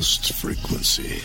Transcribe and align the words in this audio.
last 0.00 0.32
frequency. 0.32 1.20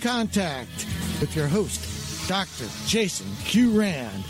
Contact 0.00 0.86
with 1.20 1.36
your 1.36 1.46
host, 1.46 2.28
Dr. 2.28 2.66
Jason 2.86 3.26
Q. 3.44 3.78
Rand. 3.78 4.24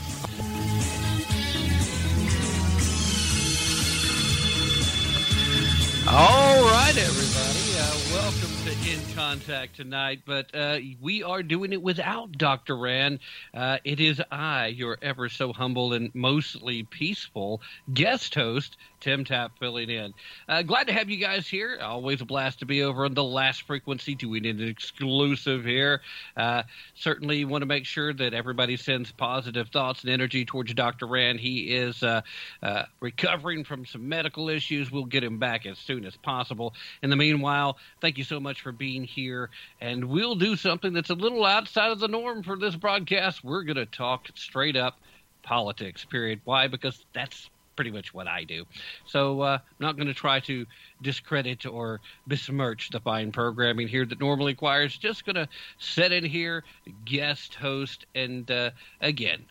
All 6.09 6.63
right, 6.65 6.97
everybody. 6.97 7.79
Uh, 7.79 8.23
welcome 8.23 8.60
to 8.71 8.91
In 8.91 9.01
Contact 9.17 9.75
tonight. 9.75 10.21
But 10.25 10.55
uh, 10.55 10.79
we 11.01 11.25
are 11.25 11.43
doing 11.43 11.73
it 11.73 11.83
without 11.83 12.31
Dr. 12.33 12.77
Rand. 12.77 13.19
Uh, 13.53 13.79
it 13.85 13.99
is 13.99 14.23
I, 14.31 14.69
your 14.69 14.97
ever 15.03 15.29
so 15.29 15.53
humble 15.53 15.93
and 15.93 16.15
mostly 16.15 16.85
peaceful 16.85 17.63
guest 17.93 18.35
host, 18.35 18.77
Tim 19.01 19.25
Tap, 19.25 19.59
filling 19.59 19.91
in. 19.91 20.15
Uh, 20.49 20.63
glad 20.63 20.87
to 20.87 20.93
have 20.93 21.11
you 21.11 21.17
guys 21.17 21.49
here. 21.49 21.79
Always 21.83 22.21
a 22.21 22.25
blast 22.25 22.61
to 22.61 22.67
be 22.67 22.83
over 22.83 23.07
on 23.07 23.15
the 23.15 23.25
last 23.25 23.63
frequency, 23.63 24.15
doing 24.15 24.47
an 24.47 24.63
exclusive 24.63 25.65
here. 25.65 26.03
Uh, 26.37 26.63
certainly 26.95 27.45
want 27.45 27.63
to 27.63 27.67
make 27.67 27.87
sure 27.87 28.13
that 28.13 28.35
everybody 28.35 28.77
sends 28.77 29.11
positive 29.11 29.69
thoughts 29.71 30.03
and 30.03 30.11
energy 30.11 30.45
towards 30.45 30.75
Dr. 30.75 31.07
Rand. 31.07 31.41
He 31.41 31.75
is 31.75 32.03
uh, 32.05 32.21
uh, 32.63 32.85
recovering 33.01 33.65
from 33.65 33.85
some 33.85 34.09
medical 34.09 34.49
issues. 34.49 34.93
We'll 34.93 35.07
get 35.07 35.25
him 35.25 35.39
back 35.39 35.67
as 35.67 35.79
soon 35.79 36.05
as 36.05 36.17
possible. 36.17 36.75
In 37.03 37.11
the 37.11 37.17
meanwhile, 37.17 37.79
thank 38.01 38.17
you 38.17 38.25
so 38.25 38.39
much 38.39 38.60
for 38.61 38.73
being 38.73 39.05
here. 39.05 39.51
And 39.81 40.05
we'll 40.05 40.37
do 40.37 40.57
something 40.57 40.93
that's 40.93 41.11
a 41.11 41.15
little 41.15 41.45
outside 41.45 41.91
of 41.91 41.99
the 41.99 42.09
norm 42.09 42.43
for 42.43 42.57
this 42.57 42.77
broadcast. 42.77 43.43
We're 43.43 43.65
going 43.65 43.77
to 43.77 43.87
talk 43.87 44.29
straight 44.35 44.77
up 44.77 44.99
politics, 45.43 46.05
period. 46.05 46.41
Why? 46.45 46.69
Because 46.69 47.05
that's 47.13 47.51
pretty 47.77 47.91
much 47.91 48.13
what 48.13 48.29
I 48.29 48.45
do. 48.45 48.67
So 49.07 49.41
uh, 49.41 49.59
I'm 49.63 49.77
not 49.79 49.97
going 49.97 50.09
to 50.09 50.15
try 50.15 50.41
to 50.41 50.67
discredit 51.01 51.65
or 51.65 52.01
besmirch 52.27 52.91
the 52.91 53.01
fine 53.01 53.33
programming 53.33 53.89
here 53.89 54.05
that 54.05 54.21
normally 54.21 54.53
requires. 54.53 54.99
Just 54.99 55.25
going 55.25 55.37
to 55.37 55.49
sit 55.79 56.13
in 56.13 56.25
here, 56.25 56.63
guest 57.07 57.55
host, 57.55 58.05
and 58.15 58.51
uh, 58.51 58.71
again, 59.01 59.47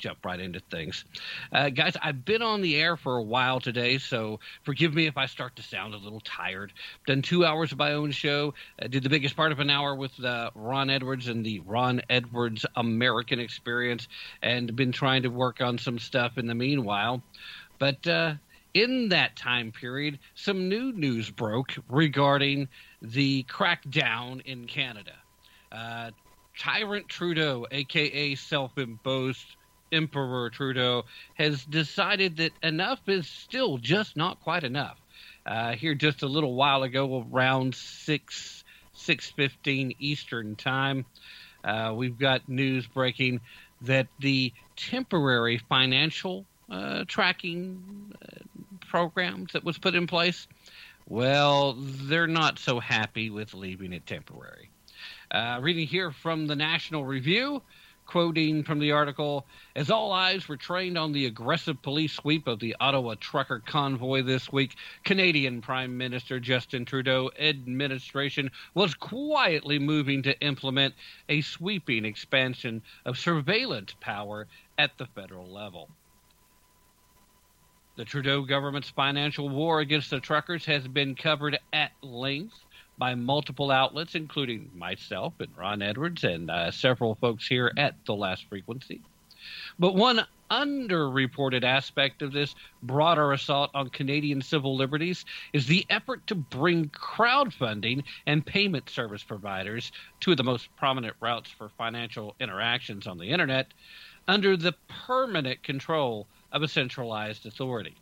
jump 0.00 0.24
right 0.24 0.40
into 0.40 0.60
things. 0.70 1.04
Uh, 1.52 1.68
guys, 1.68 1.96
I've 2.02 2.24
been 2.24 2.42
on 2.42 2.62
the 2.62 2.76
air 2.76 2.96
for 2.96 3.18
a 3.18 3.22
while 3.22 3.60
today, 3.60 3.98
so 3.98 4.40
forgive 4.62 4.94
me 4.94 5.06
if 5.06 5.16
I 5.16 5.26
start 5.26 5.56
to 5.56 5.62
sound 5.62 5.94
a 5.94 5.98
little 5.98 6.20
tired. 6.20 6.72
Done 7.06 7.22
two 7.22 7.44
hours 7.44 7.70
of 7.72 7.78
my 7.78 7.92
own 7.92 8.10
show. 8.10 8.54
Uh, 8.80 8.88
did 8.88 9.02
the 9.02 9.10
biggest 9.10 9.36
part 9.36 9.52
of 9.52 9.60
an 9.60 9.70
hour 9.70 9.94
with 9.94 10.12
uh, 10.24 10.50
Ron 10.54 10.90
Edwards 10.90 11.28
and 11.28 11.44
the 11.44 11.60
Ron 11.60 12.00
Edwards 12.08 12.64
American 12.76 13.38
Experience, 13.38 14.08
and 14.42 14.74
been 14.74 14.92
trying 14.92 15.22
to 15.22 15.28
work 15.28 15.60
on 15.60 15.78
some 15.78 15.98
stuff 15.98 16.38
in 16.38 16.46
the 16.46 16.54
meanwhile. 16.54 17.22
But 17.78 18.06
uh, 18.06 18.34
in 18.74 19.10
that 19.10 19.36
time 19.36 19.72
period, 19.72 20.18
some 20.34 20.68
new 20.68 20.92
news 20.92 21.30
broke 21.30 21.74
regarding 21.88 22.68
the 23.02 23.44
crackdown 23.44 24.40
in 24.46 24.66
Canada. 24.66 25.12
Uh, 25.72 26.10
Tyrant 26.58 27.08
Trudeau, 27.08 27.66
aka 27.70 28.34
self 28.34 28.76
imposed 28.76 29.56
Emperor 29.92 30.50
Trudeau, 30.50 31.04
has 31.34 31.64
decided 31.64 32.36
that 32.38 32.52
enough 32.62 33.00
is 33.08 33.26
still 33.26 33.78
just 33.78 34.16
not 34.16 34.40
quite 34.40 34.64
enough. 34.64 34.98
Uh, 35.46 35.72
here, 35.72 35.94
just 35.94 36.22
a 36.22 36.26
little 36.26 36.54
while 36.54 36.82
ago, 36.82 37.26
around 37.32 37.74
six 37.74 38.64
six 38.92 39.30
fifteen 39.30 39.94
Eastern 39.98 40.56
time, 40.56 41.06
uh, 41.64 41.92
we've 41.96 42.18
got 42.18 42.48
news 42.48 42.86
breaking 42.86 43.40
that 43.82 44.06
the 44.18 44.52
temporary 44.76 45.58
financial 45.68 46.44
uh, 46.70 47.04
tracking 47.06 48.12
uh, 48.22 48.38
programs 48.88 49.52
that 49.52 49.64
was 49.64 49.78
put 49.78 49.94
in 49.94 50.06
place, 50.06 50.46
well, 51.08 51.74
they're 51.78 52.26
not 52.26 52.58
so 52.58 52.78
happy 52.78 53.30
with 53.30 53.54
leaving 53.54 53.92
it 53.92 54.06
temporary. 54.06 54.70
Uh, 55.30 55.58
reading 55.62 55.86
here 55.86 56.12
from 56.12 56.46
the 56.46 56.56
National 56.56 57.04
Review, 57.04 57.62
quoting 58.10 58.64
from 58.64 58.80
the 58.80 58.90
article 58.90 59.46
As 59.76 59.88
all 59.88 60.10
eyes 60.10 60.48
were 60.48 60.56
trained 60.56 60.98
on 60.98 61.12
the 61.12 61.26
aggressive 61.26 61.80
police 61.80 62.12
sweep 62.12 62.48
of 62.48 62.58
the 62.58 62.74
Ottawa 62.80 63.14
trucker 63.20 63.62
convoy 63.64 64.22
this 64.22 64.50
week, 64.50 64.74
Canadian 65.04 65.60
Prime 65.60 65.96
Minister 65.96 66.40
Justin 66.40 66.84
Trudeau 66.84 67.30
administration 67.38 68.50
was 68.74 68.94
quietly 68.94 69.78
moving 69.78 70.24
to 70.24 70.36
implement 70.40 70.94
a 71.28 71.40
sweeping 71.40 72.04
expansion 72.04 72.82
of 73.04 73.16
surveillance 73.16 73.94
power 74.00 74.48
at 74.76 74.98
the 74.98 75.06
federal 75.06 75.46
level. 75.46 75.88
The 77.94 78.04
Trudeau 78.04 78.42
government's 78.42 78.90
financial 78.90 79.48
war 79.48 79.78
against 79.78 80.10
the 80.10 80.18
truckers 80.18 80.64
has 80.64 80.88
been 80.88 81.14
covered 81.14 81.60
at 81.72 81.92
length 82.02 82.58
by 83.00 83.14
multiple 83.14 83.70
outlets, 83.70 84.14
including 84.14 84.70
myself 84.74 85.32
and 85.40 85.48
Ron 85.56 85.80
Edwards 85.80 86.22
and 86.22 86.50
uh, 86.50 86.70
several 86.70 87.14
folks 87.14 87.48
here 87.48 87.72
at 87.78 87.94
the 88.04 88.14
last 88.14 88.44
frequency. 88.44 89.00
But 89.78 89.94
one 89.94 90.26
underreported 90.50 91.64
aspect 91.64 92.20
of 92.20 92.32
this 92.32 92.54
broader 92.82 93.32
assault 93.32 93.70
on 93.72 93.88
Canadian 93.88 94.42
civil 94.42 94.76
liberties 94.76 95.24
is 95.54 95.66
the 95.66 95.86
effort 95.88 96.26
to 96.26 96.34
bring 96.34 96.90
crowdfunding 96.90 98.04
and 98.26 98.44
payment 98.44 98.90
service 98.90 99.22
providers, 99.22 99.92
two 100.20 100.32
of 100.32 100.36
the 100.36 100.44
most 100.44 100.68
prominent 100.76 101.16
routes 101.20 101.50
for 101.50 101.70
financial 101.70 102.34
interactions 102.38 103.06
on 103.06 103.16
the 103.16 103.30
internet, 103.30 103.72
under 104.28 104.58
the 104.58 104.74
permanent 105.06 105.62
control 105.62 106.26
of 106.52 106.62
a 106.62 106.68
centralized 106.68 107.46
authority 107.46 107.96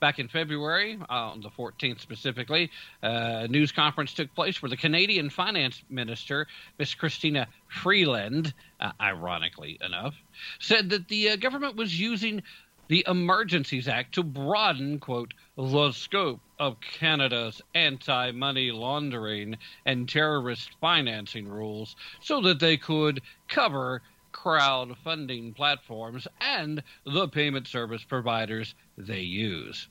back 0.00 0.18
in 0.18 0.28
February, 0.28 0.98
uh, 1.08 1.12
on 1.12 1.40
the 1.40 1.50
14th 1.50 2.00
specifically, 2.00 2.70
uh, 3.02 3.42
a 3.42 3.48
news 3.48 3.72
conference 3.72 4.12
took 4.12 4.34
place 4.34 4.62
where 4.62 4.70
the 4.70 4.76
Canadian 4.76 5.30
Finance 5.30 5.82
Minister, 5.88 6.46
Miss 6.78 6.94
Christina 6.94 7.48
Freeland, 7.68 8.52
uh, 8.80 8.92
ironically 9.00 9.78
enough, 9.84 10.14
said 10.58 10.90
that 10.90 11.08
the 11.08 11.30
uh, 11.30 11.36
government 11.36 11.76
was 11.76 11.98
using 11.98 12.42
the 12.88 13.04
Emergencies 13.06 13.86
Act 13.86 14.14
to 14.14 14.22
broaden, 14.22 14.98
quote, 14.98 15.34
the 15.56 15.92
scope 15.92 16.40
of 16.58 16.80
Canada's 16.80 17.60
anti 17.74 18.30
money 18.32 18.70
laundering 18.70 19.56
and 19.84 20.08
terrorist 20.08 20.70
financing 20.80 21.46
rules 21.46 21.96
so 22.20 22.40
that 22.40 22.60
they 22.60 22.76
could 22.76 23.20
cover 23.46 24.02
crowdfunding 24.32 25.54
platforms 25.54 26.26
and 26.40 26.82
the 27.04 27.28
payment 27.28 27.66
service 27.66 28.04
providers 28.04 28.74
they 28.98 29.20
use. 29.20 29.88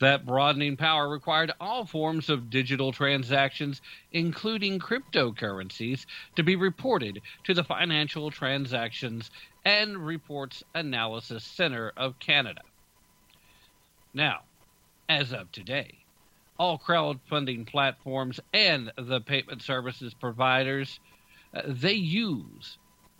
That 0.00 0.26
broadening 0.26 0.76
power 0.76 1.08
required 1.08 1.52
all 1.60 1.84
forms 1.84 2.28
of 2.28 2.50
digital 2.50 2.92
transactions, 2.92 3.80
including 4.12 4.78
cryptocurrencies, 4.78 6.06
to 6.36 6.42
be 6.42 6.56
reported 6.56 7.20
to 7.44 7.54
the 7.54 7.64
Financial 7.64 8.30
Transactions 8.30 9.30
and 9.64 9.98
Reports 9.98 10.62
Analysis 10.74 11.44
Center 11.44 11.92
of 11.96 12.18
Canada. 12.18 12.62
Now, 14.14 14.40
as 15.08 15.32
of 15.32 15.52
today, 15.52 15.98
all 16.58 16.78
crowdfunding 16.78 17.66
platforms 17.66 18.40
and 18.52 18.92
the 18.96 19.20
payment 19.20 19.62
services 19.62 20.14
providers 20.14 20.98
uh, 21.54 21.62
they 21.66 21.94
use 21.94 22.78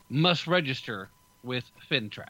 must 0.08 0.46
register 0.46 1.08
with 1.42 1.64
FINTRAC. 1.90 2.28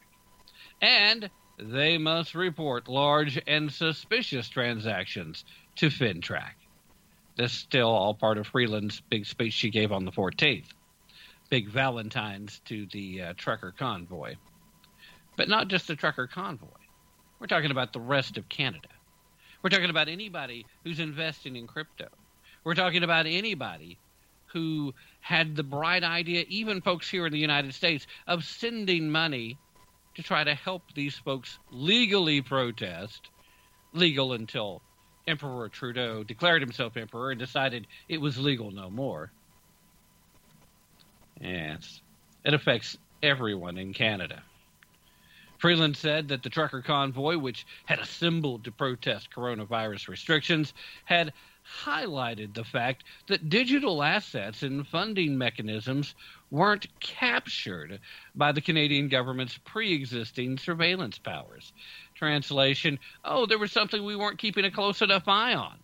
And 0.80 1.30
they 1.62 1.98
must 1.98 2.34
report 2.34 2.88
large 2.88 3.40
and 3.46 3.70
suspicious 3.70 4.48
transactions 4.48 5.44
to 5.76 5.88
FINTRAC. 5.88 6.54
This 7.36 7.52
is 7.52 7.58
still 7.58 7.88
all 7.88 8.14
part 8.14 8.38
of 8.38 8.46
Freeland's 8.46 9.00
big 9.10 9.26
speech 9.26 9.52
she 9.52 9.70
gave 9.70 9.92
on 9.92 10.04
the 10.04 10.12
14th. 10.12 10.68
Big 11.50 11.68
Valentine's 11.68 12.60
to 12.66 12.86
the 12.92 13.22
uh, 13.22 13.32
trucker 13.36 13.74
convoy. 13.76 14.36
But 15.36 15.48
not 15.48 15.68
just 15.68 15.86
the 15.88 15.96
trucker 15.96 16.26
convoy. 16.26 16.66
We're 17.38 17.46
talking 17.46 17.70
about 17.70 17.92
the 17.92 18.00
rest 18.00 18.36
of 18.36 18.48
Canada. 18.48 18.88
We're 19.62 19.70
talking 19.70 19.90
about 19.90 20.08
anybody 20.08 20.66
who's 20.84 21.00
investing 21.00 21.56
in 21.56 21.66
crypto. 21.66 22.08
We're 22.64 22.74
talking 22.74 23.02
about 23.02 23.26
anybody 23.26 23.98
who 24.46 24.94
had 25.20 25.56
the 25.56 25.62
bright 25.62 26.04
idea, 26.04 26.44
even 26.48 26.80
folks 26.80 27.08
here 27.08 27.26
in 27.26 27.32
the 27.32 27.38
United 27.38 27.74
States, 27.74 28.06
of 28.26 28.44
sending 28.44 29.10
money 29.10 29.58
to 30.14 30.22
try 30.22 30.44
to 30.44 30.54
help 30.54 30.82
these 30.94 31.16
folks 31.16 31.58
legally 31.70 32.40
protest, 32.42 33.30
legal 33.92 34.32
until 34.32 34.82
Emperor 35.26 35.68
Trudeau 35.68 36.24
declared 36.24 36.62
himself 36.62 36.96
emperor 36.96 37.30
and 37.30 37.38
decided 37.38 37.86
it 38.08 38.20
was 38.20 38.38
legal 38.38 38.70
no 38.70 38.90
more. 38.90 39.32
Yes, 41.40 42.00
it 42.44 42.54
affects 42.54 42.96
everyone 43.22 43.78
in 43.78 43.92
Canada. 43.92 44.42
Freeland 45.58 45.96
said 45.96 46.28
that 46.28 46.42
the 46.42 46.48
trucker 46.48 46.80
convoy, 46.80 47.36
which 47.36 47.66
had 47.84 47.98
assembled 47.98 48.64
to 48.64 48.72
protest 48.72 49.28
coronavirus 49.30 50.08
restrictions, 50.08 50.72
had 51.04 51.32
highlighted 51.84 52.54
the 52.54 52.64
fact 52.64 53.04
that 53.28 53.48
digital 53.48 54.02
assets 54.02 54.62
and 54.62 54.86
funding 54.86 55.38
mechanisms 55.38 56.14
weren't 56.50 56.86
captured 57.00 58.00
by 58.34 58.52
the 58.52 58.60
Canadian 58.60 59.08
government's 59.08 59.58
pre 59.64 59.92
existing 59.92 60.58
surveillance 60.58 61.18
powers. 61.18 61.72
Translation 62.14 62.98
Oh, 63.24 63.46
there 63.46 63.58
was 63.58 63.72
something 63.72 64.04
we 64.04 64.16
weren't 64.16 64.38
keeping 64.38 64.64
a 64.64 64.70
close 64.70 65.02
enough 65.02 65.28
eye 65.28 65.54
on. 65.54 65.78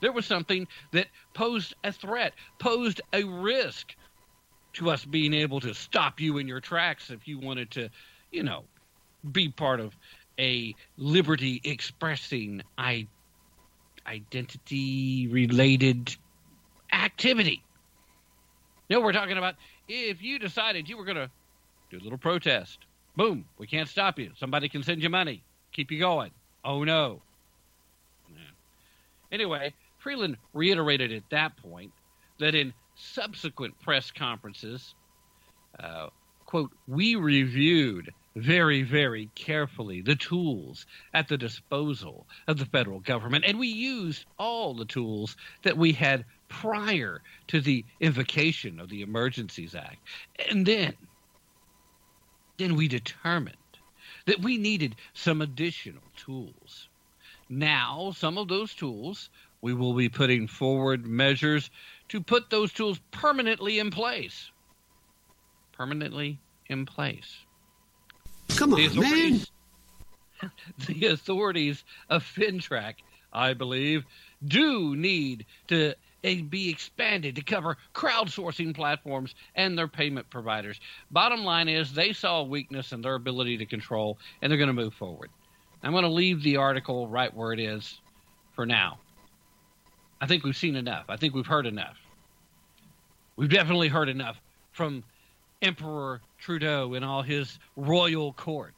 There 0.00 0.12
was 0.12 0.26
something 0.26 0.66
that 0.92 1.06
posed 1.34 1.74
a 1.84 1.92
threat, 1.92 2.32
posed 2.58 3.00
a 3.12 3.24
risk 3.24 3.94
to 4.74 4.90
us 4.90 5.04
being 5.04 5.32
able 5.34 5.60
to 5.60 5.74
stop 5.74 6.20
you 6.20 6.38
in 6.38 6.48
your 6.48 6.60
tracks 6.60 7.10
if 7.10 7.28
you 7.28 7.38
wanted 7.38 7.70
to, 7.72 7.90
you 8.30 8.42
know, 8.42 8.64
be 9.30 9.48
part 9.48 9.80
of 9.80 9.96
a 10.38 10.74
liberty 10.96 11.60
expressing 11.64 12.62
I- 12.76 13.06
identity 14.06 15.28
related 15.28 16.14
activity. 16.92 17.62
No, 18.90 19.00
we're 19.00 19.12
talking 19.12 19.38
about 19.38 19.54
if 19.88 20.22
you 20.22 20.38
decided 20.38 20.88
you 20.88 20.96
were 20.96 21.04
going 21.04 21.16
to 21.16 21.30
do 21.90 21.98
a 21.98 22.02
little 22.02 22.18
protest. 22.18 22.78
Boom, 23.16 23.44
we 23.58 23.66
can't 23.66 23.88
stop 23.88 24.18
you. 24.18 24.32
Somebody 24.36 24.68
can 24.68 24.82
send 24.82 25.02
you 25.02 25.08
money, 25.08 25.44
keep 25.72 25.90
you 25.90 25.98
going. 25.98 26.30
Oh 26.64 26.84
no. 26.84 27.22
Yeah. 28.28 28.36
Anyway, 29.32 29.72
Freeland 29.98 30.36
reiterated 30.52 31.12
at 31.12 31.22
that 31.30 31.56
point 31.56 31.92
that 32.38 32.54
in 32.54 32.72
subsequent 32.96 33.78
press 33.80 34.10
conferences, 34.10 34.94
uh, 35.78 36.08
quote, 36.46 36.70
we 36.86 37.16
reviewed 37.16 38.12
very, 38.36 38.82
very 38.82 39.30
carefully 39.34 40.00
the 40.00 40.16
tools 40.16 40.86
at 41.12 41.28
the 41.28 41.38
disposal 41.38 42.26
of 42.48 42.58
the 42.58 42.66
federal 42.66 43.00
government. 43.00 43.44
And 43.46 43.58
we 43.58 43.68
used 43.68 44.24
all 44.38 44.74
the 44.74 44.84
tools 44.84 45.36
that 45.62 45.76
we 45.76 45.92
had 45.92 46.24
prior 46.48 47.22
to 47.48 47.60
the 47.60 47.84
invocation 48.00 48.80
of 48.80 48.88
the 48.88 49.02
Emergencies 49.02 49.74
Act. 49.74 49.98
And 50.50 50.66
then, 50.66 50.94
then 52.58 52.74
we 52.76 52.88
determined 52.88 53.56
that 54.26 54.40
we 54.40 54.56
needed 54.56 54.96
some 55.12 55.42
additional 55.42 56.02
tools. 56.16 56.88
Now, 57.48 58.12
some 58.16 58.38
of 58.38 58.48
those 58.48 58.74
tools, 58.74 59.30
we 59.60 59.74
will 59.74 59.94
be 59.94 60.08
putting 60.08 60.48
forward 60.48 61.06
measures 61.06 61.70
to 62.08 62.20
put 62.20 62.50
those 62.50 62.72
tools 62.72 62.98
permanently 63.10 63.78
in 63.78 63.90
place. 63.90 64.50
Permanently 65.72 66.40
in 66.66 66.86
place. 66.86 67.43
Come 68.48 68.74
on, 68.74 69.00
man. 69.00 69.40
The 70.86 71.06
authorities 71.06 71.84
of 72.10 72.22
FINTRAC, 72.22 72.96
I 73.32 73.54
believe, 73.54 74.04
do 74.46 74.94
need 74.94 75.46
to 75.68 75.94
eh, 76.22 76.42
be 76.42 76.68
expanded 76.68 77.36
to 77.36 77.42
cover 77.42 77.78
crowdsourcing 77.94 78.74
platforms 78.74 79.34
and 79.54 79.78
their 79.78 79.88
payment 79.88 80.28
providers. 80.28 80.80
Bottom 81.10 81.44
line 81.44 81.68
is 81.68 81.92
they 81.92 82.12
saw 82.12 82.40
a 82.40 82.44
weakness 82.44 82.92
in 82.92 83.00
their 83.00 83.14
ability 83.14 83.56
to 83.58 83.64
control, 83.64 84.18
and 84.42 84.50
they're 84.50 84.58
going 84.58 84.68
to 84.68 84.74
move 84.74 84.94
forward. 84.94 85.30
I'm 85.82 85.92
going 85.92 86.04
to 86.04 86.10
leave 86.10 86.42
the 86.42 86.56
article 86.56 87.08
right 87.08 87.34
where 87.34 87.52
it 87.52 87.60
is 87.60 88.00
for 88.54 88.66
now. 88.66 88.98
I 90.20 90.26
think 90.26 90.44
we've 90.44 90.56
seen 90.56 90.76
enough. 90.76 91.04
I 91.08 91.16
think 91.16 91.34
we've 91.34 91.46
heard 91.46 91.66
enough. 91.66 91.96
We've 93.36 93.50
definitely 93.50 93.88
heard 93.88 94.08
enough 94.08 94.40
from 94.72 95.04
Emperor 95.60 96.20
Trudeau 96.44 96.92
and 96.92 97.02
all 97.02 97.22
his 97.22 97.58
royal 97.74 98.34
court. 98.34 98.74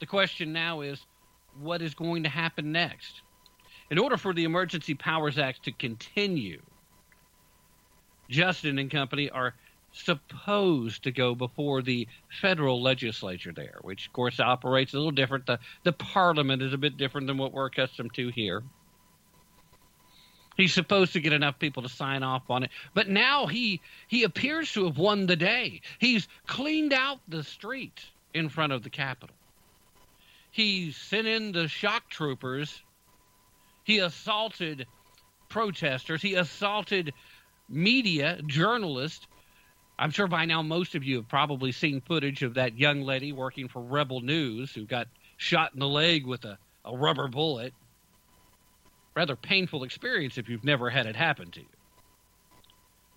The 0.00 0.06
question 0.06 0.52
now 0.52 0.80
is 0.80 1.06
what 1.60 1.82
is 1.82 1.94
going 1.94 2.24
to 2.24 2.28
happen 2.28 2.72
next? 2.72 3.22
In 3.92 3.98
order 3.98 4.16
for 4.16 4.34
the 4.34 4.42
Emergency 4.42 4.94
Powers 4.94 5.38
Act 5.38 5.64
to 5.64 5.72
continue, 5.72 6.60
Justin 8.28 8.80
and 8.80 8.90
company 8.90 9.30
are 9.30 9.54
supposed 9.92 11.04
to 11.04 11.12
go 11.12 11.36
before 11.36 11.80
the 11.80 12.08
federal 12.40 12.82
legislature 12.82 13.52
there, 13.54 13.78
which 13.82 14.08
of 14.08 14.12
course 14.12 14.40
operates 14.40 14.92
a 14.92 14.96
little 14.96 15.12
different. 15.12 15.46
The 15.46 15.60
the 15.84 15.92
parliament 15.92 16.60
is 16.60 16.72
a 16.72 16.78
bit 16.78 16.96
different 16.96 17.28
than 17.28 17.38
what 17.38 17.52
we're 17.52 17.66
accustomed 17.66 18.14
to 18.14 18.30
here. 18.30 18.64
He's 20.58 20.74
supposed 20.74 21.12
to 21.12 21.20
get 21.20 21.32
enough 21.32 21.60
people 21.60 21.84
to 21.84 21.88
sign 21.88 22.24
off 22.24 22.50
on 22.50 22.64
it. 22.64 22.70
But 22.92 23.08
now 23.08 23.46
he 23.46 23.80
he 24.08 24.24
appears 24.24 24.72
to 24.72 24.86
have 24.86 24.98
won 24.98 25.26
the 25.26 25.36
day. 25.36 25.80
He's 26.00 26.26
cleaned 26.48 26.92
out 26.92 27.20
the 27.28 27.44
street 27.44 28.04
in 28.34 28.48
front 28.48 28.72
of 28.72 28.82
the 28.82 28.90
Capitol. 28.90 29.36
He 30.50 30.90
sent 30.90 31.28
in 31.28 31.52
the 31.52 31.68
shock 31.68 32.10
troopers. 32.10 32.82
He 33.84 34.00
assaulted 34.00 34.86
protesters. 35.48 36.20
He 36.20 36.34
assaulted 36.34 37.14
media, 37.68 38.40
journalists. 38.46 39.28
I'm 39.96 40.10
sure 40.10 40.26
by 40.26 40.44
now 40.44 40.62
most 40.62 40.96
of 40.96 41.04
you 41.04 41.16
have 41.16 41.28
probably 41.28 41.70
seen 41.70 42.00
footage 42.00 42.42
of 42.42 42.54
that 42.54 42.76
young 42.76 43.02
lady 43.02 43.30
working 43.30 43.68
for 43.68 43.80
Rebel 43.80 44.22
News 44.22 44.72
who 44.72 44.86
got 44.86 45.06
shot 45.36 45.72
in 45.72 45.78
the 45.78 45.88
leg 45.88 46.26
with 46.26 46.44
a, 46.44 46.58
a 46.84 46.96
rubber 46.96 47.28
bullet 47.28 47.74
rather 49.14 49.36
painful 49.36 49.84
experience 49.84 50.38
if 50.38 50.48
you've 50.48 50.64
never 50.64 50.90
had 50.90 51.06
it 51.06 51.16
happen 51.16 51.50
to 51.50 51.60
you. 51.60 51.66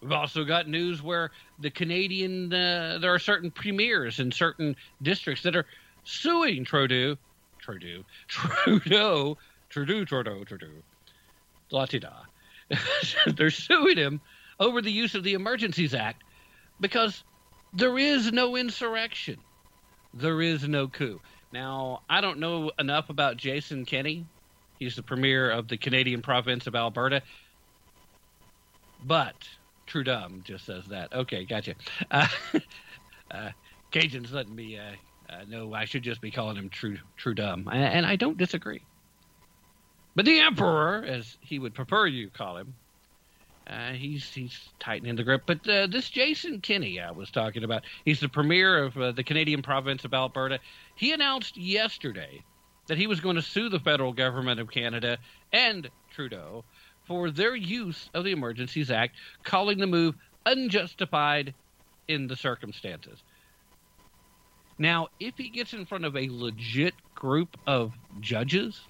We've 0.02 0.12
also 0.12 0.44
got 0.44 0.68
news 0.68 1.02
where 1.02 1.30
the 1.60 1.70
Canadian, 1.70 2.52
uh, 2.52 2.98
there 3.00 3.14
are 3.14 3.20
certain 3.20 3.52
premiers 3.52 4.20
in 4.20 4.32
certain 4.32 4.76
districts 5.02 5.44
that 5.44 5.56
are 5.56 5.68
suing 6.04 6.66
Trudeau, 6.66 7.18
Trudeau, 7.60 8.04
Trudeau, 8.28 9.38
Trudeau, 9.70 10.06
Trudeau, 10.06 10.44
Trudeau, 10.44 10.68
la 11.70 11.86
da. 11.86 12.10
They're 13.36 13.52
suing 13.52 13.98
him 13.98 14.22
over 14.60 14.82
the 14.82 14.92
use 14.92 15.14
of 15.14 15.24
the 15.24 15.34
Emergencies 15.34 15.94
Act 15.94 16.24
because 16.80 17.24
there 17.74 17.98
is 18.00 18.32
no 18.32 18.56
insurrection. 18.56 19.38
There 20.14 20.42
is 20.42 20.68
no 20.68 20.88
coup. 20.88 21.22
Now, 21.54 22.02
I 22.10 22.22
don't 22.22 22.40
know 22.40 22.72
enough 22.80 23.10
about 23.10 23.38
Jason 23.38 23.86
Kenney 23.86 24.26
He's 24.81 24.95
the 24.95 25.04
premier 25.04 25.52
of 25.52 25.68
the 25.68 25.78
Canadian 25.78 26.23
province 26.23 26.66
of 26.66 26.73
Alberta. 26.73 27.21
But 29.06 29.35
Trudeau 29.85 30.28
just 30.44 30.66
says 30.66 30.88
that. 30.88 31.14
Okay, 31.14 31.45
gotcha. 31.45 31.76
Uh, 32.09 32.28
uh, 33.31 33.50
Cajun's 33.92 34.33
letting 34.33 34.56
me 34.56 34.80
uh, 34.80 34.94
uh, 35.31 35.44
know 35.47 35.71
I 35.76 35.85
should 35.85 36.02
just 36.02 36.19
be 36.19 36.31
calling 36.31 36.56
him 36.56 36.69
True 36.69 36.97
Trudeau, 37.16 37.61
and 37.71 38.07
I 38.07 38.16
don't 38.16 38.40
disagree. 38.40 38.81
But 40.16 40.26
the 40.26 40.40
Emperor, 40.40 41.06
as 41.06 41.38
he 41.42 41.59
would 41.59 41.76
prefer 41.76 42.07
you 42.07 42.31
call 42.31 42.57
him, 42.57 42.73
uh, 43.68 43.92
he's 43.92 44.33
he's 44.33 44.59
tightening 44.80 45.16
the 45.16 45.23
grip. 45.23 45.44
But 45.45 45.69
uh, 45.69 45.85
this 45.85 46.09
Jason 46.09 46.59
Kenney 46.59 47.00
I 47.00 47.11
was 47.11 47.30
talking 47.30 47.64
about, 47.64 47.83
he's 48.04 48.19
the 48.19 48.30
premier 48.30 48.83
of 48.83 48.97
uh, 48.97 49.11
the 49.11 49.23
Canadian 49.23 49.61
province 49.61 50.06
of 50.06 50.16
Alberta. 50.16 50.59
He 50.95 51.14
announced 51.14 51.56
yesterday 51.56 52.42
that 52.88 52.97
he 52.97 53.07
was 53.07 53.19
going 53.19 53.35
to 53.35 53.42
sue 53.42 53.69
the 53.69 53.80
federal 53.80 54.14
government 54.14 54.59
of 54.59 54.69
Canada 54.69 55.18
and 55.54 55.90
Trudeau 56.14 56.64
for 57.06 57.31
their 57.31 57.56
use 57.56 58.09
of 58.14 58.23
the 58.23 58.31
Emergencies 58.31 58.92
Act, 58.92 59.16
calling 59.44 59.78
the 59.78 59.88
move 59.88 60.16
unjustified 60.45 61.54
in 62.07 62.28
the 62.28 62.35
circumstances. 62.35 63.23
Now, 64.78 65.09
if 65.19 65.38
he 65.38 65.50
gets 65.50 65.73
in 65.73 65.85
front 65.85 66.06
of 66.06 66.16
a 66.16 66.30
legit 66.31 66.95
group 67.14 67.57
of 67.68 67.94
judges, 68.19 68.81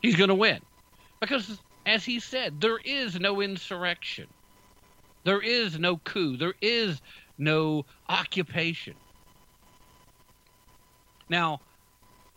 he's 0.00 0.16
going 0.16 0.28
to 0.28 0.34
win. 0.34 0.60
Because, 1.20 1.60
as 1.86 2.04
he 2.04 2.18
said, 2.18 2.60
there 2.60 2.78
is 2.78 3.20
no 3.20 3.40
insurrection, 3.40 4.26
there 5.24 5.40
is 5.40 5.78
no 5.78 5.98
coup, 5.98 6.36
there 6.36 6.54
is 6.60 7.00
no 7.38 7.84
occupation. 8.08 8.94
Now, 11.28 11.60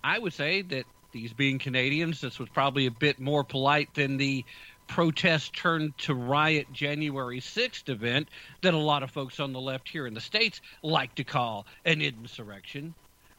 I 0.04 0.20
would 0.20 0.34
say 0.34 0.62
that 0.64 0.86
these 1.12 1.34
being 1.34 1.60
Canadians, 1.60 2.22
this 2.22 2.40
was 2.40 2.50
probably 2.50 2.86
a 2.86 2.92
bit 2.92 3.20
more 3.20 3.44
polite 3.44 3.94
than 3.94 4.18
the 4.18 4.46
protest 4.88 5.54
turned 5.54 5.98
to 5.98 6.14
riot 6.14 6.72
January 6.72 7.40
6th 7.40 7.90
event 7.90 8.30
that 8.62 8.74
a 8.74 8.78
lot 8.78 9.04
of 9.04 9.12
folks 9.12 9.40
on 9.40 9.54
the 9.54 9.60
left 9.60 9.90
here 9.90 10.08
in 10.08 10.14
the 10.14 10.22
States 10.22 10.62
like 10.82 11.14
to 11.16 11.24
call 11.24 11.66
an 11.86 12.02
insurrection. 12.02 12.94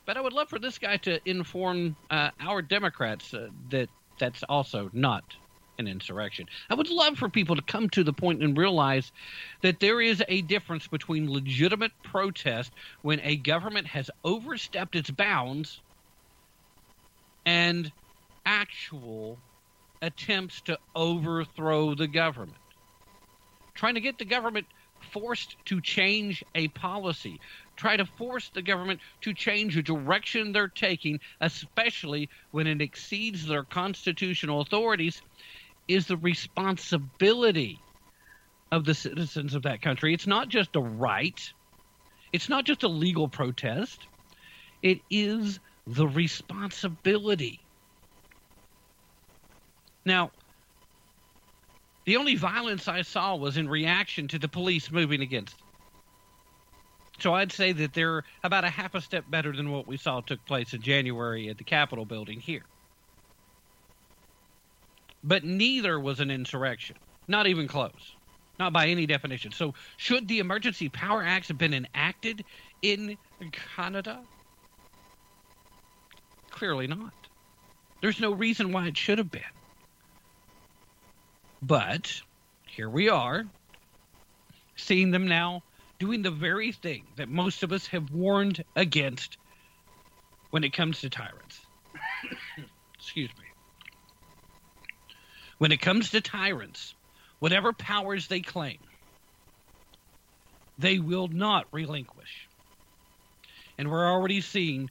But 0.05 0.17
I 0.17 0.21
would 0.21 0.33
love 0.33 0.49
for 0.49 0.59
this 0.59 0.79
guy 0.79 0.97
to 0.99 1.21
inform 1.29 1.97
uh, 2.11 2.31
our 2.41 2.63
Democrats 2.63 3.33
uh, 3.35 3.49
that 3.71 3.89
that's 4.19 4.43
also 4.43 4.91
not 4.93 5.25
an 5.79 5.87
insurrection. 5.87 6.47
I 6.69 6.75
would 6.75 6.91
love 6.91 7.17
for 7.17 7.29
people 7.29 7.55
to 7.57 7.63
come 7.63 7.89
to 7.91 8.03
the 8.03 8.13
point 8.13 8.43
and 8.43 8.57
realize 8.57 9.13
that 9.63 9.81
there 9.81 10.01
is 10.01 10.23
a 10.29 10.43
difference 10.43 10.89
between 10.89 11.31
legitimate 11.33 11.93
protest 12.03 12.73
when 13.03 13.21
a 13.21 13.37
government 13.37 13.87
has 13.87 14.11
overstepped 14.25 14.97
its 14.97 15.11
bounds 15.11 15.81
and 17.49 17.91
actual 18.45 19.39
attempts 20.03 20.61
to 20.61 20.79
overthrow 20.95 21.95
the 21.95 22.07
government. 22.07 22.59
Trying 23.75 23.95
to 23.95 24.03
get 24.03 24.19
the 24.19 24.27
government 24.27 24.67
forced 25.15 25.57
to 25.65 25.81
change 25.81 26.45
a 26.55 26.69
policy, 26.69 27.41
try 27.75 27.97
to 27.97 28.05
force 28.05 28.51
the 28.53 28.61
government 28.61 29.01
to 29.23 29.33
change 29.33 29.79
a 29.79 29.83
direction 29.83 30.53
they're 30.53 30.69
taking, 30.69 31.21
especially 31.41 32.29
when 32.51 32.67
it 32.67 32.83
exceeds 32.83 33.47
their 33.47 33.65
constitutional 33.65 34.61
authorities, 34.61 35.23
is 35.89 36.07
the 36.07 36.19
responsibility 36.19 37.81
of 38.71 38.85
the 38.85 38.95
citizens 38.95 39.55
of 39.55 39.63
that 39.63 39.81
country. 39.81 40.13
It's 40.13 40.27
not 40.27 40.51
just 40.51 40.77
a 40.77 40.81
right, 40.81 41.41
it's 42.31 42.51
not 42.51 42.67
just 42.67 42.83
a 42.83 42.89
legal 42.89 43.27
protest, 43.27 44.07
it 44.83 45.01
is 45.09 45.61
the 45.89 46.07
responsibility. 46.07 47.61
Now, 50.05 50.31
the 52.05 52.17
only 52.19 52.35
violence 52.37 52.89
I 52.89 53.03
saw 53.03 53.37
was 53.37 53.57
in 53.57 53.69
reaction 53.69 54.29
to 54.29 54.39
the 54.39 54.49
police 54.49 54.91
moving 54.91 55.23
against 55.23 55.55
it. 55.55 55.65
So 57.21 57.35
I'd 57.35 57.53
say 57.53 57.73
that 57.73 57.95
they're 57.95 58.23
about 58.45 58.65
a 58.65 58.71
half 58.71 58.95
a 58.95 59.01
step 59.01 59.25
better 59.29 59.53
than 59.53 59.71
what 59.71 59.87
we 59.87 59.97
saw 59.97 60.21
took 60.21 60.45
place 60.45 60.73
in 60.75 60.83
January 60.83 61.49
at 61.49 61.57
the 61.59 61.65
Capitol 61.65 62.05
building 62.05 62.39
here. 62.39 62.65
But 65.25 65.43
neither 65.43 65.99
was 65.99 66.21
an 66.21 66.31
insurrection, 66.31 66.97
not 67.27 67.47
even 67.47 67.67
close, 67.67 68.15
not 68.59 68.73
by 68.73 68.87
any 68.89 69.07
definition. 69.07 69.53
So 69.53 69.75
should 69.97 70.29
the 70.29 70.39
Emergency 70.39 70.91
Power 70.91 71.25
Acts 71.25 71.49
have 71.49 71.59
been 71.59 71.75
enacted 71.75 72.45
in 72.83 73.17
Canada? 73.75 74.21
Clearly 76.59 76.89
not. 76.89 77.13
There's 78.03 78.19
no 78.19 78.33
reason 78.33 78.73
why 78.73 78.89
it 78.89 78.97
should 78.97 79.19
have 79.19 79.31
been. 79.31 79.43
But 81.63 82.21
here 82.67 82.91
we 82.91 83.09
are, 83.09 83.45
seeing 84.75 85.13
them 85.13 85.29
now 85.29 85.63
doing 86.01 86.23
the 86.23 86.33
very 86.33 86.73
thing 86.73 87.05
that 87.15 87.29
most 87.29 87.63
of 87.63 87.71
us 87.71 87.87
have 87.87 88.11
warned 88.11 88.65
against 88.75 89.39
when 90.51 90.65
it 90.65 90.73
comes 90.73 91.01
to 91.03 91.11
tyrants. 91.11 91.61
Excuse 92.99 93.31
me. 93.39 93.45
When 95.59 95.71
it 95.71 95.81
comes 95.81 96.11
to 96.11 96.21
tyrants, 96.21 96.93
whatever 97.39 97.73
powers 97.73 98.27
they 98.27 98.41
claim, 98.41 98.79
they 100.77 100.99
will 100.99 101.29
not 101.29 101.67
relinquish. 101.71 102.49
And 103.79 103.89
we're 103.89 104.11
already 104.11 104.41
seeing 104.41 104.91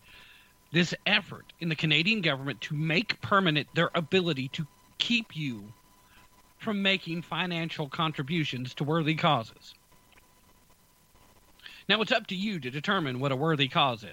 this 0.71 0.93
effort 1.05 1.45
in 1.59 1.69
the 1.69 1.75
Canadian 1.75 2.21
government 2.21 2.61
to 2.61 2.75
make 2.75 3.21
permanent 3.21 3.67
their 3.73 3.89
ability 3.95 4.49
to 4.49 4.67
keep 4.97 5.35
you 5.35 5.63
from 6.59 6.81
making 6.81 7.21
financial 7.21 7.87
contributions 7.87 8.73
to 8.75 8.83
worthy 8.83 9.15
causes. 9.15 9.73
Now 11.87 12.01
it's 12.01 12.11
up 12.11 12.27
to 12.27 12.35
you 12.35 12.59
to 12.59 12.69
determine 12.69 13.19
what 13.19 13.31
a 13.31 13.35
worthy 13.35 13.67
cause 13.67 14.03
is. 14.03 14.09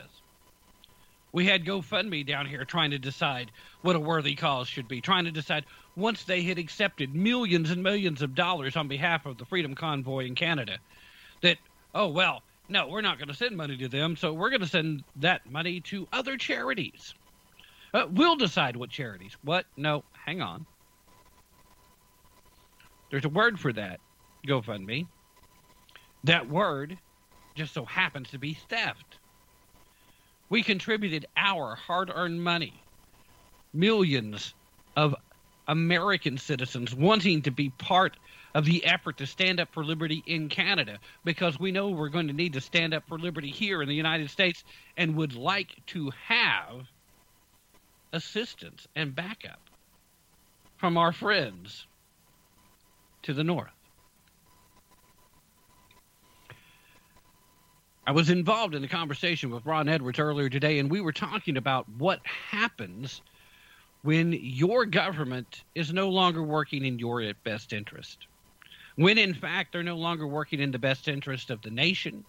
We 1.32 1.46
had 1.46 1.64
GoFundMe 1.64 2.24
down 2.24 2.46
here 2.46 2.64
trying 2.64 2.92
to 2.92 2.98
decide 2.98 3.50
what 3.82 3.96
a 3.96 4.00
worthy 4.00 4.36
cause 4.36 4.68
should 4.68 4.86
be, 4.86 5.00
trying 5.00 5.24
to 5.24 5.32
decide 5.32 5.64
once 5.96 6.22
they 6.22 6.42
had 6.42 6.58
accepted 6.58 7.12
millions 7.12 7.70
and 7.70 7.82
millions 7.82 8.22
of 8.22 8.36
dollars 8.36 8.76
on 8.76 8.86
behalf 8.86 9.26
of 9.26 9.38
the 9.38 9.44
Freedom 9.44 9.74
Convoy 9.74 10.26
in 10.26 10.36
Canada 10.36 10.78
that, 11.42 11.58
oh, 11.92 12.06
well, 12.08 12.42
no, 12.68 12.88
we're 12.88 13.02
not 13.02 13.18
going 13.18 13.28
to 13.28 13.34
send 13.34 13.56
money 13.56 13.76
to 13.76 13.88
them, 13.88 14.16
so 14.16 14.32
we're 14.32 14.50
going 14.50 14.62
to 14.62 14.66
send 14.66 15.04
that 15.16 15.48
money 15.50 15.80
to 15.80 16.08
other 16.12 16.36
charities. 16.36 17.14
Uh, 17.92 18.06
we'll 18.10 18.36
decide 18.36 18.76
what 18.76 18.90
charities. 18.90 19.36
What? 19.42 19.66
No, 19.76 20.02
hang 20.12 20.40
on. 20.40 20.66
There's 23.10 23.24
a 23.24 23.28
word 23.28 23.60
for 23.60 23.72
that, 23.72 24.00
GoFundMe. 24.46 25.06
That 26.24 26.48
word 26.48 26.98
just 27.54 27.74
so 27.74 27.84
happens 27.84 28.30
to 28.30 28.38
be 28.38 28.54
theft. 28.68 29.18
We 30.48 30.62
contributed 30.62 31.26
our 31.36 31.74
hard 31.74 32.10
earned 32.12 32.42
money, 32.42 32.82
millions 33.72 34.54
of 34.96 35.14
American 35.68 36.38
citizens 36.38 36.94
wanting 36.94 37.42
to 37.42 37.50
be 37.50 37.70
part 37.70 38.16
of 38.54 38.64
the 38.64 38.84
effort 38.84 39.18
to 39.18 39.26
stand 39.26 39.58
up 39.58 39.68
for 39.72 39.84
liberty 39.84 40.22
in 40.26 40.48
Canada 40.48 40.98
because 41.24 41.58
we 41.58 41.72
know 41.72 41.88
we're 41.88 42.08
going 42.08 42.28
to 42.28 42.32
need 42.32 42.52
to 42.52 42.60
stand 42.60 42.94
up 42.94 43.02
for 43.08 43.18
liberty 43.18 43.50
here 43.50 43.82
in 43.82 43.88
the 43.88 43.94
United 43.94 44.30
States 44.30 44.62
and 44.96 45.16
would 45.16 45.34
like 45.34 45.74
to 45.86 46.10
have 46.28 46.86
assistance 48.12 48.86
and 48.94 49.14
backup 49.14 49.60
from 50.76 50.96
our 50.96 51.12
friends 51.12 51.86
to 53.22 53.34
the 53.34 53.42
north. 53.42 53.70
I 58.06 58.12
was 58.12 58.28
involved 58.28 58.74
in 58.74 58.84
a 58.84 58.88
conversation 58.88 59.50
with 59.50 59.64
Ron 59.64 59.88
Edwards 59.88 60.18
earlier 60.18 60.50
today, 60.50 60.78
and 60.78 60.90
we 60.90 61.00
were 61.00 61.12
talking 61.12 61.56
about 61.56 61.88
what 61.88 62.20
happens 62.26 63.22
when 64.02 64.34
your 64.34 64.84
government 64.84 65.64
is 65.74 65.90
no 65.92 66.10
longer 66.10 66.42
working 66.42 66.84
in 66.84 66.98
your 66.98 67.32
best 67.44 67.72
interest. 67.72 68.26
When, 68.96 69.18
in 69.18 69.34
fact, 69.34 69.72
they're 69.72 69.82
no 69.82 69.96
longer 69.96 70.26
working 70.26 70.60
in 70.60 70.70
the 70.70 70.78
best 70.78 71.08
interest 71.08 71.50
of 71.50 71.60
the 71.62 71.70
nation 71.70 72.24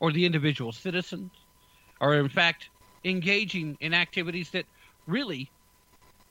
or 0.00 0.12
the 0.12 0.24
individual 0.24 0.72
citizens, 0.72 1.30
or, 2.00 2.14
in 2.14 2.28
fact, 2.28 2.70
engaging 3.04 3.76
in 3.80 3.92
activities 3.92 4.50
that 4.50 4.64
really 5.06 5.50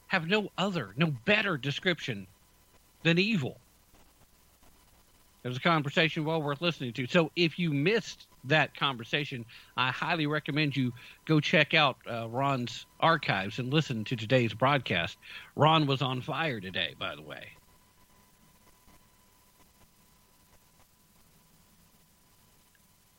have 0.07 0.27
no 0.27 0.49
other, 0.57 0.93
no 0.97 1.11
better 1.25 1.57
description 1.57 2.25
than 3.03 3.19
evil. 3.19 3.59
It 5.43 5.49
was 5.49 5.57
a 5.57 5.61
conversation 5.61 6.25
well 6.25 6.41
worth 6.41 6.61
listening 6.61 6.93
to. 6.93 7.07
So 7.07 7.31
if 7.35 7.59
you 7.59 7.71
missed 7.71 8.27
that 8.45 8.75
conversation, 8.75 9.45
I 9.77 9.91
highly 9.91 10.27
recommend 10.27 10.75
you 10.75 10.91
go 11.25 11.39
check 11.39 11.73
out 11.73 11.97
uh, 12.09 12.27
Ron's 12.29 12.85
archives 12.99 13.59
and 13.59 13.71
listen 13.71 14.03
to 14.05 14.15
today's 14.15 14.53
broadcast. 14.53 15.17
Ron 15.55 15.85
was 15.85 16.01
on 16.01 16.21
fire 16.21 16.59
today, 16.59 16.95
by 16.99 17.15
the 17.15 17.21
way. 17.21 17.47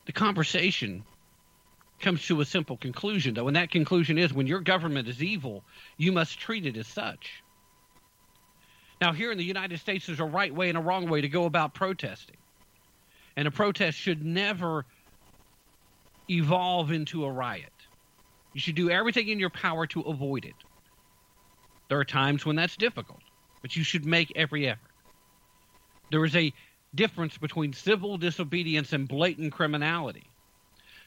The 0.09 0.13
conversation 0.13 1.05
comes 2.01 2.25
to 2.29 2.41
a 2.41 2.45
simple 2.47 2.79
conclusion, 2.79 3.35
though, 3.35 3.47
and 3.47 3.57
that 3.57 3.71
conclusion 3.71 4.17
is 4.17 4.33
when 4.33 4.47
your 4.47 4.61
government 4.61 5.07
is 5.07 5.23
evil, 5.23 5.65
you 5.99 6.13
must 6.13 6.41
treat 6.41 6.65
it 6.65 6.79
as 6.79 6.87
such. 6.87 7.43
Now, 9.03 9.13
here 9.13 9.31
in 9.31 9.37
the 9.37 9.45
United 9.45 9.81
States, 9.81 10.07
there's 10.07 10.19
a 10.19 10.25
right 10.25 10.53
way 10.53 10.71
and 10.71 10.79
a 10.79 10.81
wrong 10.81 11.11
way 11.11 11.21
to 11.21 11.29
go 11.29 11.45
about 11.45 11.75
protesting. 11.75 12.39
And 13.37 13.47
a 13.47 13.51
protest 13.51 13.99
should 13.99 14.25
never 14.25 14.87
evolve 16.31 16.91
into 16.91 17.27
a 17.27 17.31
riot. 17.31 17.69
You 18.55 18.63
should 18.63 18.77
do 18.77 18.89
everything 18.89 19.29
in 19.29 19.39
your 19.39 19.51
power 19.51 19.87
to 19.89 20.01
avoid 20.01 20.47
it. 20.47 20.55
There 21.91 21.99
are 21.99 22.05
times 22.07 22.47
when 22.47 22.57
that's 22.57 22.79
difficult, 22.79 23.21
but 23.61 23.77
you 23.77 23.85
should 23.85 24.07
make 24.07 24.33
every 24.35 24.69
effort. 24.69 24.81
There 26.11 26.25
is 26.25 26.35
a 26.35 26.55
difference 26.95 27.39
between 27.39 27.73
civil 27.73 28.17
disobedience 28.17 28.93
and 28.93 29.09
blatant 29.09 29.53
criminality. 29.53 30.25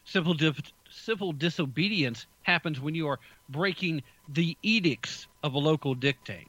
Civil, 0.03 0.33
di- 0.33 0.53
civil 0.89 1.31
disobedience 1.31 2.25
happens 2.43 2.79
when 2.79 2.95
you 2.95 3.07
are 3.07 3.19
breaking 3.49 4.01
the 4.29 4.57
edicts 4.63 5.27
of 5.43 5.53
a 5.53 5.59
local 5.59 5.93
dictate. 5.93 6.47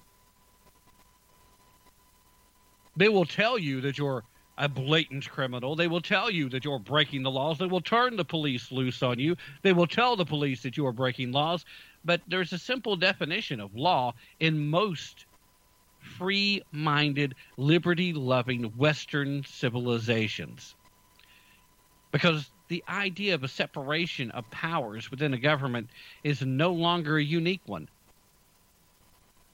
They 2.96 3.08
will 3.08 3.24
tell 3.24 3.58
you 3.58 3.80
that 3.82 3.98
you're 3.98 4.22
a 4.58 4.68
blatant 4.68 5.28
criminal. 5.30 5.74
They 5.76 5.88
will 5.88 6.00
tell 6.00 6.30
you 6.30 6.48
that 6.50 6.64
you're 6.64 6.78
breaking 6.78 7.22
the 7.22 7.30
laws. 7.30 7.58
They 7.58 7.66
will 7.66 7.80
turn 7.80 8.16
the 8.16 8.24
police 8.24 8.70
loose 8.70 9.02
on 9.02 9.18
you. 9.18 9.36
They 9.62 9.72
will 9.72 9.86
tell 9.86 10.14
the 10.14 10.26
police 10.26 10.62
that 10.62 10.76
you 10.76 10.86
are 10.86 10.92
breaking 10.92 11.32
laws. 11.32 11.64
But 12.04 12.20
there's 12.26 12.52
a 12.52 12.58
simple 12.58 12.96
definition 12.96 13.60
of 13.60 13.74
law 13.74 14.12
in 14.40 14.68
most 14.68 15.26
free 16.02 16.62
minded, 16.72 17.34
liberty 17.56 18.12
loving 18.12 18.64
Western 18.76 19.44
civilizations. 19.44 20.74
Because 22.10 22.50
the 22.68 22.84
idea 22.88 23.34
of 23.34 23.44
a 23.44 23.48
separation 23.48 24.30
of 24.32 24.50
powers 24.50 25.10
within 25.10 25.34
a 25.34 25.38
government 25.38 25.88
is 26.22 26.42
no 26.42 26.72
longer 26.72 27.16
a 27.16 27.24
unique 27.24 27.62
one. 27.66 27.88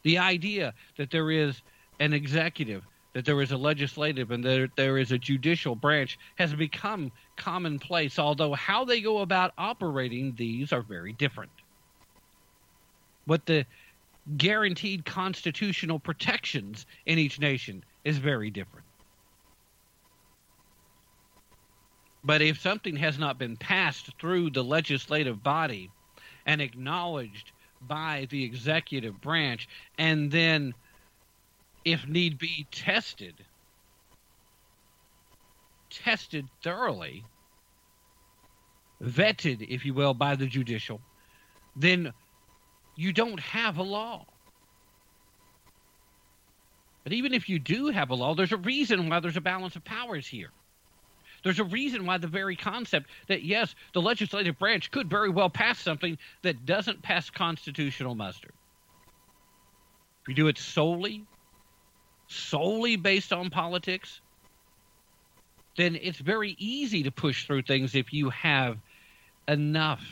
The 0.02 0.18
idea 0.18 0.74
that 0.96 1.10
there 1.10 1.30
is 1.30 1.60
an 2.00 2.12
executive 2.12 2.82
that 3.18 3.24
there 3.24 3.42
is 3.42 3.50
a 3.50 3.56
legislative 3.56 4.30
and 4.30 4.44
that 4.44 4.70
there 4.76 4.98
is 4.98 5.10
a 5.10 5.18
judicial 5.18 5.74
branch 5.74 6.18
has 6.36 6.54
become 6.54 7.10
commonplace, 7.36 8.18
although 8.18 8.54
how 8.54 8.84
they 8.84 9.00
go 9.00 9.18
about 9.18 9.52
operating 9.58 10.34
these 10.36 10.72
are 10.72 10.82
very 10.82 11.12
different. 11.14 11.50
What 13.24 13.44
the 13.44 13.66
guaranteed 14.36 15.04
constitutional 15.04 15.98
protections 15.98 16.86
in 17.06 17.18
each 17.18 17.40
nation 17.40 17.84
is 18.04 18.18
very 18.18 18.50
different. 18.50 18.86
But 22.24 22.42
if 22.42 22.60
something 22.60 22.96
has 22.96 23.18
not 23.18 23.38
been 23.38 23.56
passed 23.56 24.10
through 24.20 24.50
the 24.50 24.64
legislative 24.64 25.42
body 25.42 25.90
and 26.46 26.60
acknowledged 26.60 27.52
by 27.80 28.26
the 28.30 28.44
executive 28.44 29.20
branch 29.20 29.68
and 29.98 30.30
then 30.30 30.74
if 31.84 32.06
need 32.06 32.38
be, 32.38 32.66
tested. 32.70 33.34
tested 35.90 36.46
thoroughly, 36.62 37.24
vetted, 39.02 39.66
if 39.68 39.86
you 39.86 39.94
will, 39.94 40.12
by 40.12 40.36
the 40.36 40.46
judicial, 40.46 41.00
then 41.76 42.12
you 42.98 43.12
don't 43.12 43.38
have 43.38 43.78
a 43.78 43.82
law. 43.82 44.26
But 47.04 47.12
even 47.12 47.32
if 47.32 47.48
you 47.48 47.60
do 47.60 47.86
have 47.86 48.10
a 48.10 48.14
law, 48.16 48.34
there's 48.34 48.50
a 48.50 48.56
reason 48.56 49.08
why 49.08 49.20
there's 49.20 49.36
a 49.36 49.40
balance 49.40 49.76
of 49.76 49.84
powers 49.84 50.26
here. 50.26 50.50
There's 51.44 51.60
a 51.60 51.64
reason 51.64 52.06
why 52.06 52.18
the 52.18 52.26
very 52.26 52.56
concept 52.56 53.08
that, 53.28 53.44
yes, 53.44 53.76
the 53.94 54.02
legislative 54.02 54.58
branch 54.58 54.90
could 54.90 55.08
very 55.08 55.30
well 55.30 55.48
pass 55.48 55.78
something 55.78 56.18
that 56.42 56.66
doesn't 56.66 57.00
pass 57.00 57.30
constitutional 57.30 58.16
muster. 58.16 58.50
If 60.22 60.28
you 60.28 60.34
do 60.34 60.48
it 60.48 60.58
solely, 60.58 61.24
solely 62.26 62.96
based 62.96 63.32
on 63.32 63.48
politics, 63.48 64.20
then 65.76 65.94
it's 65.94 66.18
very 66.18 66.56
easy 66.58 67.04
to 67.04 67.12
push 67.12 67.46
through 67.46 67.62
things 67.62 67.94
if 67.94 68.12
you 68.12 68.30
have 68.30 68.76
enough 69.46 70.02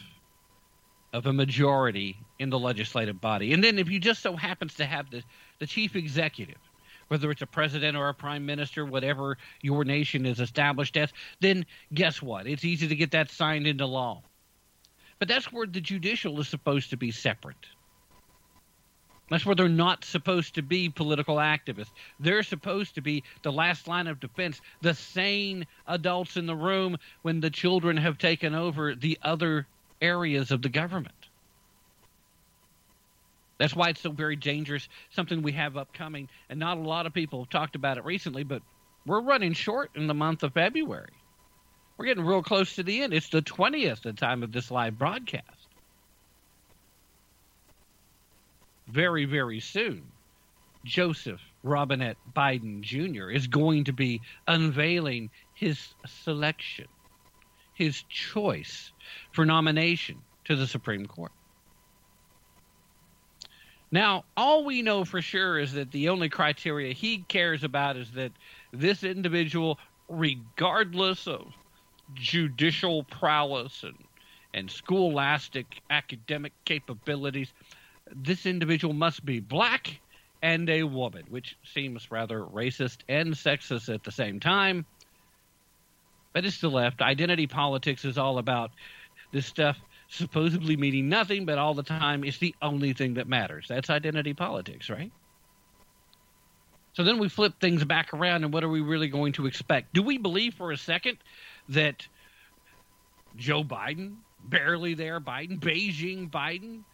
of 1.12 1.26
a 1.26 1.32
majority 1.32 2.16
in 2.38 2.50
the 2.50 2.58
legislative 2.58 3.20
body. 3.20 3.52
And 3.52 3.62
then 3.62 3.78
if 3.78 3.88
you 3.88 3.98
just 3.98 4.22
so 4.22 4.36
happens 4.36 4.74
to 4.74 4.84
have 4.84 5.10
the, 5.10 5.22
the 5.58 5.66
chief 5.66 5.96
executive, 5.96 6.58
whether 7.08 7.30
it's 7.30 7.42
a 7.42 7.46
president 7.46 7.96
or 7.96 8.08
a 8.08 8.14
prime 8.14 8.46
minister, 8.46 8.84
whatever 8.84 9.38
your 9.62 9.84
nation 9.84 10.26
is 10.26 10.40
established 10.40 10.96
as, 10.96 11.12
then 11.40 11.64
guess 11.94 12.20
what? 12.20 12.46
It's 12.46 12.64
easy 12.64 12.88
to 12.88 12.96
get 12.96 13.12
that 13.12 13.30
signed 13.30 13.66
into 13.66 13.86
law. 13.86 14.22
But 15.18 15.28
that's 15.28 15.52
where 15.52 15.66
the 15.66 15.80
judicial 15.80 16.38
is 16.40 16.48
supposed 16.48 16.90
to 16.90 16.96
be 16.96 17.10
separate. 17.10 17.56
That's 19.28 19.44
where 19.44 19.56
they're 19.56 19.68
not 19.68 20.04
supposed 20.04 20.54
to 20.54 20.62
be 20.62 20.88
political 20.88 21.36
activists. 21.36 21.90
They're 22.20 22.44
supposed 22.44 22.94
to 22.94 23.00
be 23.00 23.24
the 23.42 23.50
last 23.50 23.88
line 23.88 24.06
of 24.06 24.20
defense, 24.20 24.60
the 24.82 24.94
sane 24.94 25.66
adults 25.86 26.36
in 26.36 26.46
the 26.46 26.54
room 26.54 26.96
when 27.22 27.40
the 27.40 27.50
children 27.50 27.96
have 27.96 28.18
taken 28.18 28.54
over 28.54 28.94
the 28.94 29.18
other 29.22 29.66
areas 30.00 30.52
of 30.52 30.62
the 30.62 30.68
government. 30.68 31.14
That's 33.58 33.74
why 33.74 33.88
it's 33.90 34.00
so 34.00 34.10
very 34.10 34.36
dangerous, 34.36 34.88
something 35.10 35.42
we 35.42 35.52
have 35.52 35.76
upcoming. 35.76 36.28
And 36.48 36.60
not 36.60 36.78
a 36.78 36.80
lot 36.80 37.06
of 37.06 37.14
people 37.14 37.40
have 37.40 37.50
talked 37.50 37.76
about 37.76 37.98
it 37.98 38.04
recently, 38.04 38.44
but 38.44 38.62
we're 39.06 39.20
running 39.20 39.54
short 39.54 39.90
in 39.94 40.06
the 40.06 40.14
month 40.14 40.42
of 40.42 40.52
February. 40.52 41.12
We're 41.96 42.06
getting 42.06 42.24
real 42.24 42.42
close 42.42 42.74
to 42.74 42.82
the 42.82 43.02
end. 43.02 43.14
It's 43.14 43.30
the 43.30 43.42
20th, 43.42 44.02
the 44.02 44.12
time 44.12 44.42
of 44.42 44.52
this 44.52 44.70
live 44.70 44.98
broadcast. 44.98 45.66
very, 48.88 49.24
very 49.24 49.60
soon, 49.60 50.04
Joseph 50.84 51.40
Robinette 51.62 52.18
Biden 52.34 52.80
Jr. 52.80 53.30
is 53.30 53.46
going 53.46 53.84
to 53.84 53.92
be 53.92 54.20
unveiling 54.46 55.30
his 55.54 55.94
selection, 56.06 56.86
his 57.74 58.02
choice 58.08 58.92
for 59.32 59.44
nomination 59.44 60.18
to 60.44 60.54
the 60.54 60.66
Supreme 60.66 61.06
Court. 61.06 61.32
Now, 63.90 64.24
all 64.36 64.64
we 64.64 64.82
know 64.82 65.04
for 65.04 65.22
sure 65.22 65.58
is 65.58 65.72
that 65.74 65.92
the 65.92 66.08
only 66.08 66.28
criteria 66.28 66.92
he 66.92 67.18
cares 67.28 67.62
about 67.62 67.96
is 67.96 68.10
that 68.12 68.32
this 68.72 69.04
individual, 69.04 69.78
regardless 70.08 71.28
of 71.28 71.52
judicial 72.14 73.04
prowess 73.04 73.84
and, 73.84 73.96
and 74.54 74.70
scholastic 74.70 75.80
academic 75.90 76.52
capabilities, 76.64 77.52
this 78.14 78.46
individual 78.46 78.94
must 78.94 79.24
be 79.24 79.40
black 79.40 80.00
and 80.42 80.68
a 80.68 80.82
woman, 80.82 81.24
which 81.28 81.56
seems 81.64 82.10
rather 82.10 82.42
racist 82.42 82.98
and 83.08 83.34
sexist 83.34 83.92
at 83.92 84.04
the 84.04 84.12
same 84.12 84.40
time. 84.40 84.84
But 86.32 86.44
it's 86.44 86.60
the 86.60 86.68
left. 86.68 87.00
Identity 87.00 87.46
politics 87.46 88.04
is 88.04 88.18
all 88.18 88.38
about 88.38 88.72
this 89.32 89.46
stuff 89.46 89.78
supposedly 90.08 90.76
meaning 90.76 91.08
nothing, 91.08 91.44
but 91.46 91.58
all 91.58 91.74
the 91.74 91.82
time 91.82 92.24
it's 92.24 92.38
the 92.38 92.54
only 92.62 92.92
thing 92.92 93.14
that 93.14 93.28
matters. 93.28 93.66
That's 93.68 93.90
identity 93.90 94.34
politics, 94.34 94.88
right? 94.88 95.10
So 96.94 97.04
then 97.04 97.18
we 97.18 97.28
flip 97.28 97.60
things 97.60 97.84
back 97.84 98.14
around, 98.14 98.44
and 98.44 98.52
what 98.52 98.64
are 98.64 98.68
we 98.68 98.80
really 98.80 99.08
going 99.08 99.34
to 99.34 99.46
expect? 99.46 99.92
Do 99.92 100.02
we 100.02 100.16
believe 100.16 100.54
for 100.54 100.72
a 100.72 100.76
second 100.78 101.18
that 101.68 102.06
Joe 103.36 103.62
Biden, 103.62 104.16
barely 104.44 104.94
there 104.94 105.20
Biden, 105.20 105.60
Beijing 105.60 106.30
Biden, 106.30 106.84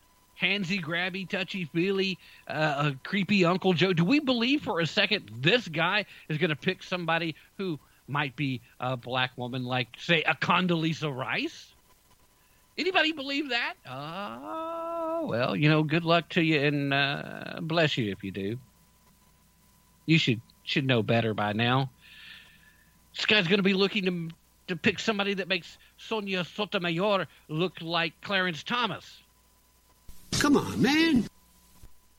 handsy, 0.40 0.82
grabby, 0.82 1.28
touchy 1.28 1.66
feely, 1.66 2.18
uh, 2.48 2.92
creepy 3.04 3.44
Uncle 3.44 3.72
Joe. 3.72 3.92
Do 3.92 4.04
we 4.04 4.18
believe 4.18 4.62
for 4.62 4.80
a 4.80 4.86
second 4.86 5.30
this 5.40 5.68
guy 5.68 6.06
is 6.28 6.38
going 6.38 6.50
to 6.50 6.56
pick 6.56 6.82
somebody 6.82 7.36
who 7.58 7.78
might 8.08 8.34
be 8.34 8.60
a 8.80 8.96
black 8.96 9.36
woman, 9.36 9.64
like 9.64 9.88
say 9.98 10.22
a 10.22 10.34
Condoleezza 10.34 11.14
Rice? 11.14 11.71
Anybody 12.78 13.12
believe 13.12 13.50
that? 13.50 13.74
Oh, 13.88 15.26
well, 15.28 15.54
you 15.54 15.68
know, 15.68 15.82
good 15.82 16.04
luck 16.04 16.28
to 16.30 16.42
you 16.42 16.60
and 16.60 16.94
uh, 16.94 17.60
bless 17.60 17.98
you 17.98 18.10
if 18.10 18.24
you 18.24 18.30
do. 18.30 18.58
You 20.06 20.18
should 20.18 20.40
should 20.64 20.86
know 20.86 21.02
better 21.02 21.34
by 21.34 21.52
now. 21.52 21.90
This 23.14 23.26
guy's 23.26 23.46
going 23.46 23.58
to 23.58 23.62
be 23.62 23.74
looking 23.74 24.04
to 24.04 24.34
to 24.68 24.76
pick 24.76 24.98
somebody 24.98 25.34
that 25.34 25.48
makes 25.48 25.76
Sonia 25.98 26.44
Sotomayor 26.44 27.26
look 27.48 27.80
like 27.80 28.14
Clarence 28.22 28.62
Thomas. 28.62 29.20
Come 30.38 30.56
on, 30.56 30.80
man. 30.80 31.26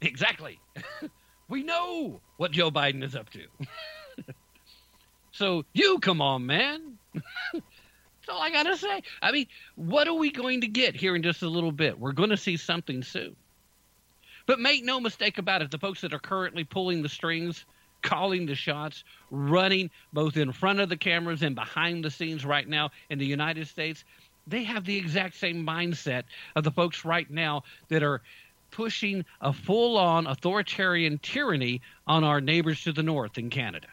Exactly. 0.01 0.59
we 1.49 1.63
know 1.63 2.21
what 2.37 2.51
Joe 2.51 2.69
Biden 2.69 3.03
is 3.03 3.15
up 3.15 3.29
to. 3.31 3.41
so 5.31 5.65
you 5.73 5.99
come 5.99 6.21
on, 6.21 6.45
man. 6.45 6.97
That's 8.25 8.37
all 8.37 8.41
I 8.41 8.51
got 8.51 8.63
to 8.63 8.77
say. 8.77 9.03
I 9.21 9.33
mean, 9.33 9.47
what 9.75 10.07
are 10.07 10.13
we 10.13 10.31
going 10.31 10.61
to 10.61 10.67
get 10.67 10.95
here 10.95 11.13
in 11.15 11.23
just 11.23 11.41
a 11.41 11.49
little 11.49 11.73
bit? 11.73 11.99
We're 11.99 12.13
going 12.13 12.29
to 12.29 12.37
see 12.37 12.55
something 12.55 13.03
soon. 13.03 13.35
But 14.45 14.59
make 14.59 14.85
no 14.85 15.01
mistake 15.01 15.37
about 15.39 15.61
it, 15.61 15.71
the 15.71 15.77
folks 15.77 16.01
that 16.01 16.13
are 16.13 16.19
currently 16.19 16.63
pulling 16.63 17.01
the 17.01 17.09
strings, 17.09 17.65
calling 18.01 18.45
the 18.45 18.55
shots, 18.55 19.03
running 19.29 19.89
both 20.13 20.37
in 20.37 20.53
front 20.53 20.79
of 20.79 20.87
the 20.87 20.95
cameras 20.95 21.41
and 21.41 21.53
behind 21.53 22.05
the 22.05 22.11
scenes 22.11 22.45
right 22.45 22.67
now 22.67 22.91
in 23.09 23.19
the 23.19 23.25
United 23.25 23.67
States, 23.67 24.05
they 24.47 24.63
have 24.63 24.85
the 24.85 24.97
exact 24.97 25.35
same 25.35 25.65
mindset 25.65 26.23
of 26.55 26.63
the 26.63 26.71
folks 26.71 27.03
right 27.03 27.29
now 27.29 27.63
that 27.89 28.03
are 28.03 28.21
pushing 28.71 29.25
a 29.41 29.51
full 29.51 29.97
on 29.97 30.27
authoritarian 30.27 31.17
tyranny 31.19 31.81
on 32.07 32.23
our 32.23 32.39
neighbors 32.39 32.83
to 32.83 32.93
the 32.93 33.03
north 33.03 33.37
in 33.37 33.49
Canada. 33.49 33.87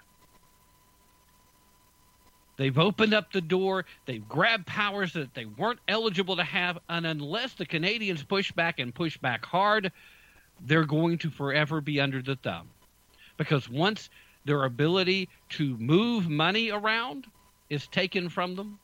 They've 2.61 2.79
opened 2.79 3.14
up 3.14 3.33
the 3.33 3.40
door. 3.40 3.87
They've 4.05 4.29
grabbed 4.29 4.66
powers 4.66 5.14
that 5.14 5.33
they 5.33 5.46
weren't 5.46 5.81
eligible 5.88 6.37
to 6.37 6.44
have. 6.44 6.77
And 6.90 7.07
unless 7.07 7.55
the 7.55 7.64
Canadians 7.64 8.23
push 8.23 8.53
back 8.53 8.79
and 8.79 8.94
push 8.94 9.16
back 9.16 9.46
hard, 9.46 9.90
they're 10.66 10.85
going 10.85 11.16
to 11.20 11.31
forever 11.31 11.81
be 11.81 12.03
under 12.03 12.20
the 12.20 12.37
thumb. 12.37 12.68
Because 13.38 13.66
once 13.66 14.11
their 14.44 14.64
ability 14.64 15.31
to 15.57 15.75
move 15.79 16.29
money 16.29 16.70
around 16.70 17.27
is 17.70 17.87
taken 17.87 18.29
from 18.29 18.57
them, 18.57 18.79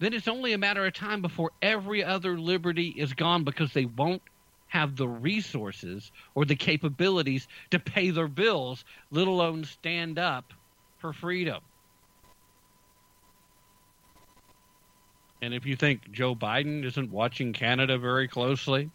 then 0.00 0.12
it's 0.12 0.26
only 0.26 0.52
a 0.52 0.58
matter 0.58 0.84
of 0.84 0.92
time 0.92 1.22
before 1.22 1.52
every 1.62 2.02
other 2.02 2.40
liberty 2.40 2.88
is 2.88 3.14
gone 3.14 3.44
because 3.44 3.72
they 3.72 3.84
won't 3.84 4.22
have 4.66 4.96
the 4.96 5.06
resources 5.06 6.10
or 6.34 6.44
the 6.44 6.56
capabilities 6.56 7.46
to 7.70 7.78
pay 7.78 8.10
their 8.10 8.26
bills, 8.26 8.84
let 9.12 9.28
alone 9.28 9.62
stand 9.62 10.18
up 10.18 10.52
for 10.98 11.12
freedom. 11.12 11.62
And 15.42 15.54
if 15.54 15.64
you 15.64 15.76
think 15.76 16.10
Joe 16.10 16.34
Biden 16.34 16.84
isn't 16.84 17.10
watching 17.10 17.52
Canada 17.52 17.98
very 17.98 18.28
closely 18.28 18.90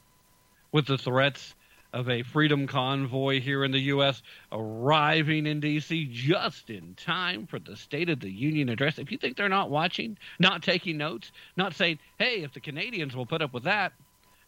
with 0.71 0.85
the 0.85 0.97
threats 0.97 1.55
of 1.93 2.09
a 2.09 2.23
freedom 2.23 2.67
convoy 2.67 3.39
here 3.39 3.63
in 3.63 3.71
the 3.71 3.79
U.S. 3.79 4.21
arriving 4.51 5.47
in 5.47 5.61
D.C. 5.61 6.09
just 6.11 6.69
in 6.69 6.93
time 6.95 7.47
for 7.47 7.57
the 7.57 7.75
State 7.75 8.09
of 8.09 8.19
the 8.19 8.29
Union 8.29 8.67
address. 8.67 8.99
If 8.99 9.11
you 9.11 9.17
think 9.17 9.37
they're 9.37 9.47
not 9.47 9.69
watching, 9.69 10.17
not 10.37 10.61
taking 10.61 10.97
notes, 10.97 11.31
not 11.55 11.73
saying, 11.73 11.99
hey, 12.19 12.43
if 12.43 12.53
the 12.53 12.59
Canadians 12.59 13.15
will 13.15 13.25
put 13.25 13.41
up 13.41 13.53
with 13.53 13.63
that, 13.63 13.93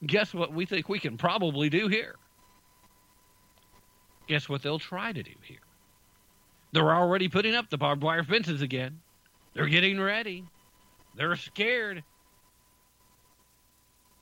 guess 0.06 0.34
what 0.34 0.54
we 0.54 0.66
think 0.66 0.90
we 0.90 1.00
can 1.00 1.18
probably 1.18 1.70
do 1.70 1.88
here? 1.88 2.16
Guess 4.28 4.50
what 4.50 4.62
they'll 4.62 4.78
try 4.78 5.14
to 5.14 5.24
do 5.24 5.32
here? 5.42 5.58
They're 6.74 6.94
already 6.94 7.30
putting 7.30 7.56
up 7.56 7.70
the 7.70 7.78
barbed 7.78 8.04
wire 8.04 8.26
fences 8.26 8.62
again. 8.62 9.00
They're 9.54 9.68
getting 9.68 10.02
ready. 10.02 10.44
They're 11.18 11.36
scared. 11.36 12.04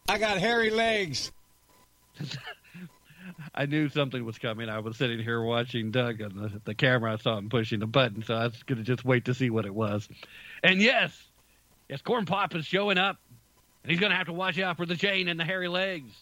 I 0.08 0.18
got 0.18 0.38
hairy 0.38 0.70
legs. 0.70 1.32
I 3.54 3.66
knew 3.66 3.90
something 3.90 4.24
was 4.24 4.38
coming. 4.38 4.70
I 4.70 4.80
was 4.80 4.98
sitting 4.98 5.20
here 5.20 5.42
watching 5.42 5.92
Doug 5.92 6.22
on 6.22 6.36
the, 6.36 6.62
the 6.64 6.76
camera. 6.76 7.14
I 7.14 7.18
saw 7.18 7.38
him 7.38 7.50
pushing 7.50 7.80
the 7.80 7.88
button, 7.88 8.24
so 8.24 8.34
I 8.34 8.46
was 8.46 8.64
going 8.64 8.78
to 8.78 8.84
just 8.84 9.04
wait 9.04 9.26
to 9.26 9.34
see 9.34 9.50
what 9.50 9.66
it 9.66 9.74
was. 9.74 10.08
And 10.64 10.82
yes, 10.82 11.12
yes, 11.90 12.02
Corn 12.02 12.26
Pop 12.26 12.56
is 12.56 12.66
showing 12.66 12.98
up, 12.98 13.18
and 13.84 13.92
he's 13.92 14.00
going 14.00 14.12
to 14.12 14.18
have 14.18 14.28
to 14.28 14.34
watch 14.34 14.58
out 14.60 14.78
for 14.78 14.86
the 14.86 14.96
chain 14.96 15.28
and 15.28 15.40
the 15.40 15.44
hairy 15.44 15.68
legs. 15.68 16.14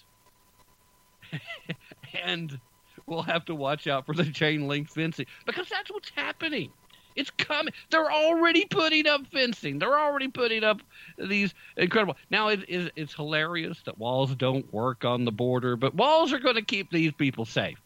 and 2.23 2.59
we'll 3.05 3.21
have 3.21 3.45
to 3.45 3.55
watch 3.55 3.85
out 3.85 4.05
for 4.05 4.15
the 4.15 4.25
chain 4.25 4.67
link 4.67 4.89
fencing 4.89 5.25
because 5.45 5.67
that's 5.69 5.91
what's 5.91 6.11
happening 6.15 6.71
It's 7.15 7.31
coming. 7.31 7.73
They're 7.89 8.11
already 8.11 8.65
putting 8.65 9.07
up 9.07 9.27
fencing. 9.27 9.79
They're 9.79 9.97
already 9.97 10.27
putting 10.27 10.63
up 10.63 10.81
these 11.17 11.53
incredible. 11.77 12.15
Now 12.29 12.49
it 12.49 12.67
is 12.69 12.89
it's 12.95 13.13
hilarious 13.13 13.79
that 13.85 13.97
walls 13.97 14.35
don't 14.35 14.71
work 14.73 15.05
on 15.05 15.25
the 15.25 15.31
border, 15.31 15.75
but 15.75 15.95
walls 15.95 16.33
are 16.33 16.39
going 16.39 16.55
to 16.55 16.61
keep 16.63 16.91
these 16.91 17.11
people 17.11 17.45
safe. 17.45 17.79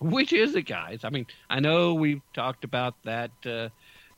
Which 0.00 0.32
is 0.32 0.54
it, 0.54 0.62
guys? 0.62 1.00
I 1.04 1.10
mean, 1.10 1.26
I 1.50 1.60
know 1.60 1.94
we've 1.94 2.22
talked 2.32 2.64
about 2.64 2.94
that 3.04 3.30
uh, 3.44 3.68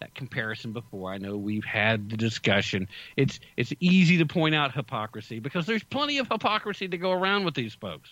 that 0.03 0.15
comparison 0.15 0.73
before. 0.73 1.13
I 1.13 1.19
know 1.19 1.37
we've 1.37 1.65
had 1.65 2.11
the 2.11 2.17
discussion. 2.17 2.89
It's 3.17 3.41
it's 3.57 3.73
easy 3.81 4.19
to 4.19 4.27
point 4.27 4.55
out 4.55 4.73
hypocrisy 4.73 5.39
because 5.39 5.67
there's 5.67 5.85
plenty 5.85 6.19
of 6.19 6.29
hypocrisy 6.29 6.89
to 6.89 6.99
go 6.99 7.13
around 7.13 7.45
with 7.45 7.55
these 7.55 7.75
folks. 7.75 8.11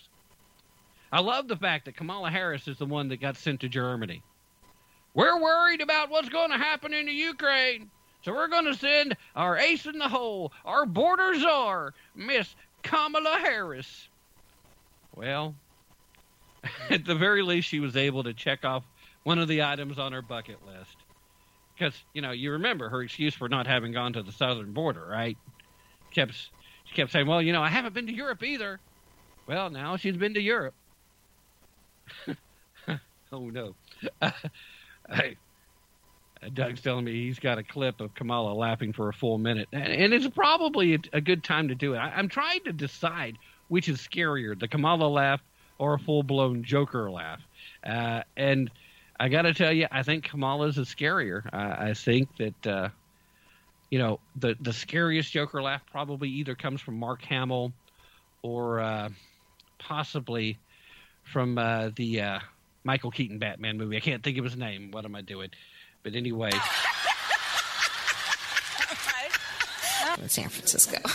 I 1.11 1.19
love 1.19 1.47
the 1.49 1.57
fact 1.57 1.85
that 1.85 1.97
Kamala 1.97 2.29
Harris 2.29 2.67
is 2.67 2.77
the 2.77 2.85
one 2.85 3.09
that 3.09 3.19
got 3.19 3.35
sent 3.35 3.59
to 3.61 3.69
Germany. 3.69 4.23
We're 5.13 5.41
worried 5.41 5.81
about 5.81 6.09
what's 6.09 6.29
going 6.29 6.51
to 6.51 6.57
happen 6.57 6.93
in 6.93 7.05
the 7.05 7.11
Ukraine. 7.11 7.89
So 8.23 8.33
we're 8.33 8.47
going 8.47 8.65
to 8.65 8.75
send 8.75 9.17
our 9.35 9.57
ace 9.57 9.85
in 9.85 9.97
the 9.97 10.07
hole, 10.07 10.51
our 10.63 10.85
border 10.85 11.37
czar, 11.39 11.93
Miss 12.15 12.55
Kamala 12.83 13.39
Harris. 13.41 14.09
Well, 15.15 15.55
at 16.89 17.05
the 17.05 17.15
very 17.15 17.41
least, 17.41 17.67
she 17.67 17.79
was 17.79 17.97
able 17.97 18.23
to 18.23 18.33
check 18.33 18.63
off 18.63 18.83
one 19.23 19.39
of 19.39 19.47
the 19.47 19.63
items 19.63 19.99
on 19.99 20.13
her 20.13 20.21
bucket 20.21 20.57
list. 20.65 20.95
Because, 21.73 21.95
you 22.13 22.21
know, 22.21 22.31
you 22.31 22.51
remember 22.51 22.89
her 22.89 23.01
excuse 23.01 23.33
for 23.33 23.49
not 23.49 23.65
having 23.65 23.91
gone 23.91 24.13
to 24.13 24.21
the 24.21 24.31
southern 24.31 24.71
border, 24.71 25.05
right? 25.09 25.37
Kept, 26.11 26.33
she 26.85 26.95
kept 26.95 27.11
saying, 27.11 27.25
well, 27.25 27.41
you 27.41 27.53
know, 27.53 27.61
I 27.61 27.69
haven't 27.69 27.93
been 27.93 28.07
to 28.07 28.13
Europe 28.13 28.43
either. 28.43 28.79
Well, 29.47 29.69
now 29.71 29.97
she's 29.97 30.17
been 30.17 30.35
to 30.35 30.41
Europe. 30.41 30.75
oh, 33.31 33.49
no. 33.49 33.73
Hey, 35.11 35.37
Doug's 36.53 36.81
telling 36.81 37.05
me 37.05 37.25
he's 37.25 37.39
got 37.39 37.57
a 37.57 37.63
clip 37.63 38.01
of 38.01 38.15
Kamala 38.15 38.53
laughing 38.53 38.93
for 38.93 39.09
a 39.09 39.13
full 39.13 39.37
minute, 39.37 39.67
and 39.71 40.13
it's 40.13 40.27
probably 40.27 40.95
a, 40.95 40.99
a 41.13 41.21
good 41.21 41.43
time 41.43 41.67
to 41.67 41.75
do 41.75 41.93
it. 41.93 41.97
I, 41.97 42.19
am 42.19 42.29
trying 42.29 42.63
to 42.63 42.73
decide 42.73 43.37
which 43.67 43.87
is 43.87 43.99
scarier, 43.99 44.59
the 44.59 44.67
Kamala 44.67 45.07
laugh 45.07 45.41
or 45.77 45.93
a 45.93 45.99
full-blown 45.99 46.63
Joker 46.63 47.09
laugh. 47.09 47.41
Uh, 47.85 48.21
and 48.35 48.69
I 49.19 49.29
got 49.29 49.43
to 49.43 49.53
tell 49.53 49.71
you, 49.71 49.87
I 49.91 50.03
think 50.03 50.25
Kamala's 50.25 50.77
is 50.77 50.87
scarier. 50.87 51.43
I, 51.53 51.89
I 51.89 51.93
think 51.93 52.29
that 52.37 52.67
uh, 52.67 52.89
you 53.89 53.99
know 53.99 54.19
the 54.35 54.55
the 54.61 54.73
scariest 54.73 55.31
Joker 55.31 55.61
laugh 55.61 55.81
probably 55.91 56.29
either 56.29 56.55
comes 56.55 56.81
from 56.81 56.97
Mark 56.97 57.21
Hamill 57.23 57.71
or 58.41 58.79
uh, 58.79 59.09
possibly 59.77 60.57
from 61.23 61.57
uh, 61.57 61.91
the 61.95 62.21
uh, 62.21 62.39
Michael 62.83 63.11
Keaton 63.11 63.39
Batman 63.39 63.77
movie. 63.77 63.97
I 63.97 63.99
can't 63.99 64.23
think 64.23 64.37
of 64.37 64.43
his 64.43 64.57
name. 64.57 64.91
What 64.91 65.05
am 65.05 65.15
I 65.15 65.21
doing? 65.21 65.49
But 66.03 66.15
anyway. 66.15 66.51
in 70.19 70.29
San 70.29 70.49
Francisco. 70.49 70.97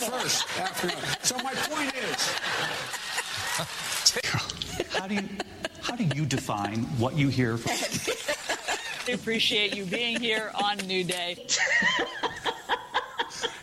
First, 0.00 0.46
after. 0.58 0.90
So 1.24 1.36
my 1.38 1.52
point 1.54 1.94
is. 1.94 2.34
How 4.92 5.06
do 5.06 5.14
you 5.14 5.28
how 5.82 5.96
do 5.96 6.04
you 6.14 6.24
define 6.26 6.80
what 6.98 7.16
you 7.16 7.28
hear 7.28 7.56
from 7.56 7.72
I 9.08 9.12
appreciate 9.12 9.74
you 9.74 9.84
being 9.84 10.20
here 10.20 10.52
on 10.54 10.76
New 10.86 11.04
Day. 11.04 11.46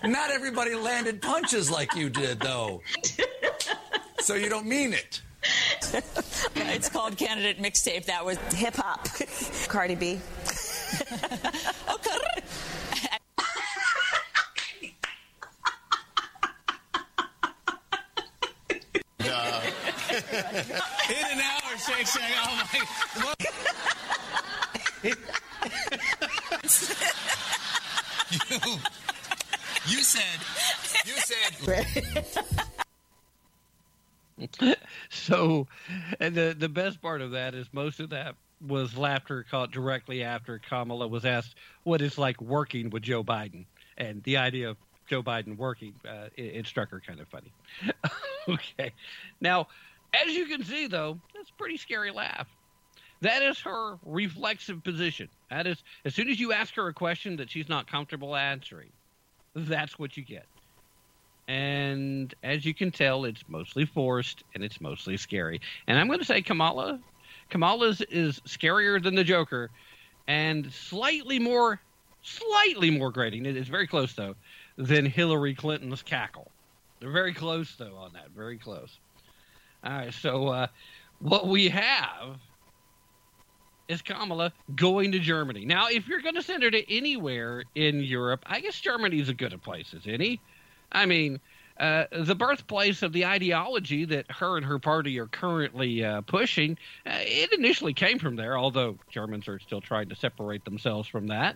Not 0.07 0.31
everybody 0.31 0.73
landed 0.73 1.21
punches 1.21 1.69
like 1.69 1.93
you 1.93 2.09
did, 2.09 2.39
though. 2.39 2.81
so 4.19 4.35
you 4.35 4.47
don't 4.47 4.65
mean 4.65 4.93
it. 4.93 5.21
it's 6.55 6.87
called 6.89 7.17
Candidate 7.17 7.61
Mixtape. 7.61 8.05
That 8.05 8.23
was 8.23 8.37
Hip 8.53 8.75
hop. 8.75 9.07
Cardi 9.67 9.95
B. 9.95 10.13
okay. 11.93 12.17
In 21.09 21.25
an 21.31 21.39
hour, 21.39 21.77
Shake 21.77 22.07
Shack. 22.07 22.31
Oh 22.43 22.67
my. 22.73 23.33
The 36.37 36.55
the 36.57 36.69
best 36.69 37.01
part 37.01 37.21
of 37.21 37.31
that 37.31 37.55
is 37.55 37.67
most 37.71 37.99
of 37.99 38.11
that 38.11 38.35
was 38.65 38.95
laughter 38.95 39.45
caught 39.49 39.71
directly 39.71 40.23
after 40.23 40.59
Kamala 40.59 41.07
was 41.07 41.25
asked 41.25 41.55
what 41.83 42.01
it's 42.01 42.17
like 42.17 42.39
working 42.41 42.89
with 42.91 43.03
Joe 43.03 43.23
Biden, 43.23 43.65
and 43.97 44.21
the 44.23 44.37
idea 44.37 44.69
of 44.69 44.77
Joe 45.07 45.23
Biden 45.23 45.57
working 45.57 45.93
uh, 46.07 46.29
it, 46.35 46.43
it 46.43 46.67
struck 46.67 46.89
her 46.91 46.99
kind 46.99 47.19
of 47.19 47.27
funny. 47.27 47.51
okay, 48.49 48.91
now 49.41 49.67
as 50.13 50.33
you 50.33 50.45
can 50.45 50.63
see, 50.63 50.87
though, 50.87 51.19
that's 51.35 51.49
a 51.49 51.53
pretty 51.53 51.77
scary 51.77 52.11
laugh. 52.11 52.47
That 53.21 53.41
is 53.41 53.59
her 53.61 53.97
reflexive 54.05 54.83
position. 54.83 55.27
That 55.49 55.65
is, 55.65 55.83
as 56.05 56.13
soon 56.13 56.29
as 56.29 56.39
you 56.39 56.53
ask 56.53 56.75
her 56.75 56.87
a 56.87 56.93
question 56.93 57.37
that 57.37 57.49
she's 57.49 57.67
not 57.67 57.89
comfortable 57.89 58.35
answering, 58.35 58.91
that's 59.55 59.97
what 59.97 60.15
you 60.15 60.23
get. 60.23 60.45
And 61.47 62.33
as 62.43 62.65
you 62.65 62.73
can 62.73 62.91
tell, 62.91 63.25
it's 63.25 63.43
mostly 63.47 63.85
forced 63.85 64.43
and 64.53 64.63
it's 64.63 64.81
mostly 64.81 65.15
scary. 65.15 65.61
And 65.87 65.97
I'm 65.97 66.07
going 66.07 66.19
to 66.19 66.25
say 66.25 66.41
Kamala, 66.41 66.99
Kamala's 67.49 68.01
is 68.01 68.41
scarier 68.41 69.01
than 69.01 69.15
the 69.15 69.23
Joker, 69.23 69.69
and 70.27 70.71
slightly 70.71 71.39
more, 71.39 71.79
slightly 72.21 72.91
more 72.91 73.11
grating. 73.11 73.45
It 73.45 73.55
is 73.55 73.69
very 73.69 73.87
close 73.87 74.13
though 74.13 74.35
than 74.77 75.05
Hillary 75.05 75.55
Clinton's 75.55 76.03
cackle. 76.03 76.51
They're 76.99 77.11
very 77.11 77.33
close 77.33 77.75
though 77.75 77.95
on 77.95 78.11
that. 78.13 78.31
Very 78.35 78.57
close. 78.57 78.99
All 79.83 79.93
right, 79.93 80.13
so 80.13 80.47
uh, 80.47 80.67
what 81.19 81.47
we 81.47 81.69
have 81.69 82.39
is 83.87 84.01
Kamala 84.01 84.51
going 84.75 85.13
to 85.13 85.19
Germany. 85.19 85.65
Now, 85.65 85.87
if 85.87 86.07
you're 86.07 86.21
going 86.21 86.35
to 86.35 86.43
send 86.43 86.63
her 86.63 86.71
to 86.71 86.93
anywhere 86.93 87.63
in 87.75 88.01
Europe, 88.01 88.43
I 88.45 88.59
guess 88.59 88.79
Germany's 88.81 89.29
a 89.29 89.33
good 89.33 89.53
a 89.53 89.57
place 89.57 89.93
as 89.95 90.01
any. 90.07 90.41
I 90.91 91.05
mean, 91.05 91.39
uh, 91.79 92.05
the 92.11 92.35
birthplace 92.35 93.03
of 93.03 93.13
the 93.13 93.25
ideology 93.25 94.05
that 94.05 94.25
her 94.31 94.57
and 94.57 94.65
her 94.65 94.79
party 94.79 95.19
are 95.19 95.27
currently 95.27 96.03
uh, 96.03 96.21
pushing, 96.21 96.77
uh, 97.05 97.19
it 97.21 97.53
initially 97.53 97.93
came 97.93 98.19
from 98.19 98.35
there, 98.35 98.57
although 98.57 98.97
Germans 99.09 99.47
are 99.47 99.59
still 99.59 99.81
trying 99.81 100.09
to 100.09 100.15
separate 100.15 100.65
themselves 100.65 101.07
from 101.07 101.27
that. 101.27 101.55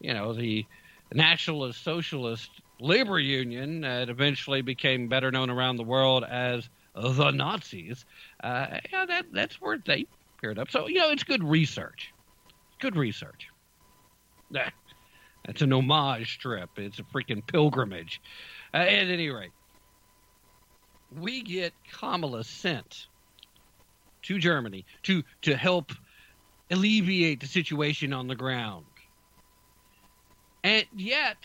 You 0.00 0.12
know, 0.12 0.34
the 0.34 0.66
Nationalist 1.14 1.82
Socialist 1.82 2.50
Labor 2.80 3.18
Union 3.18 3.84
uh, 3.84 4.04
eventually 4.08 4.60
became 4.60 5.08
better 5.08 5.30
known 5.30 5.48
around 5.48 5.76
the 5.76 5.84
world 5.84 6.24
as 6.24 6.68
the 6.94 7.30
Nazis. 7.30 8.04
Uh, 8.42 8.78
yeah, 8.92 9.06
that 9.06 9.26
that's 9.32 9.60
where 9.60 9.78
they 9.84 10.06
paired 10.40 10.58
up. 10.58 10.70
So 10.70 10.88
you 10.88 10.96
know, 10.96 11.10
it's 11.10 11.24
good 11.24 11.44
research. 11.44 12.12
Good 12.80 12.96
research. 12.96 13.48
That's 15.46 15.62
an 15.62 15.72
homage 15.72 16.38
trip. 16.38 16.70
It's 16.76 16.98
a 16.98 17.04
freaking 17.04 17.46
pilgrimage. 17.46 18.20
Uh, 18.74 18.78
at 18.78 19.08
any 19.08 19.30
rate, 19.30 19.52
we 21.16 21.42
get 21.42 21.72
Kamala 21.92 22.42
sent 22.42 23.06
to 24.22 24.38
Germany 24.38 24.84
to 25.04 25.22
to 25.42 25.56
help 25.56 25.92
alleviate 26.70 27.40
the 27.40 27.46
situation 27.46 28.12
on 28.12 28.26
the 28.26 28.34
ground. 28.34 28.86
And 30.64 30.84
yet, 30.96 31.36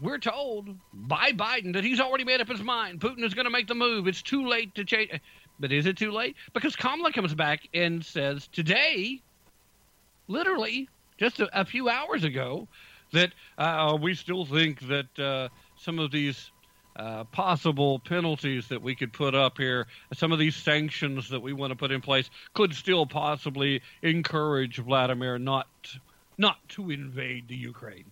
we're 0.00 0.18
told 0.18 0.68
by 0.92 1.32
Biden 1.32 1.72
that 1.72 1.82
he's 1.82 1.98
already 1.98 2.22
made 2.22 2.40
up 2.40 2.48
his 2.48 2.62
mind. 2.62 3.00
Putin 3.00 3.24
is 3.24 3.34
going 3.34 3.46
to 3.46 3.50
make 3.50 3.66
the 3.66 3.74
move. 3.74 4.06
It's 4.06 4.22
too 4.22 4.46
late 4.46 4.72
to 4.76 4.84
change. 4.84 5.10
But 5.58 5.72
is 5.72 5.86
it 5.86 5.96
too 5.96 6.12
late? 6.12 6.36
Because 6.52 6.76
Kamala 6.76 7.12
comes 7.12 7.34
back 7.34 7.68
and 7.74 8.04
says 8.04 8.48
today, 8.52 9.22
literally 10.28 10.88
just 11.18 11.40
a, 11.40 11.60
a 11.60 11.64
few 11.64 11.88
hours 11.88 12.22
ago, 12.22 12.68
that 13.14 13.32
uh, 13.58 13.96
we 14.00 14.14
still 14.14 14.44
think 14.44 14.80
that 14.88 15.18
uh, 15.18 15.48
some 15.76 15.98
of 15.98 16.10
these 16.10 16.50
uh, 16.96 17.24
possible 17.24 17.98
penalties 17.98 18.68
that 18.68 18.80
we 18.80 18.94
could 18.94 19.12
put 19.12 19.34
up 19.34 19.58
here, 19.58 19.86
some 20.12 20.30
of 20.30 20.38
these 20.38 20.54
sanctions 20.54 21.28
that 21.30 21.40
we 21.40 21.52
want 21.52 21.72
to 21.72 21.76
put 21.76 21.90
in 21.90 22.00
place, 22.00 22.30
could 22.52 22.72
still 22.74 23.06
possibly 23.06 23.82
encourage 24.02 24.76
Vladimir 24.78 25.38
not 25.38 25.66
not 26.36 26.56
to 26.68 26.90
invade 26.90 27.48
the 27.48 27.56
Ukraine. 27.56 28.10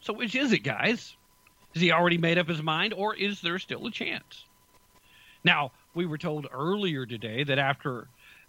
So 0.00 0.12
which 0.12 0.34
is 0.34 0.52
it, 0.52 0.60
guys? 0.60 1.16
Has 1.74 1.82
he 1.82 1.92
already 1.92 2.18
made 2.18 2.38
up 2.38 2.48
his 2.48 2.62
mind, 2.62 2.94
or 2.94 3.14
is 3.14 3.40
there 3.40 3.58
still 3.58 3.86
a 3.86 3.90
chance? 3.90 4.44
Now, 5.44 5.72
we 5.94 6.06
were 6.06 6.18
told 6.18 6.46
earlier 6.52 7.06
today 7.06 7.44
that 7.44 7.58
after 7.58 8.08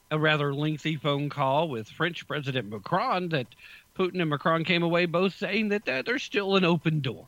a 0.10 0.20
rather 0.20 0.54
lengthy 0.54 0.98
phone 0.98 1.30
call 1.30 1.70
with 1.70 1.88
French 1.88 2.28
President 2.28 2.70
Macron, 2.70 3.30
that 3.30 3.48
Putin 3.98 4.22
and 4.22 4.30
Macron 4.30 4.64
came 4.64 4.84
away 4.84 5.06
both 5.06 5.36
saying 5.36 5.70
that 5.70 5.88
uh, 5.88 6.02
there's 6.06 6.24
still 6.24 6.56
an 6.56 6.66
open 6.66 7.02
door. 7.02 7.28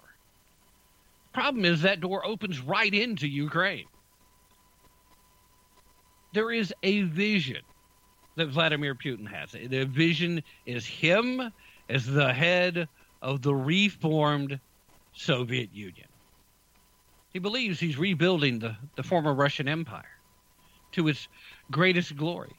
Problem 1.34 1.66
is 1.66 1.82
that 1.82 2.00
door 2.00 2.26
opens 2.26 2.60
right 2.62 2.94
into 2.94 3.28
Ukraine. 3.28 3.88
there 6.34 6.52
is 6.52 6.74
a 6.84 7.02
vision 7.04 7.62
that 8.36 8.48
Vladimir 8.48 8.96
Putin 8.96 9.28
has. 9.28 9.52
The 9.52 9.86
vision 9.86 10.44
is 10.66 10.86
him 10.86 11.52
as 11.90 12.06
the 12.06 12.34
head 12.34 12.90
of 13.22 13.42
the 13.42 13.54
reformed 13.54 14.60
Soviet 15.14 15.70
Union. 15.74 16.08
He 17.32 17.40
believes 17.40 17.80
he's 17.80 17.98
rebuilding 17.98 18.60
the, 18.60 18.76
the 18.96 19.04
former 19.04 19.34
Russian 19.34 19.68
Empire 19.68 20.04
to 20.94 21.08
its 21.08 21.28
greatest 21.72 22.16
glory. 22.16 22.54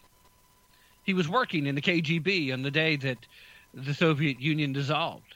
He 1.02 1.14
was 1.14 1.28
working 1.28 1.66
in 1.66 1.74
the 1.74 1.82
KGB 1.82 2.52
on 2.52 2.62
the 2.62 2.70
day 2.70 2.96
that 2.96 3.18
the 3.74 3.94
Soviet 3.94 4.40
Union 4.40 4.72
dissolved. 4.72 5.34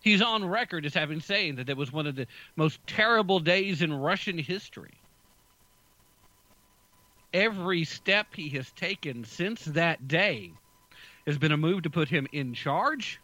He's 0.00 0.22
on 0.22 0.44
record 0.44 0.86
as 0.86 0.94
having 0.94 1.20
saying 1.20 1.56
that 1.56 1.68
it 1.68 1.76
was 1.76 1.92
one 1.92 2.06
of 2.06 2.14
the 2.14 2.26
most 2.54 2.78
terrible 2.86 3.40
days 3.40 3.82
in 3.82 3.92
Russian 3.92 4.38
history. 4.38 4.94
Every 7.32 7.84
step 7.84 8.28
he 8.34 8.48
has 8.50 8.70
taken 8.72 9.24
since 9.24 9.64
that 9.64 10.06
day 10.06 10.52
has 11.26 11.38
been 11.38 11.52
a 11.52 11.56
move 11.56 11.82
to 11.82 11.90
put 11.90 12.08
him 12.08 12.26
in 12.32 12.54
charge 12.54 13.20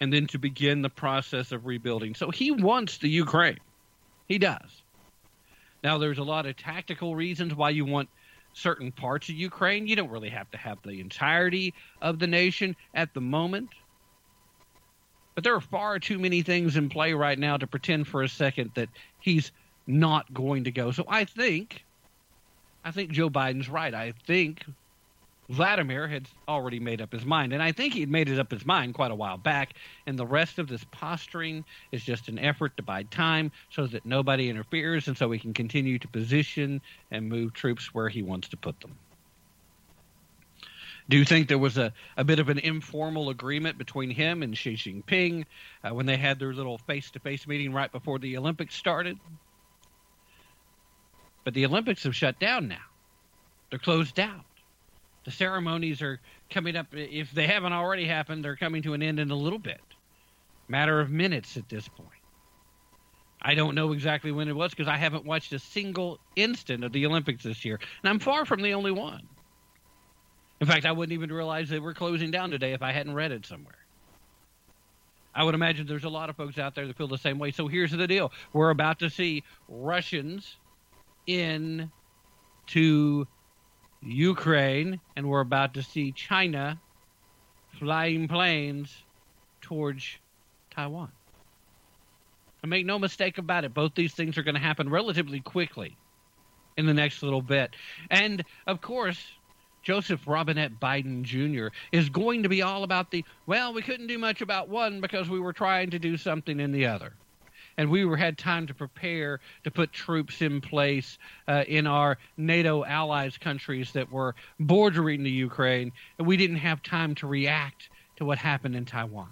and 0.00 0.12
then 0.12 0.26
to 0.28 0.38
begin 0.38 0.80
the 0.82 0.88
process 0.88 1.52
of 1.52 1.66
rebuilding. 1.66 2.14
So 2.14 2.30
he 2.30 2.50
wants 2.50 2.98
the 2.98 3.08
Ukraine. 3.08 3.58
He 4.28 4.38
does. 4.38 4.82
Now, 5.84 5.98
there's 5.98 6.18
a 6.18 6.22
lot 6.22 6.46
of 6.46 6.56
tactical 6.56 7.14
reasons 7.14 7.54
why 7.54 7.70
you 7.70 7.84
want 7.84 8.08
certain 8.52 8.92
parts 8.92 9.28
of 9.28 9.34
Ukraine. 9.34 9.86
You 9.86 9.96
don't 9.96 10.10
really 10.10 10.28
have 10.30 10.50
to 10.50 10.58
have 10.58 10.78
the 10.82 11.00
entirety 11.00 11.74
of 12.02 12.18
the 12.18 12.26
nation 12.26 12.76
at 12.94 13.14
the 13.14 13.20
moment. 13.20 13.70
But 15.34 15.44
there 15.44 15.54
are 15.54 15.60
far 15.60 15.98
too 15.98 16.18
many 16.18 16.42
things 16.42 16.76
in 16.76 16.88
play 16.88 17.12
right 17.12 17.38
now 17.38 17.56
to 17.56 17.66
pretend 17.66 18.08
for 18.08 18.22
a 18.22 18.28
second 18.28 18.72
that 18.74 18.88
he's 19.20 19.52
not 19.86 20.32
going 20.32 20.64
to 20.64 20.70
go. 20.70 20.90
So 20.90 21.04
I 21.08 21.24
think 21.24 21.84
I 22.84 22.90
think 22.90 23.10
Joe 23.10 23.30
Biden's 23.30 23.68
right. 23.68 23.94
I 23.94 24.12
think 24.26 24.64
Vladimir 25.50 26.06
had 26.06 26.28
already 26.46 26.78
made 26.78 27.00
up 27.02 27.12
his 27.12 27.24
mind. 27.24 27.52
And 27.52 27.60
I 27.60 27.72
think 27.72 27.92
he'd 27.92 28.08
made 28.08 28.28
it 28.28 28.38
up 28.38 28.52
his 28.52 28.64
mind 28.64 28.94
quite 28.94 29.10
a 29.10 29.16
while 29.16 29.36
back. 29.36 29.74
And 30.06 30.16
the 30.16 30.26
rest 30.26 30.60
of 30.60 30.68
this 30.68 30.84
posturing 30.92 31.64
is 31.90 32.04
just 32.04 32.28
an 32.28 32.38
effort 32.38 32.76
to 32.76 32.84
buy 32.84 33.02
time 33.02 33.50
so 33.68 33.88
that 33.88 34.06
nobody 34.06 34.48
interferes 34.48 35.08
and 35.08 35.18
so 35.18 35.28
he 35.32 35.40
can 35.40 35.52
continue 35.52 35.98
to 35.98 36.06
position 36.06 36.80
and 37.10 37.28
move 37.28 37.52
troops 37.52 37.92
where 37.92 38.08
he 38.08 38.22
wants 38.22 38.48
to 38.50 38.56
put 38.56 38.78
them. 38.80 38.96
Do 41.08 41.16
you 41.16 41.24
think 41.24 41.48
there 41.48 41.58
was 41.58 41.76
a, 41.76 41.92
a 42.16 42.22
bit 42.22 42.38
of 42.38 42.48
an 42.48 42.60
informal 42.60 43.30
agreement 43.30 43.76
between 43.76 44.10
him 44.10 44.44
and 44.44 44.56
Xi 44.56 44.74
Jinping 44.74 45.44
uh, 45.82 45.92
when 45.92 46.06
they 46.06 46.16
had 46.16 46.38
their 46.38 46.54
little 46.54 46.78
face 46.78 47.10
to 47.10 47.18
face 47.18 47.48
meeting 47.48 47.72
right 47.72 47.90
before 47.90 48.20
the 48.20 48.36
Olympics 48.36 48.76
started? 48.76 49.18
But 51.42 51.54
the 51.54 51.66
Olympics 51.66 52.04
have 52.04 52.14
shut 52.14 52.38
down 52.38 52.68
now. 52.68 52.84
They're 53.70 53.80
closed 53.80 54.14
down. 54.14 54.44
The 55.24 55.30
ceremonies 55.30 56.00
are 56.02 56.20
coming 56.48 56.76
up. 56.76 56.86
If 56.92 57.30
they 57.32 57.46
haven't 57.46 57.72
already 57.72 58.06
happened, 58.06 58.44
they're 58.44 58.56
coming 58.56 58.82
to 58.82 58.94
an 58.94 59.02
end 59.02 59.20
in 59.20 59.30
a 59.30 59.36
little 59.36 59.58
bit. 59.58 59.80
Matter 60.68 61.00
of 61.00 61.10
minutes 61.10 61.56
at 61.56 61.68
this 61.68 61.86
point. 61.88 62.08
I 63.42 63.54
don't 63.54 63.74
know 63.74 63.92
exactly 63.92 64.32
when 64.32 64.48
it 64.48 64.56
was 64.56 64.70
because 64.70 64.88
I 64.88 64.96
haven't 64.96 65.24
watched 65.24 65.52
a 65.52 65.58
single 65.58 66.18
instant 66.36 66.84
of 66.84 66.92
the 66.92 67.06
Olympics 67.06 67.42
this 67.42 67.64
year. 67.64 67.78
And 68.02 68.10
I'm 68.10 68.18
far 68.18 68.44
from 68.44 68.62
the 68.62 68.74
only 68.74 68.92
one. 68.92 69.26
In 70.60 70.66
fact, 70.66 70.84
I 70.84 70.92
wouldn't 70.92 71.14
even 71.14 71.32
realize 71.32 71.68
they 71.68 71.78
were 71.78 71.94
closing 71.94 72.30
down 72.30 72.50
today 72.50 72.72
if 72.72 72.82
I 72.82 72.92
hadn't 72.92 73.14
read 73.14 73.32
it 73.32 73.46
somewhere. 73.46 73.78
I 75.34 75.44
would 75.44 75.54
imagine 75.54 75.86
there's 75.86 76.04
a 76.04 76.10
lot 76.10 76.28
of 76.28 76.36
folks 76.36 76.58
out 76.58 76.74
there 76.74 76.86
that 76.86 76.96
feel 76.96 77.08
the 77.08 77.16
same 77.16 77.38
way. 77.38 77.50
So 77.50 77.66
here's 77.66 77.92
the 77.92 78.06
deal 78.06 78.32
we're 78.52 78.70
about 78.70 78.98
to 78.98 79.08
see 79.08 79.42
Russians 79.68 80.56
in 81.26 81.90
to 82.68 83.26
Ukraine, 84.02 85.00
and 85.16 85.28
we're 85.28 85.40
about 85.40 85.74
to 85.74 85.82
see 85.82 86.12
China 86.12 86.80
flying 87.78 88.28
planes 88.28 89.04
towards 89.60 90.04
Taiwan. 90.70 91.10
And 92.62 92.70
make 92.70 92.86
no 92.86 92.98
mistake 92.98 93.38
about 93.38 93.64
it, 93.64 93.72
both 93.74 93.94
these 93.94 94.14
things 94.14 94.36
are 94.36 94.42
going 94.42 94.54
to 94.54 94.60
happen 94.60 94.90
relatively 94.90 95.40
quickly 95.40 95.96
in 96.76 96.86
the 96.86 96.94
next 96.94 97.22
little 97.22 97.42
bit. 97.42 97.74
And 98.10 98.44
of 98.66 98.80
course, 98.80 99.18
Joseph 99.82 100.26
Robinette 100.26 100.78
Biden 100.78 101.22
Jr. 101.22 101.68
is 101.90 102.10
going 102.10 102.42
to 102.42 102.48
be 102.48 102.62
all 102.62 102.84
about 102.84 103.10
the, 103.10 103.24
well, 103.46 103.72
we 103.72 103.82
couldn't 103.82 104.08
do 104.08 104.18
much 104.18 104.42
about 104.42 104.68
one 104.68 105.00
because 105.00 105.30
we 105.30 105.40
were 105.40 105.54
trying 105.54 105.90
to 105.90 105.98
do 105.98 106.16
something 106.16 106.60
in 106.60 106.72
the 106.72 106.86
other 106.86 107.14
and 107.76 107.90
we 107.90 108.04
were 108.04 108.16
had 108.16 108.38
time 108.38 108.66
to 108.66 108.74
prepare 108.74 109.40
to 109.64 109.70
put 109.70 109.92
troops 109.92 110.42
in 110.42 110.60
place 110.60 111.18
uh, 111.48 111.64
in 111.66 111.86
our 111.86 112.18
NATO 112.36 112.84
allies 112.84 113.38
countries 113.38 113.92
that 113.92 114.10
were 114.10 114.34
bordering 114.58 115.22
the 115.22 115.30
Ukraine, 115.30 115.92
and 116.18 116.26
we 116.26 116.36
didn't 116.36 116.56
have 116.56 116.82
time 116.82 117.14
to 117.16 117.26
react 117.26 117.90
to 118.16 118.24
what 118.24 118.38
happened 118.38 118.76
in 118.76 118.84
Taiwan. 118.84 119.30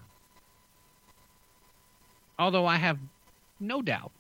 Although 2.39 2.67
I 2.67 2.77
have 2.77 2.99
no 3.61 3.83
doubt 3.83 4.13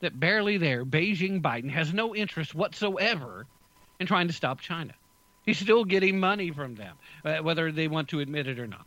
that 0.00 0.18
barely 0.18 0.58
there, 0.58 0.84
Beijing 0.84 1.40
Biden 1.40 1.70
has 1.70 1.94
no 1.94 2.14
interest 2.14 2.54
whatsoever 2.54 3.46
in 4.00 4.06
trying 4.06 4.26
to 4.26 4.32
stop 4.32 4.60
China. 4.60 4.92
He's 5.46 5.58
still 5.58 5.84
getting 5.84 6.20
money 6.20 6.50
from 6.50 6.74
them, 6.74 6.96
uh, 7.24 7.38
whether 7.38 7.72
they 7.72 7.88
want 7.88 8.08
to 8.08 8.20
admit 8.20 8.46
it 8.46 8.58
or 8.58 8.66
not. 8.66 8.86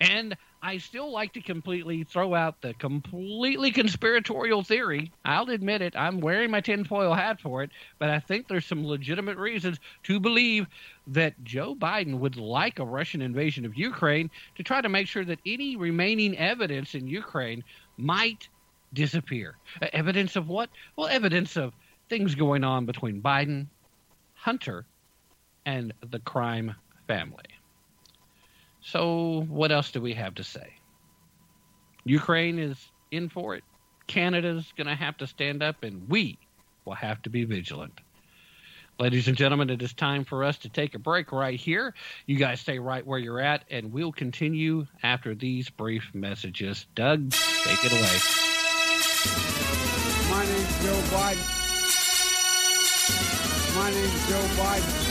And 0.00 0.36
I 0.66 0.78
still 0.78 1.12
like 1.12 1.34
to 1.34 1.42
completely 1.42 2.04
throw 2.04 2.34
out 2.34 2.62
the 2.62 2.72
completely 2.72 3.70
conspiratorial 3.70 4.62
theory. 4.62 5.12
I'll 5.22 5.50
admit 5.50 5.82
it. 5.82 5.94
I'm 5.94 6.20
wearing 6.20 6.50
my 6.50 6.62
tinfoil 6.62 7.12
hat 7.12 7.38
for 7.38 7.62
it, 7.62 7.70
but 7.98 8.08
I 8.08 8.18
think 8.18 8.48
there's 8.48 8.64
some 8.64 8.86
legitimate 8.86 9.36
reasons 9.36 9.78
to 10.04 10.18
believe 10.18 10.66
that 11.08 11.34
Joe 11.44 11.74
Biden 11.74 12.18
would 12.18 12.38
like 12.38 12.78
a 12.78 12.84
Russian 12.86 13.20
invasion 13.20 13.66
of 13.66 13.76
Ukraine 13.76 14.30
to 14.54 14.62
try 14.62 14.80
to 14.80 14.88
make 14.88 15.06
sure 15.06 15.26
that 15.26 15.38
any 15.44 15.76
remaining 15.76 16.38
evidence 16.38 16.94
in 16.94 17.08
Ukraine 17.08 17.62
might 17.98 18.48
disappear. 18.94 19.58
Uh, 19.82 19.88
evidence 19.92 20.34
of 20.34 20.48
what? 20.48 20.70
Well, 20.96 21.08
evidence 21.08 21.58
of 21.58 21.74
things 22.08 22.34
going 22.34 22.64
on 22.64 22.86
between 22.86 23.20
Biden, 23.20 23.66
Hunter, 24.32 24.86
and 25.66 25.92
the 26.10 26.20
crime 26.20 26.74
family. 27.06 27.53
So, 28.84 29.46
what 29.48 29.72
else 29.72 29.90
do 29.90 30.00
we 30.02 30.12
have 30.12 30.34
to 30.34 30.44
say? 30.44 30.74
Ukraine 32.04 32.58
is 32.58 32.76
in 33.10 33.30
for 33.30 33.54
it. 33.54 33.64
Canada's 34.06 34.70
going 34.76 34.86
to 34.86 34.94
have 34.94 35.16
to 35.18 35.26
stand 35.26 35.62
up, 35.62 35.82
and 35.82 36.06
we 36.08 36.38
will 36.84 36.94
have 36.94 37.22
to 37.22 37.30
be 37.30 37.44
vigilant. 37.44 37.98
Ladies 38.98 39.26
and 39.26 39.38
gentlemen, 39.38 39.70
it 39.70 39.80
is 39.80 39.94
time 39.94 40.24
for 40.24 40.44
us 40.44 40.58
to 40.58 40.68
take 40.68 40.94
a 40.94 40.98
break 40.98 41.32
right 41.32 41.58
here. 41.58 41.94
You 42.26 42.36
guys 42.36 42.60
stay 42.60 42.78
right 42.78 43.04
where 43.04 43.18
you're 43.18 43.40
at, 43.40 43.64
and 43.70 43.90
we'll 43.90 44.12
continue 44.12 44.86
after 45.02 45.34
these 45.34 45.70
brief 45.70 46.10
messages. 46.12 46.86
Doug, 46.94 47.30
take 47.30 47.84
it 47.86 47.92
away. 47.92 48.18
My 50.30 50.44
name's 50.44 50.82
Joe 50.84 51.00
Biden. 51.16 51.64
My 53.74 53.90
name's 53.90 54.28
Joe 54.28 54.62
Biden. 54.62 55.03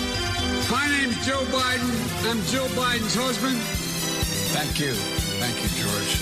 My 0.73 0.87
name's 0.89 1.23
Joe 1.23 1.45
Biden. 1.53 1.93
I'm 2.25 2.41
Joe 2.49 2.65
Biden's 2.73 3.13
husband. 3.13 3.61
Thank 4.57 4.79
you. 4.81 4.93
Thank 5.37 5.53
you, 5.61 5.69
George. 5.77 6.17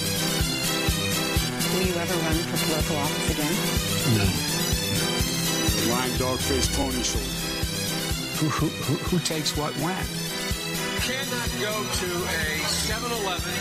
Will 1.72 1.88
you 1.88 1.96
ever 1.96 2.18
run 2.20 2.36
for 2.52 2.60
political 2.68 3.00
office 3.00 3.32
again? 3.32 3.56
No. 4.20 4.28
Lying 5.96 6.18
dog 6.20 6.36
faced 6.44 6.76
pony 6.76 7.00
show. 7.00 7.24
Who, 8.44 8.52
who, 8.52 8.68
who, 8.84 8.96
who 9.08 9.20
takes 9.24 9.56
what 9.56 9.72
when? 9.80 10.04
cannot 11.00 11.48
go 11.64 11.72
to 11.72 12.10
a 12.12 12.44
7-Eleven 12.68 13.56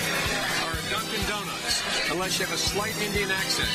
or 0.66 0.74
a 0.74 0.82
Dunkin' 0.90 1.22
Donuts 1.30 1.86
unless 2.10 2.34
you 2.40 2.46
have 2.46 2.54
a 2.54 2.58
slight 2.58 2.98
Indian 2.98 3.30
accent. 3.30 3.70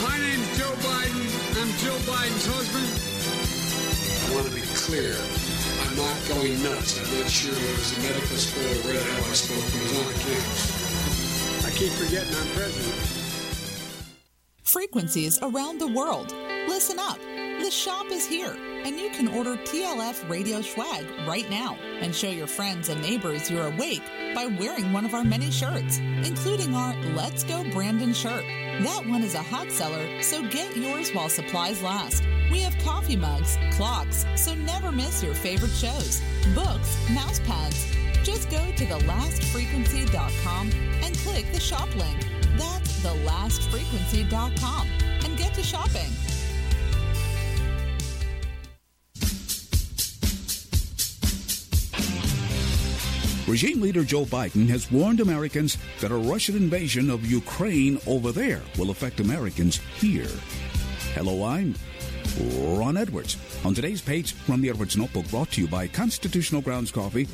My 0.00 0.16
name's 0.16 0.48
Joe 0.56 0.72
Biden. 0.80 1.20
I'm 1.60 1.68
Jill 1.84 2.00
Biden's 2.08 2.46
husband. 2.48 3.07
Want 4.34 4.46
to 4.46 4.54
be 4.54 4.60
clear. 4.74 5.16
I'm 5.82 5.96
not 5.96 6.16
going 6.28 6.62
nuts. 6.62 6.98
I'm 7.00 7.20
not 7.20 7.30
sure 7.30 7.52
it 7.52 7.78
was 7.78 7.96
a 7.96 8.02
medical 8.02 8.36
school 8.36 8.62
or 8.62 8.84
where 8.84 8.92
the 8.92 9.00
hell 9.00 9.24
I 9.24 9.32
spoke. 9.32 9.56
It 9.58 9.82
was 9.82 9.92
on 9.98 10.12
campus. 10.20 11.64
I 11.64 11.70
keep 11.70 11.92
forgetting 11.92 12.34
I'm 12.34 12.48
president. 12.54 12.94
Frequencies 14.62 15.38
around 15.42 15.80
the 15.80 15.88
world. 15.88 16.34
Listen 16.68 16.98
up. 16.98 17.18
The 17.68 17.72
shop 17.72 18.06
is 18.10 18.24
here, 18.26 18.56
and 18.86 18.98
you 18.98 19.10
can 19.10 19.28
order 19.28 19.54
TLF 19.54 20.26
radio 20.26 20.62
swag 20.62 21.04
right 21.26 21.50
now 21.50 21.76
and 22.00 22.14
show 22.14 22.30
your 22.30 22.46
friends 22.46 22.88
and 22.88 23.02
neighbors 23.02 23.50
you're 23.50 23.66
awake 23.66 24.00
by 24.34 24.46
wearing 24.46 24.90
one 24.90 25.04
of 25.04 25.12
our 25.12 25.22
many 25.22 25.50
shirts, 25.50 25.98
including 25.98 26.74
our 26.74 26.96
Let's 27.14 27.44
Go 27.44 27.64
Brandon 27.70 28.14
shirt. 28.14 28.42
That 28.80 29.04
one 29.06 29.22
is 29.22 29.34
a 29.34 29.42
hot 29.42 29.70
seller, 29.70 30.22
so 30.22 30.40
get 30.48 30.78
yours 30.78 31.10
while 31.10 31.28
supplies 31.28 31.82
last. 31.82 32.24
We 32.50 32.60
have 32.60 32.74
coffee 32.78 33.16
mugs, 33.16 33.58
clocks, 33.72 34.24
so 34.34 34.54
never 34.54 34.90
miss 34.90 35.22
your 35.22 35.34
favorite 35.34 35.72
shows, 35.72 36.22
books, 36.54 36.96
mouse 37.10 37.40
pads. 37.40 37.84
Just 38.22 38.48
go 38.48 38.64
to 38.64 38.86
thelastfrequency.com 38.86 40.70
and 41.04 41.18
click 41.18 41.52
the 41.52 41.60
shop 41.60 41.94
link. 41.96 42.26
That's 42.56 43.00
thelastfrequency.com 43.00 44.88
and 45.22 45.36
get 45.36 45.52
to 45.52 45.62
shopping. 45.62 46.37
Regime 53.48 53.80
leader 53.80 54.04
Joe 54.04 54.26
Biden 54.26 54.68
has 54.68 54.92
warned 54.92 55.20
Americans 55.20 55.78
that 56.00 56.10
a 56.10 56.16
Russian 56.16 56.54
invasion 56.54 57.08
of 57.08 57.24
Ukraine 57.24 57.98
over 58.06 58.30
there 58.30 58.60
will 58.76 58.90
affect 58.90 59.20
Americans 59.20 59.78
here. 59.96 60.28
Hello, 61.14 61.42
I'm 61.44 61.74
Ron 62.78 62.98
Edwards. 62.98 63.38
On 63.64 63.74
today's 63.74 64.02
page 64.02 64.32
from 64.32 64.60
the 64.60 64.68
Edwards 64.68 64.98
Notebook, 64.98 65.30
brought 65.30 65.50
to 65.52 65.62
you 65.62 65.66
by 65.66 65.86
Constitutional 65.86 66.60
Grounds 66.60 66.90
Coffee. 66.90 67.26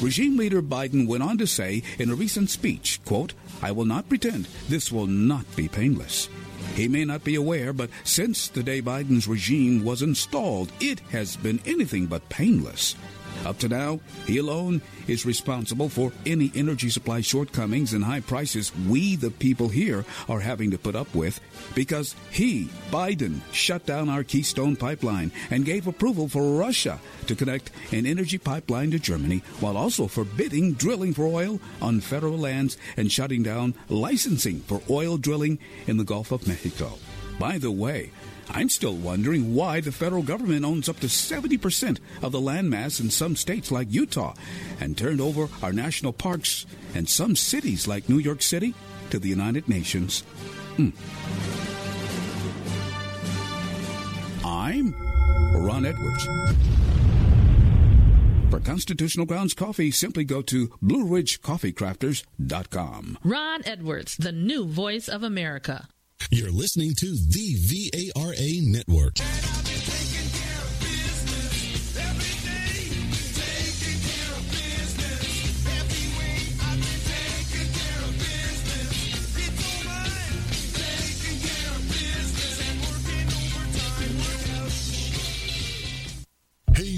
Regime 0.00 0.36
leader 0.36 0.62
Biden 0.62 1.08
went 1.08 1.24
on 1.24 1.38
to 1.38 1.48
say 1.48 1.82
in 1.98 2.10
a 2.10 2.14
recent 2.14 2.48
speech, 2.48 3.00
quote, 3.04 3.34
I 3.60 3.72
will 3.72 3.86
not 3.86 4.08
pretend 4.08 4.46
this 4.68 4.92
will 4.92 5.08
not 5.08 5.44
be 5.56 5.66
painless. 5.66 6.28
He 6.74 6.88
may 6.88 7.04
not 7.04 7.24
be 7.24 7.34
aware, 7.34 7.72
but 7.72 7.90
since 8.04 8.48
the 8.48 8.62
day 8.62 8.82
Biden's 8.82 9.26
regime 9.26 9.84
was 9.84 10.02
installed, 10.02 10.70
it 10.80 11.00
has 11.10 11.36
been 11.36 11.60
anything 11.64 12.06
but 12.06 12.28
painless. 12.28 12.94
Up 13.46 13.58
to 13.60 13.68
now, 13.68 14.00
he 14.26 14.38
alone 14.38 14.82
is 15.06 15.24
responsible 15.24 15.88
for 15.88 16.10
any 16.26 16.50
energy 16.56 16.90
supply 16.90 17.20
shortcomings 17.20 17.92
and 17.92 18.02
high 18.02 18.18
prices 18.18 18.74
we, 18.88 19.14
the 19.14 19.30
people 19.30 19.68
here, 19.68 20.04
are 20.28 20.40
having 20.40 20.72
to 20.72 20.78
put 20.78 20.96
up 20.96 21.14
with 21.14 21.40
because 21.72 22.16
he, 22.32 22.64
Biden, 22.90 23.38
shut 23.52 23.86
down 23.86 24.08
our 24.08 24.24
Keystone 24.24 24.74
pipeline 24.74 25.30
and 25.50 25.64
gave 25.64 25.86
approval 25.86 26.28
for 26.28 26.58
Russia 26.58 26.98
to 27.28 27.36
connect 27.36 27.70
an 27.92 28.04
energy 28.04 28.36
pipeline 28.36 28.90
to 28.90 28.98
Germany 28.98 29.44
while 29.60 29.76
also 29.76 30.08
forbidding 30.08 30.72
drilling 30.72 31.14
for 31.14 31.26
oil 31.26 31.60
on 31.80 32.00
federal 32.00 32.36
lands 32.36 32.76
and 32.96 33.12
shutting 33.12 33.44
down 33.44 33.74
licensing 33.88 34.58
for 34.58 34.82
oil 34.90 35.18
drilling 35.18 35.60
in 35.86 35.98
the 35.98 36.04
Gulf 36.04 36.32
of 36.32 36.48
Mexico. 36.48 36.98
By 37.38 37.58
the 37.58 37.70
way, 37.70 38.10
I'm 38.48 38.70
still 38.70 38.94
wondering 38.94 39.54
why 39.54 39.80
the 39.80 39.92
federal 39.92 40.22
government 40.22 40.64
owns 40.64 40.88
up 40.88 40.98
to 41.00 41.06
70% 41.06 41.98
of 42.22 42.32
the 42.32 42.40
landmass 42.40 42.98
in 43.00 43.10
some 43.10 43.36
states 43.36 43.70
like 43.70 43.92
Utah 43.92 44.32
and 44.80 44.96
turned 44.96 45.20
over 45.20 45.50
our 45.62 45.72
national 45.72 46.14
parks 46.14 46.64
and 46.94 47.06
some 47.08 47.36
cities 47.36 47.86
like 47.86 48.08
New 48.08 48.18
York 48.18 48.40
City 48.40 48.72
to 49.10 49.18
the 49.18 49.28
United 49.28 49.68
Nations. 49.68 50.22
Hmm. 50.76 50.88
I'm 54.44 54.94
Ron 55.52 55.84
Edwards. 55.84 56.24
For 58.50 58.60
Constitutional 58.60 59.26
Grounds 59.26 59.52
Coffee, 59.54 59.90
simply 59.90 60.24
go 60.24 60.40
to 60.42 60.68
BlueRidgeCoffeeCrafters.com. 60.82 63.18
Ron 63.24 63.62
Edwards, 63.66 64.16
the 64.16 64.32
new 64.32 64.64
voice 64.64 65.08
of 65.08 65.22
America. 65.22 65.88
You're 66.30 66.50
listening 66.50 66.94
to 66.96 67.06
the 67.06 67.54
VARA 68.14 68.60
Network. 68.62 69.14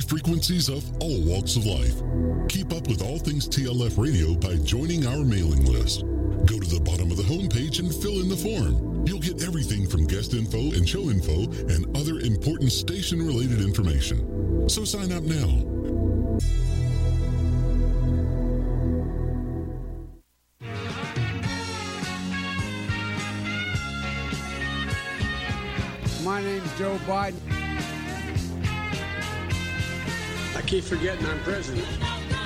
Frequencies 0.08 0.70
of 0.70 0.82
all 1.02 1.20
walks 1.20 1.56
of 1.56 1.66
life. 1.66 2.00
Keep 2.48 2.72
up 2.72 2.88
with 2.88 3.02
all 3.02 3.18
things 3.18 3.46
TLF 3.46 4.02
radio 4.02 4.34
by 4.34 4.56
joining 4.64 5.06
our 5.06 5.22
mailing 5.22 5.66
list. 5.66 6.00
Go 6.46 6.58
to 6.58 6.66
the 6.66 6.80
bottom 6.82 7.10
of 7.10 7.18
the 7.18 7.22
homepage 7.22 7.78
and 7.78 7.94
fill 7.94 8.20
in 8.20 8.28
the 8.30 8.36
form. 8.36 9.06
You'll 9.06 9.20
get 9.20 9.42
everything 9.42 9.86
from 9.86 10.06
guest 10.06 10.32
info 10.32 10.58
and 10.58 10.88
show 10.88 11.10
info 11.10 11.42
and 11.68 11.94
other 11.94 12.20
important 12.20 12.72
station 12.72 13.18
related 13.18 13.60
information. 13.60 14.66
So 14.70 14.84
sign 14.84 15.12
up 15.12 15.24
now. 15.24 15.64
My 26.24 26.42
name's 26.42 26.78
Joe 26.78 26.96
Biden. 27.06 27.57
I 30.58 30.62
keep 30.62 30.82
forgetting 30.82 31.24
I'm 31.24 31.38
president. 31.44 32.37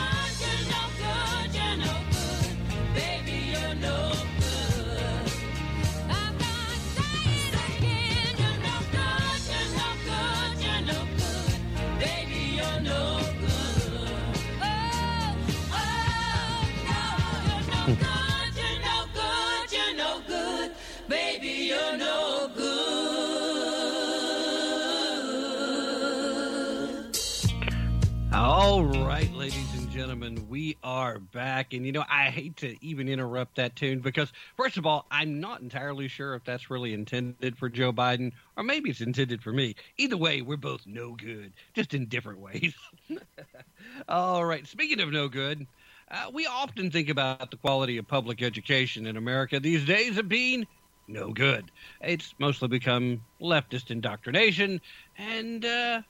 All 28.43 28.83
right, 28.83 29.33
ladies 29.35 29.73
and 29.79 29.89
gentlemen, 29.89 30.49
we 30.49 30.77
are 30.83 31.21
back. 31.21 31.75
And, 31.75 31.87
you 31.87 31.93
know, 31.93 32.05
I 32.11 32.25
hate 32.25 32.57
to 32.57 32.75
even 32.85 33.09
interrupt 33.09 33.55
that 33.55 33.77
tune 33.77 34.01
because, 34.01 34.33
first 34.57 34.77
of 34.77 34.85
all, 34.85 35.07
I'm 35.13 35.39
not 35.39 35.61
entirely 35.61 36.09
sure 36.09 36.35
if 36.35 36.43
that's 36.43 36.69
really 36.69 36.93
intended 36.93 37.57
for 37.57 37.69
Joe 37.69 37.93
Biden 37.93 38.33
or 38.57 38.65
maybe 38.65 38.91
it's 38.91 39.01
intended 39.01 39.45
for 39.45 39.53
me. 39.53 39.77
Either 39.97 40.17
way, 40.17 40.43
we're 40.43 40.57
both 40.57 40.85
no 40.89 41.13
good, 41.13 41.53
just 41.75 41.95
in 41.95 42.07
different 42.07 42.41
ways. 42.41 42.75
all 44.09 44.45
right, 44.45 44.67
speaking 44.67 44.99
of 44.99 45.13
no 45.13 45.29
good, 45.29 45.65
uh, 46.11 46.29
we 46.35 46.45
often 46.45 46.91
think 46.91 47.11
about 47.11 47.53
the 47.53 47.57
quality 47.59 47.97
of 47.97 48.09
public 48.09 48.43
education 48.43 49.07
in 49.07 49.17
America 49.17 49.61
these 49.61 49.85
days 49.85 50.19
of 50.19 50.29
being 50.29 50.67
no 51.07 51.33
good. 51.33 51.71
It's 52.01 52.35
mostly 52.41 52.67
become 52.67 53.23
leftist 53.41 53.93
indoctrination 53.93 54.81
and, 55.17 55.65
uh, 55.65 56.03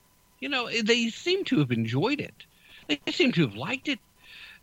you 0.43 0.49
know, 0.49 0.69
they 0.69 1.09
seem 1.09 1.45
to 1.45 1.61
have 1.61 1.71
enjoyed 1.71 2.21
it. 2.21 2.35
They 2.89 3.13
seem 3.13 3.31
to 3.33 3.43
have 3.43 3.55
liked 3.55 3.87
it. 3.87 4.01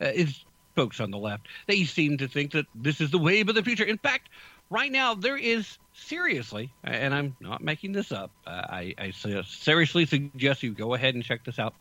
Uh, 0.02 0.12
it's 0.14 0.44
folks 0.76 1.00
on 1.00 1.10
the 1.10 1.18
left. 1.18 1.48
They 1.68 1.86
seem 1.86 2.18
to 2.18 2.28
think 2.28 2.52
that 2.52 2.66
this 2.76 3.00
is 3.00 3.12
the 3.12 3.18
wave 3.18 3.48
of 3.48 3.56
the 3.56 3.64
future. 3.64 3.86
In 3.86 3.98
fact, 3.98 4.28
right 4.70 4.92
now 4.92 5.16
there 5.16 5.38
is 5.38 5.78
seriously, 5.94 6.72
and 6.84 7.16
I'm 7.16 7.36
not 7.40 7.64
making 7.64 7.94
this 7.94 8.12
up. 8.12 8.30
Uh, 8.46 8.50
I, 8.70 8.94
I 8.98 9.12
seriously 9.12 10.06
suggest 10.06 10.64
you 10.64 10.74
go 10.74 10.94
ahead 10.96 11.16
and 11.16 11.24
check 11.24 11.46
this 11.46 11.60
out. 11.60 11.74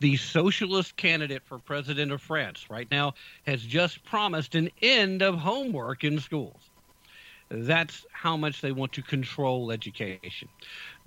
The 0.00 0.16
socialist 0.16 0.96
candidate 0.96 1.42
for 1.44 1.58
president 1.58 2.12
of 2.12 2.22
France 2.22 2.70
right 2.70 2.90
now 2.90 3.12
has 3.46 3.62
just 3.62 4.02
promised 4.04 4.54
an 4.54 4.70
end 4.80 5.20
of 5.20 5.36
homework 5.36 6.02
in 6.02 6.18
schools. 6.18 6.60
That's 7.50 8.06
how 8.10 8.38
much 8.38 8.62
they 8.62 8.72
want 8.72 8.92
to 8.94 9.02
control 9.02 9.70
education. 9.70 10.48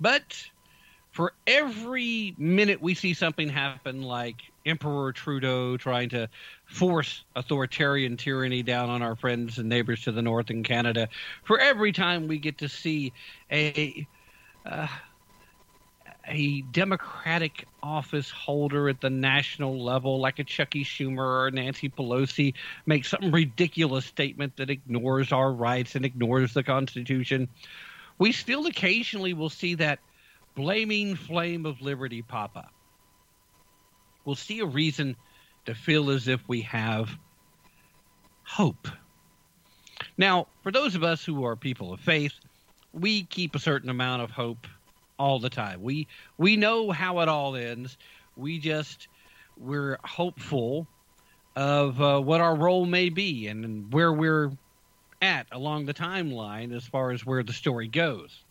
But 0.00 0.40
for 1.18 1.32
every 1.48 2.32
minute 2.38 2.80
we 2.80 2.94
see 2.94 3.12
something 3.12 3.48
happen 3.48 4.02
like 4.02 4.36
Emperor 4.64 5.12
Trudeau 5.12 5.76
trying 5.76 6.10
to 6.10 6.28
force 6.64 7.24
authoritarian 7.34 8.16
tyranny 8.16 8.62
down 8.62 8.88
on 8.88 9.02
our 9.02 9.16
friends 9.16 9.58
and 9.58 9.68
neighbors 9.68 10.04
to 10.04 10.12
the 10.12 10.22
north 10.22 10.48
in 10.48 10.62
Canada, 10.62 11.08
for 11.42 11.58
every 11.58 11.90
time 11.90 12.28
we 12.28 12.38
get 12.38 12.58
to 12.58 12.68
see 12.68 13.12
a 13.50 14.06
uh, 14.64 14.86
a 16.24 16.60
Democratic 16.70 17.66
office 17.82 18.30
holder 18.30 18.88
at 18.88 19.00
the 19.00 19.10
national 19.10 19.82
level, 19.82 20.20
like 20.20 20.38
a 20.38 20.44
Chucky 20.44 20.84
Schumer 20.84 21.46
or 21.46 21.50
Nancy 21.50 21.88
Pelosi, 21.88 22.54
make 22.86 23.04
some 23.04 23.32
ridiculous 23.32 24.04
statement 24.04 24.56
that 24.58 24.70
ignores 24.70 25.32
our 25.32 25.52
rights 25.52 25.96
and 25.96 26.04
ignores 26.04 26.54
the 26.54 26.62
Constitution, 26.62 27.48
we 28.18 28.30
still 28.30 28.66
occasionally 28.66 29.32
will 29.32 29.50
see 29.50 29.74
that 29.74 29.98
blaming 30.58 31.14
flame 31.14 31.66
of 31.66 31.80
liberty 31.80 32.20
pop 32.20 32.56
up. 32.56 32.72
We'll 34.24 34.34
see 34.34 34.58
a 34.58 34.66
reason 34.66 35.14
to 35.66 35.74
feel 35.76 36.10
as 36.10 36.26
if 36.26 36.40
we 36.48 36.62
have 36.62 37.08
hope. 38.42 38.88
Now, 40.16 40.48
for 40.64 40.72
those 40.72 40.96
of 40.96 41.04
us 41.04 41.24
who 41.24 41.44
are 41.44 41.54
people 41.54 41.92
of 41.92 42.00
faith, 42.00 42.32
we 42.92 43.22
keep 43.22 43.54
a 43.54 43.60
certain 43.60 43.88
amount 43.88 44.22
of 44.22 44.32
hope 44.32 44.66
all 45.16 45.38
the 45.38 45.48
time. 45.48 45.80
We 45.80 46.08
we 46.38 46.56
know 46.56 46.90
how 46.90 47.20
it 47.20 47.28
all 47.28 47.54
ends. 47.54 47.96
We 48.36 48.58
just 48.58 49.06
we're 49.56 49.98
hopeful 50.02 50.88
of 51.54 52.00
uh, 52.02 52.20
what 52.20 52.40
our 52.40 52.56
role 52.56 52.84
may 52.84 53.10
be 53.10 53.46
and 53.46 53.92
where 53.92 54.12
we're 54.12 54.50
at 55.22 55.46
along 55.52 55.84
the 55.84 55.94
timeline 55.94 56.74
as 56.76 56.84
far 56.84 57.12
as 57.12 57.24
where 57.24 57.44
the 57.44 57.52
story 57.52 57.86
goes. 57.86 58.44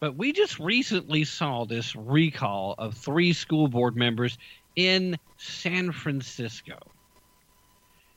But 0.00 0.16
we 0.16 0.32
just 0.32 0.58
recently 0.58 1.24
saw 1.24 1.64
this 1.64 1.96
recall 1.96 2.74
of 2.76 2.94
three 2.94 3.32
school 3.32 3.68
board 3.68 3.96
members 3.96 4.36
in 4.74 5.18
San 5.38 5.92
Francisco. 5.92 6.78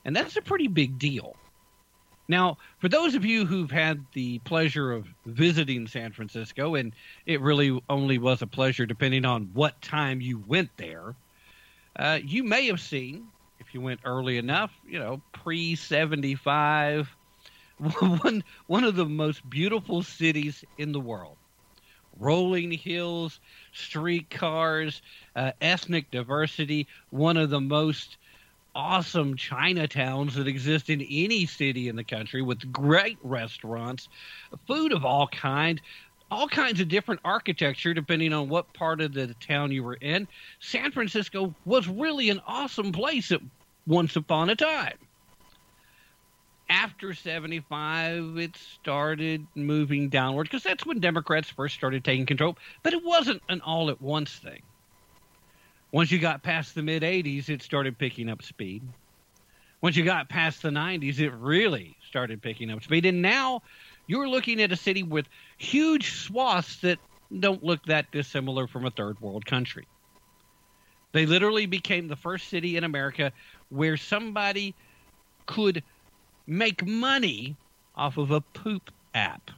And 0.04 0.14
that's 0.14 0.36
a 0.36 0.42
pretty 0.42 0.68
big 0.68 0.98
deal. 0.98 1.36
Now, 2.28 2.58
for 2.78 2.88
those 2.88 3.16
of 3.16 3.24
you 3.24 3.44
who've 3.44 3.70
had 3.70 4.04
the 4.12 4.38
pleasure 4.40 4.92
of 4.92 5.08
visiting 5.26 5.88
San 5.88 6.12
Francisco, 6.12 6.76
and 6.76 6.92
it 7.26 7.40
really 7.40 7.82
only 7.88 8.18
was 8.18 8.40
a 8.40 8.46
pleasure 8.46 8.86
depending 8.86 9.24
on 9.24 9.50
what 9.52 9.82
time 9.82 10.20
you 10.20 10.38
went 10.46 10.70
there, 10.76 11.16
uh, 11.98 12.20
you 12.22 12.44
may 12.44 12.66
have 12.66 12.80
seen, 12.80 13.26
if 13.58 13.74
you 13.74 13.80
went 13.80 14.00
early 14.04 14.38
enough, 14.38 14.70
you 14.86 14.98
know, 14.98 15.20
pre 15.32 15.74
75, 15.74 17.08
one, 17.98 18.44
one 18.68 18.84
of 18.84 18.94
the 18.94 19.06
most 19.06 19.48
beautiful 19.50 20.02
cities 20.02 20.64
in 20.78 20.92
the 20.92 21.00
world. 21.00 21.39
Rolling 22.20 22.70
hills, 22.70 23.40
streetcars, 23.72 25.02
uh, 25.34 25.52
ethnic 25.60 26.10
diversity, 26.10 26.86
one 27.08 27.36
of 27.36 27.50
the 27.50 27.60
most 27.60 28.18
awesome 28.74 29.36
Chinatowns 29.36 30.34
that 30.34 30.46
exist 30.46 30.90
in 30.90 31.00
any 31.00 31.46
city 31.46 31.88
in 31.88 31.96
the 31.96 32.04
country 32.04 32.42
with 32.42 32.70
great 32.70 33.18
restaurants, 33.22 34.08
food 34.66 34.92
of 34.92 35.04
all 35.04 35.26
kind, 35.28 35.80
all 36.30 36.46
kinds 36.46 36.80
of 36.80 36.88
different 36.88 37.20
architecture 37.24 37.92
depending 37.94 38.32
on 38.32 38.48
what 38.48 38.72
part 38.74 39.00
of 39.00 39.12
the 39.12 39.34
town 39.40 39.72
you 39.72 39.82
were 39.82 39.94
in. 39.94 40.28
San 40.60 40.92
Francisco 40.92 41.54
was 41.64 41.88
really 41.88 42.30
an 42.30 42.40
awesome 42.46 42.92
place 42.92 43.32
at 43.32 43.40
once 43.86 44.14
upon 44.14 44.50
a 44.50 44.54
time. 44.54 44.98
After 46.70 47.12
75, 47.14 48.38
it 48.38 48.56
started 48.56 49.44
moving 49.56 50.08
downward 50.08 50.44
because 50.44 50.62
that's 50.62 50.86
when 50.86 51.00
Democrats 51.00 51.50
first 51.50 51.74
started 51.74 52.04
taking 52.04 52.26
control. 52.26 52.56
But 52.84 52.92
it 52.92 53.04
wasn't 53.04 53.42
an 53.48 53.60
all 53.60 53.90
at 53.90 54.00
once 54.00 54.32
thing. 54.36 54.62
Once 55.90 56.12
you 56.12 56.20
got 56.20 56.44
past 56.44 56.76
the 56.76 56.82
mid 56.82 57.02
80s, 57.02 57.48
it 57.48 57.62
started 57.62 57.98
picking 57.98 58.30
up 58.30 58.42
speed. 58.42 58.82
Once 59.80 59.96
you 59.96 60.04
got 60.04 60.28
past 60.28 60.62
the 60.62 60.68
90s, 60.68 61.18
it 61.18 61.30
really 61.30 61.96
started 62.06 62.40
picking 62.40 62.70
up 62.70 62.84
speed. 62.84 63.04
And 63.04 63.20
now 63.20 63.62
you're 64.06 64.28
looking 64.28 64.62
at 64.62 64.70
a 64.70 64.76
city 64.76 65.02
with 65.02 65.26
huge 65.58 66.12
swaths 66.12 66.76
that 66.82 66.98
don't 67.36 67.64
look 67.64 67.84
that 67.86 68.12
dissimilar 68.12 68.68
from 68.68 68.86
a 68.86 68.90
third 68.90 69.20
world 69.20 69.44
country. 69.44 69.88
They 71.12 71.26
literally 71.26 71.66
became 71.66 72.06
the 72.06 72.16
first 72.16 72.48
city 72.48 72.76
in 72.76 72.84
America 72.84 73.32
where 73.70 73.96
somebody 73.96 74.76
could 75.46 75.82
make 76.50 76.84
money 76.84 77.56
off 77.94 78.18
of 78.18 78.32
a 78.32 78.40
poop 78.40 78.90
app. 79.14 79.50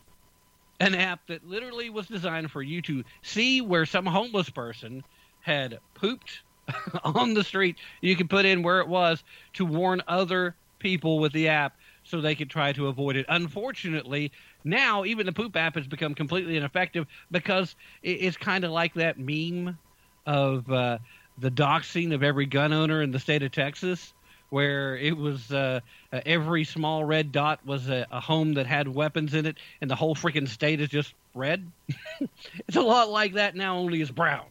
An 0.78 0.95
app 0.95 1.26
that 1.28 1.49
literally 1.49 1.90
was 1.90 2.07
designed 2.07 2.51
for 2.51 2.62
you 2.62 2.82
to 2.82 3.03
see 3.22 3.61
where 3.61 3.86
some 3.86 4.05
homeless 4.05 4.51
person 4.51 5.03
had 5.40 5.78
pooped 5.95 6.43
on 7.05 7.34
the 7.34 7.45
street, 7.45 7.76
you 8.01 8.14
could 8.14 8.28
put 8.28 8.45
in 8.45 8.62
where 8.62 8.80
it 8.80 8.88
was 8.88 9.24
to 9.55 9.64
warn 9.64 10.03
other 10.07 10.55
people 10.78 11.18
with 11.18 11.32
the 11.32 11.49
app 11.49 11.76
so 12.05 12.20
they 12.20 12.34
could 12.34 12.51
try 12.51 12.72
to 12.72 12.88
avoid 12.88 13.16
it. 13.16 13.24
Unfortunately, 13.28 14.30
now 14.64 15.05
even 15.05 15.24
the 15.24 15.32
poop 15.32 15.57
app 15.57 15.76
has 15.76 15.86
become 15.86 16.14
completely 16.14 16.57
ineffective 16.57 17.07
because 17.30 17.74
it's 18.03 18.36
kind 18.36 18.64
of 18.64 18.70
like 18.70 18.93
that 18.95 19.18
meme 19.18 19.78
of 20.26 20.70
uh, 20.70 20.99
the 21.38 21.51
doxing 21.51 22.12
of 22.12 22.22
every 22.22 22.47
gun 22.47 22.72
owner 22.72 23.03
in 23.03 23.12
the 23.12 23.18
state 23.18 23.43
of 23.43 23.53
Texas. 23.53 24.12
Where 24.53 24.99
it 24.99 25.17
was 25.17 25.51
uh, 25.51 25.81
uh, 26.13 26.21
every 26.27 26.65
small 26.65 27.07
red 27.07 27.33
dot 27.33 27.65
was 27.65 27.89
a, 27.89 28.07
a 28.11 28.21
home 28.21 28.53
that 28.55 28.67
had 28.67 28.87
weapons 28.87 29.33
in 29.33 29.47
it, 29.47 29.57
and 29.81 29.91
the 29.91 29.97
whole 29.97 30.15
freaking 30.15 30.47
state 30.47 30.79
is 30.79 30.91
just 30.91 31.15
red. 31.35 31.73
it's 32.69 32.77
a 32.77 32.83
lot 32.83 33.09
like 33.09 33.33
that 33.33 33.57
now, 33.57 33.79
only 33.79 34.03
it's 34.03 34.11
brown 34.11 34.45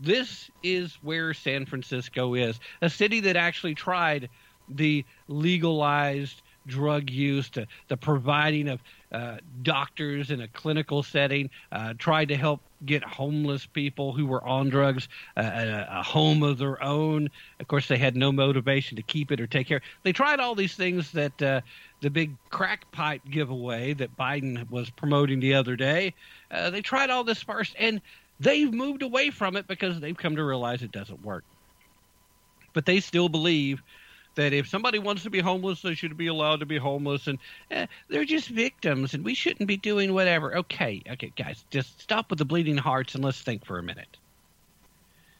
this 0.00 0.48
is 0.62 0.96
where 1.02 1.34
San 1.34 1.66
Francisco 1.66 2.34
is 2.34 2.60
a 2.82 2.88
city 2.88 3.20
that 3.20 3.36
actually 3.36 3.74
tried 3.74 4.28
the 4.68 5.04
legalized 5.26 6.42
drug 6.66 7.10
use, 7.10 7.50
to 7.50 7.66
the 7.88 7.96
providing 7.96 8.68
of 8.68 8.82
uh, 9.10 9.38
doctors 9.62 10.30
in 10.30 10.40
a 10.40 10.48
clinical 10.48 11.02
setting, 11.02 11.50
uh, 11.72 11.94
tried 11.98 12.28
to 12.28 12.36
help 12.36 12.60
get 12.86 13.02
homeless 13.02 13.66
people 13.66 14.12
who 14.12 14.26
were 14.26 14.44
on 14.44 14.68
drugs 14.68 15.08
uh, 15.36 15.40
a, 15.42 15.86
a, 15.98 16.02
home 16.02 16.42
of 16.42 16.58
their 16.58 16.82
own. 16.82 17.28
Of 17.58 17.68
course, 17.68 17.88
they 17.88 17.98
had 17.98 18.16
no 18.16 18.30
motivation 18.30 18.96
to 18.96 19.02
keep 19.02 19.32
it 19.32 19.40
or 19.40 19.46
take 19.46 19.66
care. 19.66 19.80
They 20.02 20.12
tried 20.12 20.40
all 20.40 20.54
these 20.54 20.74
things 20.74 21.12
that 21.12 21.42
uh, 21.42 21.60
the 22.00 22.10
big 22.10 22.36
crack 22.50 22.90
pipe 22.92 23.22
giveaway 23.28 23.94
that 23.94 24.16
Biden 24.16 24.70
was 24.70 24.90
promoting 24.90 25.40
the 25.40 25.54
other 25.54 25.76
day. 25.76 26.14
Uh, 26.50 26.70
they 26.70 26.82
tried 26.82 27.10
all 27.10 27.24
this 27.24 27.42
first, 27.42 27.74
and 27.78 28.00
They've 28.40 28.72
moved 28.72 29.02
away 29.02 29.30
from 29.30 29.56
it 29.56 29.66
because 29.66 29.98
they've 30.00 30.16
come 30.16 30.36
to 30.36 30.44
realize 30.44 30.82
it 30.82 30.92
doesn't 30.92 31.24
work. 31.24 31.44
But 32.72 32.86
they 32.86 33.00
still 33.00 33.28
believe 33.28 33.82
that 34.38 34.52
if 34.52 34.68
somebody 34.68 35.00
wants 35.00 35.24
to 35.24 35.30
be 35.30 35.40
homeless, 35.40 35.82
they 35.82 35.94
should 35.94 36.16
be 36.16 36.28
allowed 36.28 36.60
to 36.60 36.66
be 36.66 36.78
homeless, 36.78 37.26
and 37.26 37.40
eh, 37.72 37.86
they're 38.08 38.24
just 38.24 38.48
victims, 38.48 39.12
and 39.12 39.24
we 39.24 39.34
shouldn't 39.34 39.66
be 39.66 39.76
doing 39.76 40.14
whatever. 40.14 40.56
Okay, 40.58 41.02
okay, 41.10 41.32
guys, 41.36 41.64
just 41.70 42.00
stop 42.00 42.30
with 42.30 42.38
the 42.38 42.44
bleeding 42.44 42.76
hearts 42.76 43.16
and 43.16 43.24
let's 43.24 43.42
think 43.42 43.66
for 43.66 43.80
a 43.80 43.82
minute. 43.82 44.16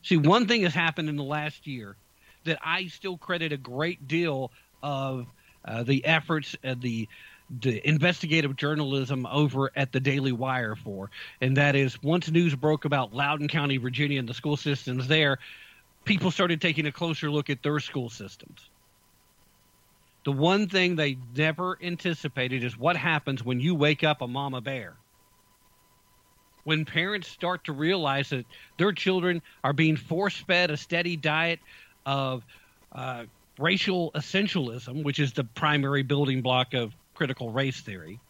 See, 0.02 0.16
one 0.16 0.48
thing 0.48 0.62
has 0.62 0.74
happened 0.74 1.08
in 1.08 1.14
the 1.14 1.22
last 1.22 1.64
year 1.64 1.94
that 2.42 2.58
I 2.60 2.86
still 2.88 3.16
credit 3.16 3.52
a 3.52 3.56
great 3.56 4.08
deal 4.08 4.50
of 4.82 5.26
uh, 5.64 5.84
the 5.84 6.04
efforts 6.04 6.56
and 6.64 6.82
the 6.82 7.08
the 7.60 7.88
investigative 7.88 8.56
journalism 8.56 9.26
over 9.26 9.70
at 9.74 9.92
the 9.92 10.00
Daily 10.00 10.32
Wire 10.32 10.74
for, 10.74 11.08
and 11.40 11.56
that 11.56 11.76
is 11.76 12.02
once 12.02 12.28
news 12.28 12.56
broke 12.56 12.84
about 12.84 13.14
Loudoun 13.14 13.46
County, 13.46 13.76
Virginia, 13.76 14.18
and 14.18 14.28
the 14.28 14.34
school 14.34 14.56
systems 14.56 15.06
there, 15.06 15.38
people 16.04 16.32
started 16.32 16.60
taking 16.60 16.86
a 16.86 16.92
closer 16.92 17.30
look 17.30 17.48
at 17.48 17.62
their 17.62 17.78
school 17.78 18.10
systems. 18.10 18.67
The 20.28 20.32
one 20.32 20.68
thing 20.68 20.96
they 20.96 21.16
never 21.34 21.78
anticipated 21.82 22.62
is 22.62 22.76
what 22.76 22.98
happens 22.98 23.42
when 23.42 23.60
you 23.60 23.74
wake 23.74 24.04
up 24.04 24.20
a 24.20 24.28
mama 24.28 24.60
bear. 24.60 24.94
When 26.64 26.84
parents 26.84 27.28
start 27.28 27.64
to 27.64 27.72
realize 27.72 28.28
that 28.28 28.44
their 28.76 28.92
children 28.92 29.40
are 29.64 29.72
being 29.72 29.96
force 29.96 30.36
fed 30.36 30.70
a 30.70 30.76
steady 30.76 31.16
diet 31.16 31.60
of 32.04 32.44
uh, 32.92 33.24
racial 33.58 34.12
essentialism, 34.12 35.02
which 35.02 35.18
is 35.18 35.32
the 35.32 35.44
primary 35.44 36.02
building 36.02 36.42
block 36.42 36.74
of 36.74 36.92
critical 37.14 37.50
race 37.50 37.80
theory, 37.80 38.20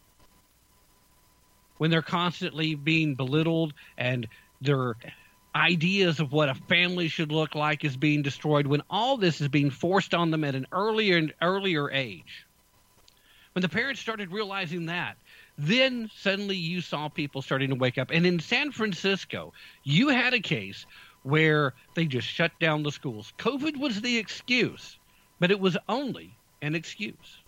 when 1.79 1.91
they're 1.91 2.01
constantly 2.01 2.75
being 2.75 3.15
belittled 3.15 3.73
and 3.97 4.25
their 4.61 4.95
ideas 5.55 6.19
of 6.19 6.31
what 6.31 6.49
a 6.49 6.55
family 6.55 7.07
should 7.07 7.31
look 7.31 7.55
like 7.55 7.83
is 7.83 7.97
being 7.97 8.21
destroyed, 8.21 8.67
when 8.67 8.81
all 8.89 9.17
this 9.17 9.41
is 9.41 9.47
being 9.47 9.71
forced 9.71 10.13
on 10.13 10.31
them 10.31 10.43
at 10.43 10.55
an 10.55 10.67
earlier 10.71 11.17
and 11.17 11.33
earlier 11.41 11.89
age. 11.91 12.45
When 13.53 13.61
the 13.61 13.69
parents 13.69 13.99
started 13.99 14.31
realizing 14.31 14.85
that, 14.85 15.17
then 15.57 16.09
suddenly 16.15 16.55
you 16.55 16.81
saw 16.81 17.09
people 17.09 17.41
starting 17.41 17.69
to 17.69 17.75
wake 17.75 17.97
up. 17.97 18.11
And 18.11 18.25
in 18.25 18.39
San 18.39 18.71
Francisco, 18.71 19.53
you 19.83 20.09
had 20.09 20.33
a 20.33 20.39
case 20.39 20.85
where 21.23 21.73
they 21.95 22.05
just 22.05 22.27
shut 22.27 22.51
down 22.59 22.83
the 22.83 22.91
schools. 22.91 23.33
COVID 23.39 23.77
was 23.77 24.01
the 24.01 24.17
excuse, 24.17 24.97
but 25.39 25.51
it 25.51 25.59
was 25.59 25.75
only 25.89 26.31
an 26.61 26.75
excuse. 26.75 27.41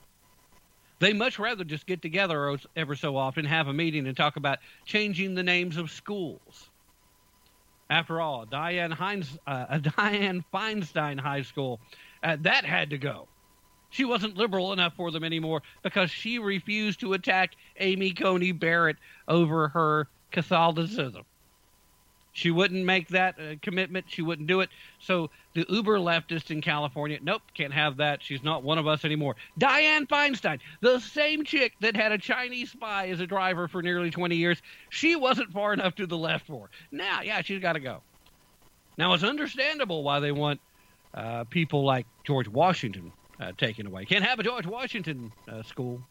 They 0.99 1.13
much 1.13 1.39
rather 1.39 1.63
just 1.63 1.85
get 1.85 2.01
together 2.01 2.57
ever 2.75 2.95
so 2.95 3.15
often, 3.15 3.45
have 3.45 3.67
a 3.67 3.73
meeting, 3.73 4.07
and 4.07 4.17
talk 4.17 4.35
about 4.35 4.59
changing 4.85 5.35
the 5.35 5.43
names 5.43 5.77
of 5.77 5.91
schools. 5.91 6.70
After 7.91 8.21
all, 8.21 8.45
Diane 8.45 8.89
Heinz, 8.89 9.37
uh, 9.45 9.77
Diane 9.97 10.45
Feinstein 10.53 11.19
High 11.19 11.41
School, 11.41 11.81
uh, 12.23 12.37
that 12.39 12.63
had 12.63 12.89
to 12.91 12.97
go. 12.97 13.27
She 13.89 14.05
wasn't 14.05 14.37
liberal 14.37 14.71
enough 14.71 14.93
for 14.95 15.11
them 15.11 15.25
anymore 15.25 15.61
because 15.83 16.09
she 16.09 16.39
refused 16.39 17.01
to 17.01 17.11
attack 17.11 17.51
Amy 17.81 18.13
Coney 18.13 18.53
Barrett 18.53 18.95
over 19.27 19.67
her 19.67 20.07
Catholicism. 20.31 21.23
She 22.33 22.49
wouldn't 22.49 22.85
make 22.85 23.09
that 23.09 23.35
uh, 23.39 23.55
commitment. 23.61 24.05
She 24.07 24.21
wouldn't 24.21 24.47
do 24.47 24.61
it. 24.61 24.69
So 24.99 25.29
the 25.53 25.65
uber 25.67 25.97
leftist 25.97 26.49
in 26.49 26.61
California, 26.61 27.19
nope, 27.21 27.41
can't 27.53 27.73
have 27.73 27.97
that. 27.97 28.23
She's 28.23 28.43
not 28.43 28.63
one 28.63 28.77
of 28.77 28.87
us 28.87 29.03
anymore. 29.03 29.35
Diane 29.57 30.07
Feinstein, 30.07 30.59
the 30.79 30.99
same 30.99 31.43
chick 31.43 31.73
that 31.81 31.95
had 31.95 32.11
a 32.11 32.17
Chinese 32.17 32.71
spy 32.71 33.09
as 33.09 33.19
a 33.19 33.27
driver 33.27 33.67
for 33.67 33.81
nearly 33.81 34.11
20 34.11 34.35
years, 34.35 34.61
she 34.89 35.15
wasn't 35.15 35.51
far 35.51 35.73
enough 35.73 35.95
to 35.95 36.07
the 36.07 36.17
left 36.17 36.47
for. 36.47 36.69
Now, 36.91 37.21
yeah, 37.21 37.41
she's 37.41 37.59
got 37.59 37.73
to 37.73 37.81
go. 37.81 38.01
Now, 38.97 39.13
it's 39.13 39.23
understandable 39.23 40.03
why 40.03 40.19
they 40.19 40.31
want 40.31 40.61
uh, 41.13 41.43
people 41.45 41.83
like 41.83 42.05
George 42.23 42.47
Washington 42.47 43.11
uh, 43.41 43.51
taken 43.57 43.87
away. 43.87 44.05
Can't 44.05 44.23
have 44.23 44.39
a 44.39 44.43
George 44.43 44.65
Washington 44.65 45.33
uh, 45.49 45.63
school. 45.63 46.01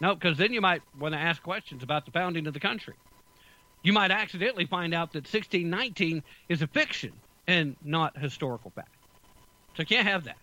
No, 0.00 0.14
because 0.14 0.38
then 0.38 0.52
you 0.52 0.60
might 0.60 0.80
want 0.98 1.12
to 1.12 1.18
ask 1.18 1.42
questions 1.42 1.82
about 1.82 2.06
the 2.06 2.12
founding 2.12 2.46
of 2.46 2.54
the 2.54 2.60
country 2.60 2.94
you 3.82 3.92
might 3.92 4.10
accidentally 4.10 4.66
find 4.66 4.94
out 4.94 5.12
that 5.12 5.24
1619 5.24 6.22
is 6.48 6.62
a 6.62 6.66
fiction 6.66 7.12
and 7.46 7.76
not 7.84 8.16
historical 8.18 8.70
fact. 8.70 8.94
So 9.76 9.84
can't 9.84 10.06
have 10.06 10.24
that. 10.24 10.36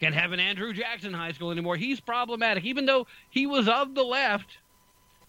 Can't 0.00 0.14
have 0.14 0.32
an 0.32 0.40
Andrew 0.40 0.72
Jackson 0.72 1.12
High 1.12 1.32
School 1.32 1.50
anymore. 1.50 1.76
He's 1.76 2.00
problematic. 2.00 2.64
Even 2.64 2.86
though 2.86 3.06
he 3.28 3.46
was 3.46 3.68
of 3.68 3.94
the 3.94 4.02
left, 4.02 4.58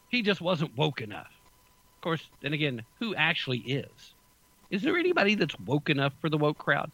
he 0.09 0.21
just 0.21 0.39
wasn't 0.39 0.77
woke 0.77 1.01
enough. 1.01 1.31
Of 1.97 2.01
course, 2.01 2.21
then 2.41 2.53
again, 2.53 2.83
who 2.99 3.13
actually 3.13 3.59
is? 3.59 4.13
Is 4.69 4.81
there 4.81 4.97
anybody 4.97 5.35
that's 5.35 5.59
woke 5.59 5.89
enough 5.89 6.13
for 6.21 6.29
the 6.29 6.37
woke 6.37 6.57
crowd? 6.57 6.89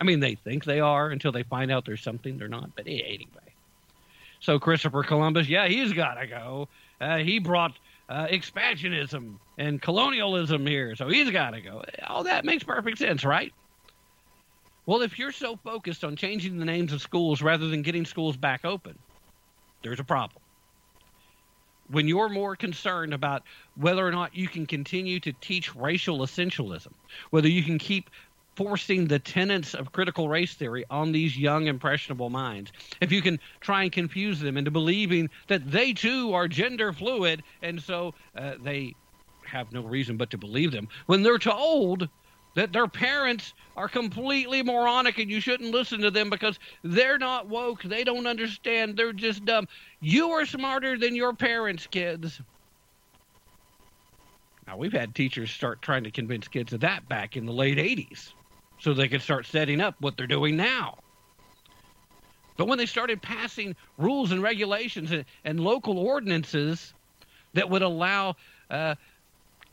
I 0.00 0.04
mean, 0.04 0.20
they 0.20 0.34
think 0.34 0.64
they 0.64 0.80
are 0.80 1.08
until 1.10 1.32
they 1.32 1.44
find 1.44 1.70
out 1.70 1.86
there's 1.86 2.02
something 2.02 2.36
they're 2.36 2.48
not. 2.48 2.74
But 2.74 2.86
anyway. 2.86 3.28
So 4.40 4.58
Christopher 4.58 5.04
Columbus, 5.04 5.48
yeah, 5.48 5.68
he's 5.68 5.92
got 5.92 6.14
to 6.14 6.26
go. 6.26 6.68
Uh, 7.00 7.18
he 7.18 7.38
brought 7.38 7.72
uh, 8.08 8.26
expansionism 8.26 9.36
and 9.58 9.80
colonialism 9.82 10.66
here, 10.66 10.94
so 10.94 11.08
he's 11.08 11.30
got 11.30 11.50
to 11.50 11.60
go. 11.60 11.82
All 12.06 12.24
that 12.24 12.44
makes 12.44 12.62
perfect 12.62 12.98
sense, 12.98 13.24
right? 13.24 13.52
Well, 14.86 15.02
if 15.02 15.18
you're 15.18 15.32
so 15.32 15.56
focused 15.56 16.04
on 16.04 16.14
changing 16.14 16.58
the 16.58 16.64
names 16.64 16.92
of 16.92 17.02
schools 17.02 17.42
rather 17.42 17.66
than 17.66 17.82
getting 17.82 18.04
schools 18.04 18.36
back 18.36 18.64
open, 18.64 18.96
there's 19.82 19.98
a 19.98 20.04
problem. 20.04 20.40
When 21.88 22.08
you're 22.08 22.28
more 22.28 22.56
concerned 22.56 23.12
about 23.14 23.42
whether 23.76 24.06
or 24.06 24.12
not 24.12 24.34
you 24.34 24.48
can 24.48 24.66
continue 24.66 25.20
to 25.20 25.32
teach 25.32 25.74
racial 25.74 26.18
essentialism, 26.18 26.92
whether 27.30 27.48
you 27.48 27.62
can 27.62 27.78
keep 27.78 28.10
forcing 28.56 29.06
the 29.06 29.18
tenets 29.18 29.74
of 29.74 29.92
critical 29.92 30.28
race 30.28 30.54
theory 30.54 30.84
on 30.90 31.12
these 31.12 31.38
young, 31.38 31.66
impressionable 31.66 32.30
minds. 32.30 32.72
If 33.00 33.12
you 33.12 33.20
can 33.20 33.38
try 33.60 33.82
and 33.82 33.92
confuse 33.92 34.40
them 34.40 34.56
into 34.56 34.70
believing 34.70 35.28
that 35.46 35.70
they 35.70 35.92
too 35.92 36.32
are 36.32 36.48
gender 36.48 36.92
fluid, 36.92 37.42
and 37.62 37.80
so 37.80 38.14
uh, 38.36 38.54
they 38.62 38.94
have 39.44 39.72
no 39.72 39.82
reason 39.82 40.16
but 40.16 40.30
to 40.30 40.38
believe 40.38 40.72
them, 40.72 40.88
when 41.04 41.22
they're 41.22 41.38
told 41.38 42.08
that 42.54 42.72
their 42.72 42.88
parents 42.88 43.52
are 43.76 43.88
completely 43.88 44.62
moronic 44.62 45.18
and 45.18 45.30
you 45.30 45.40
shouldn't 45.40 45.72
listen 45.72 46.00
to 46.00 46.10
them 46.10 46.30
because 46.30 46.58
they're 46.82 47.18
not 47.18 47.46
woke, 47.48 47.82
they 47.82 48.02
don't 48.02 48.26
understand, 48.26 48.96
they're 48.96 49.12
just 49.12 49.44
dumb. 49.44 49.68
You 50.00 50.30
are 50.30 50.46
smarter 50.46 50.98
than 50.98 51.14
your 51.14 51.34
parents, 51.34 51.86
kids. 51.86 52.40
Now, 54.66 54.78
we've 54.78 54.92
had 54.92 55.14
teachers 55.14 55.50
start 55.50 55.82
trying 55.82 56.04
to 56.04 56.10
convince 56.10 56.48
kids 56.48 56.72
of 56.72 56.80
that 56.80 57.06
back 57.08 57.36
in 57.36 57.44
the 57.44 57.52
late 57.52 57.76
80s 57.76 58.32
so 58.78 58.94
they 58.94 59.08
could 59.08 59.22
start 59.22 59.46
setting 59.46 59.80
up 59.80 59.94
what 60.00 60.16
they're 60.16 60.26
doing 60.26 60.56
now. 60.56 60.98
But 62.56 62.68
when 62.68 62.78
they 62.78 62.86
started 62.86 63.20
passing 63.20 63.76
rules 63.98 64.32
and 64.32 64.42
regulations 64.42 65.10
and, 65.12 65.24
and 65.44 65.60
local 65.60 65.98
ordinances 65.98 66.94
that 67.52 67.68
would 67.68 67.82
allow 67.82 68.36
uh, 68.70 68.94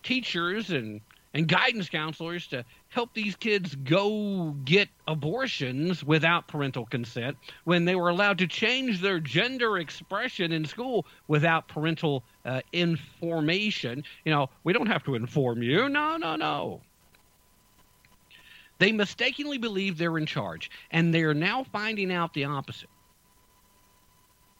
teachers 0.03 0.69
and, 0.69 1.01
and 1.33 1.47
guidance 1.47 1.89
counselors 1.89 2.47
to 2.47 2.65
help 2.89 3.13
these 3.13 3.35
kids 3.35 3.75
go 3.75 4.55
get 4.65 4.89
abortions 5.07 6.03
without 6.03 6.47
parental 6.47 6.85
consent, 6.85 7.37
when 7.63 7.85
they 7.85 7.95
were 7.95 8.09
allowed 8.09 8.37
to 8.37 8.47
change 8.47 9.01
their 9.01 9.19
gender 9.19 9.77
expression 9.79 10.51
in 10.51 10.65
school 10.65 11.05
without 11.27 11.67
parental 11.67 12.23
uh, 12.45 12.61
information, 12.71 14.03
you 14.25 14.31
know, 14.31 14.49
we 14.63 14.73
don't 14.73 14.87
have 14.87 15.03
to 15.03 15.15
inform 15.15 15.63
you. 15.63 15.89
No, 15.89 16.17
no, 16.17 16.35
no. 16.35 16.81
They 18.83 18.91
mistakenly 18.91 19.59
believe 19.59 19.97
they're 19.97 20.17
in 20.17 20.25
charge, 20.25 20.69
and 20.91 21.13
they 21.13 21.21
are 21.23 21.33
now 21.33 21.63
finding 21.63 22.11
out 22.11 22.33
the 22.33 22.43
opposite. 22.43 22.89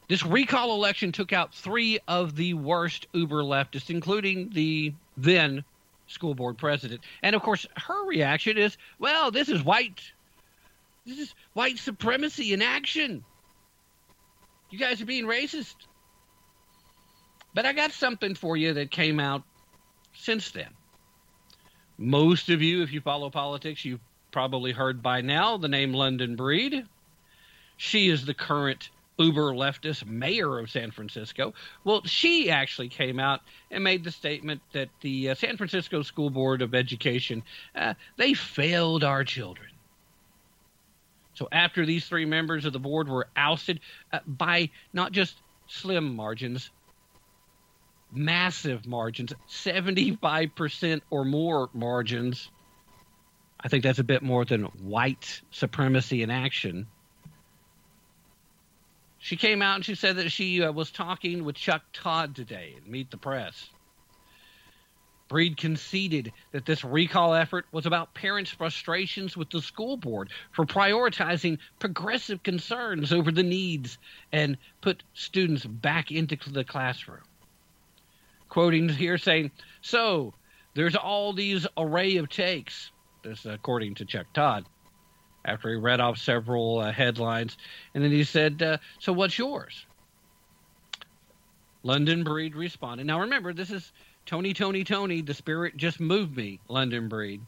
This 0.08 0.26
recall 0.26 0.76
election 0.76 1.12
took 1.12 1.34
out 1.34 1.54
three 1.54 2.00
of 2.08 2.34
the 2.38 2.54
worst 2.54 3.06
uber 3.12 3.44
leftists, 3.44 3.90
including 3.90 4.52
the 4.54 4.94
then 5.18 5.66
school 6.08 6.36
board 6.36 6.58
president. 6.58 7.02
And 7.22 7.36
of 7.36 7.42
course, 7.42 7.68
her 7.76 8.06
reaction 8.06 8.58
is, 8.58 8.78
well, 8.98 9.30
this 9.30 9.50
is 9.50 9.62
white. 9.62 10.00
This 11.06 11.20
is 11.20 11.36
white 11.52 11.78
supremacy 11.78 12.54
in 12.54 12.62
action. 12.62 13.26
You 14.70 14.80
guys 14.80 15.02
are 15.02 15.06
being 15.06 15.26
racist. 15.26 15.76
But 17.54 17.66
I 17.66 17.74
got 17.74 17.92
something 17.92 18.36
for 18.36 18.56
you 18.56 18.72
that 18.76 18.90
came 18.90 19.20
out 19.20 19.44
since 20.14 20.52
then. 20.52 20.70
Most 21.98 22.48
of 22.48 22.62
you, 22.62 22.84
if 22.84 22.94
you 22.94 23.02
follow 23.02 23.30
politics, 23.30 23.84
you've 23.84 24.00
probably 24.34 24.74
heard 24.74 25.02
by 25.02 25.22
now 25.22 25.56
the 25.56 25.70
name 25.70 25.94
London 25.94 26.36
Breed. 26.36 26.86
She 27.78 28.10
is 28.10 28.26
the 28.26 28.34
current 28.34 28.90
uber 29.18 29.54
leftist 29.54 30.06
mayor 30.06 30.60
of 30.60 30.70
San 30.70 30.92
Francisco. 30.92 31.54
Well, 31.84 32.02
she 32.04 32.50
actually 32.50 32.90
came 32.90 33.20
out 33.20 33.42
and 33.72 33.84
made 33.84 34.04
the 34.04 34.12
statement 34.12 34.62
that 34.74 34.90
the 35.02 35.30
uh, 35.30 35.36
San 35.36 35.56
Francisco 35.56 36.02
School 36.02 36.32
Board 36.32 36.62
of 36.62 36.74
Education 36.74 37.44
uh, 37.76 37.94
they 38.18 38.34
failed 38.34 39.04
our 39.04 39.24
children. 39.24 39.70
So 41.36 41.48
after 41.52 41.86
these 41.86 42.06
three 42.06 42.26
members 42.26 42.66
of 42.66 42.74
the 42.74 42.80
board 42.80 43.08
were 43.08 43.28
ousted 43.36 43.80
uh, 44.12 44.20
by 44.26 44.72
not 44.94 45.12
just 45.12 45.36
slim 45.68 46.16
margins, 46.16 46.72
massive 48.12 48.86
margins, 48.86 49.34
75% 49.48 51.02
or 51.10 51.26
more 51.26 51.70
margins, 51.74 52.50
I 53.64 53.70
think 53.70 53.84
that's 53.84 54.00
a 54.00 54.04
bit 54.04 54.22
more 54.22 54.44
than 54.44 54.64
white 54.64 55.42
supremacy 55.52 56.22
in 56.22 56.30
action. 56.30 56.88
She 59.20 59.38
came 59.38 59.62
out 59.62 59.76
and 59.76 59.86
she 59.86 59.96
said 59.96 60.18
that 60.18 60.34
she 60.34 60.62
uh, 60.62 60.74
was 60.74 60.92
talking 60.92 61.46
with 61.46 61.56
Chuck 61.56 61.82
Todd 61.94 62.36
today 62.36 62.74
and 62.76 62.86
Meet 62.88 63.10
the 63.10 63.18
Press. 63.18 63.70
Breed 65.30 65.56
conceded 65.56 66.34
that 66.52 66.66
this 66.66 66.84
recall 66.84 67.34
effort 67.34 67.66
was 67.72 67.86
about 67.86 68.14
parents' 68.14 68.52
frustrations 68.52 69.38
with 69.38 69.50
the 69.50 69.62
school 69.62 69.96
board 69.96 70.30
for 70.52 70.66
prioritizing 70.66 71.58
progressive 71.80 72.44
concerns 72.44 73.14
over 73.14 73.32
the 73.32 73.44
needs 73.44 73.98
and 74.34 74.58
put 74.82 75.04
students 75.14 75.66
back 75.66 76.12
into 76.12 76.38
the 76.52 76.66
classroom. 76.66 77.24
Quoting 78.50 78.90
here 78.90 79.18
saying, 79.18 79.52
So, 79.82 80.34
there's 80.76 80.96
all 80.96 81.34
these 81.34 81.66
array 81.78 82.18
of 82.18 82.30
takes. 82.30 82.92
This, 83.24 83.46
according 83.46 83.96
to 83.96 84.06
Chuck 84.06 84.28
Todd, 84.34 84.66
after 85.46 85.70
he 85.70 85.76
read 85.76 86.00
off 86.00 86.18
several 86.18 86.80
uh, 86.80 86.92
headlines. 86.92 87.58
And 87.94 88.04
then 88.04 88.12
he 88.12 88.24
said, 88.24 88.62
uh, 88.62 88.78
So 89.00 89.14
what's 89.14 89.38
yours? 89.38 89.86
London 91.84 92.24
Breed 92.24 92.56
responded. 92.56 93.06
Now 93.06 93.22
remember, 93.22 93.54
this 93.54 93.72
is 93.72 93.92
Tony, 94.26 94.54
Tony, 94.54 94.84
Tony, 94.84 95.22
the 95.22 95.34
spirit 95.34 95.76
just 95.76 96.00
moved 96.00 96.36
me, 96.36 96.60
London 96.70 97.10
Breed. 97.10 97.42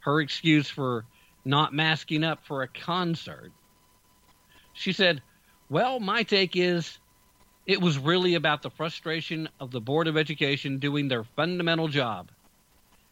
Her 0.00 0.20
excuse 0.20 0.68
for 0.68 1.04
not 1.44 1.74
masking 1.74 2.24
up 2.24 2.44
for 2.46 2.62
a 2.62 2.68
concert. 2.68 3.52
She 4.72 4.92
said, 4.92 5.22
Well, 5.68 6.00
my 6.00 6.22
take 6.22 6.56
is 6.56 6.98
it 7.66 7.80
was 7.82 7.98
really 7.98 8.34
about 8.34 8.62
the 8.62 8.70
frustration 8.70 9.48
of 9.60 9.70
the 9.70 9.80
Board 9.80 10.08
of 10.08 10.16
Education 10.16 10.78
doing 10.78 11.08
their 11.08 11.24
fundamental 11.24 11.88
job, 11.88 12.30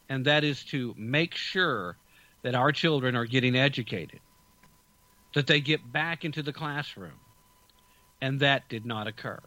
and 0.08 0.24
that 0.26 0.44
is 0.44 0.62
to 0.64 0.94
make 0.96 1.34
sure 1.34 1.96
that 2.42 2.54
our 2.54 2.72
children 2.72 3.16
are 3.16 3.24
getting 3.24 3.56
educated, 3.56 4.20
that 5.34 5.46
they 5.46 5.60
get 5.60 5.92
back 5.92 6.24
into 6.24 6.42
the 6.42 6.52
classroom. 6.52 7.18
And 8.22 8.40
that 8.40 8.68
did 8.68 8.86
not 8.86 9.06
occur. 9.06 9.38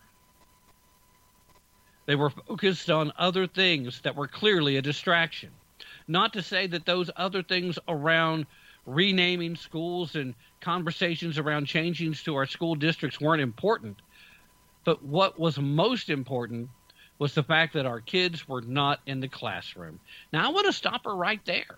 They 2.05 2.15
were 2.15 2.29
focused 2.29 2.89
on 2.89 3.11
other 3.17 3.47
things 3.47 4.01
that 4.01 4.15
were 4.15 4.27
clearly 4.27 4.77
a 4.77 4.81
distraction. 4.81 5.51
Not 6.07 6.33
to 6.33 6.41
say 6.41 6.67
that 6.67 6.85
those 6.85 7.09
other 7.15 7.41
things 7.43 7.79
around 7.87 8.47
renaming 8.85 9.55
schools 9.55 10.15
and 10.15 10.33
conversations 10.59 11.37
around 11.37 11.65
changing 11.65 12.13
to 12.13 12.35
our 12.35 12.45
school 12.45 12.75
districts 12.75 13.21
weren't 13.21 13.41
important. 13.41 14.01
But 14.85 15.03
what 15.03 15.39
was 15.39 15.59
most 15.59 16.09
important 16.09 16.69
was 17.19 17.35
the 17.35 17.43
fact 17.43 17.73
that 17.73 17.85
our 17.85 17.99
kids 17.99 18.47
were 18.47 18.61
not 18.61 19.01
in 19.05 19.19
the 19.19 19.27
classroom. 19.27 19.99
Now, 20.33 20.47
I 20.47 20.51
want 20.51 20.65
to 20.65 20.73
stop 20.73 21.05
her 21.05 21.15
right 21.15 21.41
there. 21.45 21.77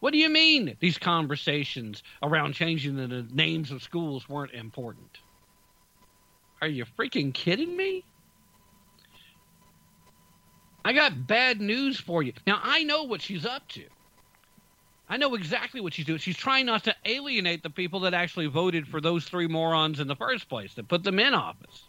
What 0.00 0.12
do 0.12 0.18
you 0.18 0.28
mean 0.28 0.76
these 0.80 0.98
conversations 0.98 2.02
around 2.22 2.54
changing 2.54 2.96
the 2.96 3.26
names 3.32 3.70
of 3.70 3.82
schools 3.82 4.28
weren't 4.28 4.52
important? 4.52 5.18
Are 6.60 6.68
you 6.68 6.84
freaking 6.98 7.32
kidding 7.32 7.76
me? 7.76 8.04
I 10.84 10.92
got 10.92 11.26
bad 11.26 11.60
news 11.60 11.98
for 11.98 12.22
you. 12.22 12.32
Now, 12.46 12.60
I 12.62 12.82
know 12.82 13.04
what 13.04 13.22
she's 13.22 13.46
up 13.46 13.66
to. 13.70 13.84
I 15.08 15.16
know 15.16 15.34
exactly 15.34 15.80
what 15.80 15.94
she's 15.94 16.06
doing. 16.06 16.18
She's 16.18 16.36
trying 16.36 16.66
not 16.66 16.84
to 16.84 16.94
alienate 17.04 17.62
the 17.62 17.70
people 17.70 18.00
that 18.00 18.14
actually 18.14 18.46
voted 18.46 18.88
for 18.88 19.00
those 19.00 19.24
three 19.24 19.46
morons 19.46 20.00
in 20.00 20.08
the 20.08 20.16
first 20.16 20.48
place, 20.48 20.74
that 20.74 20.88
put 20.88 21.04
them 21.04 21.18
in 21.18 21.34
office. 21.34 21.84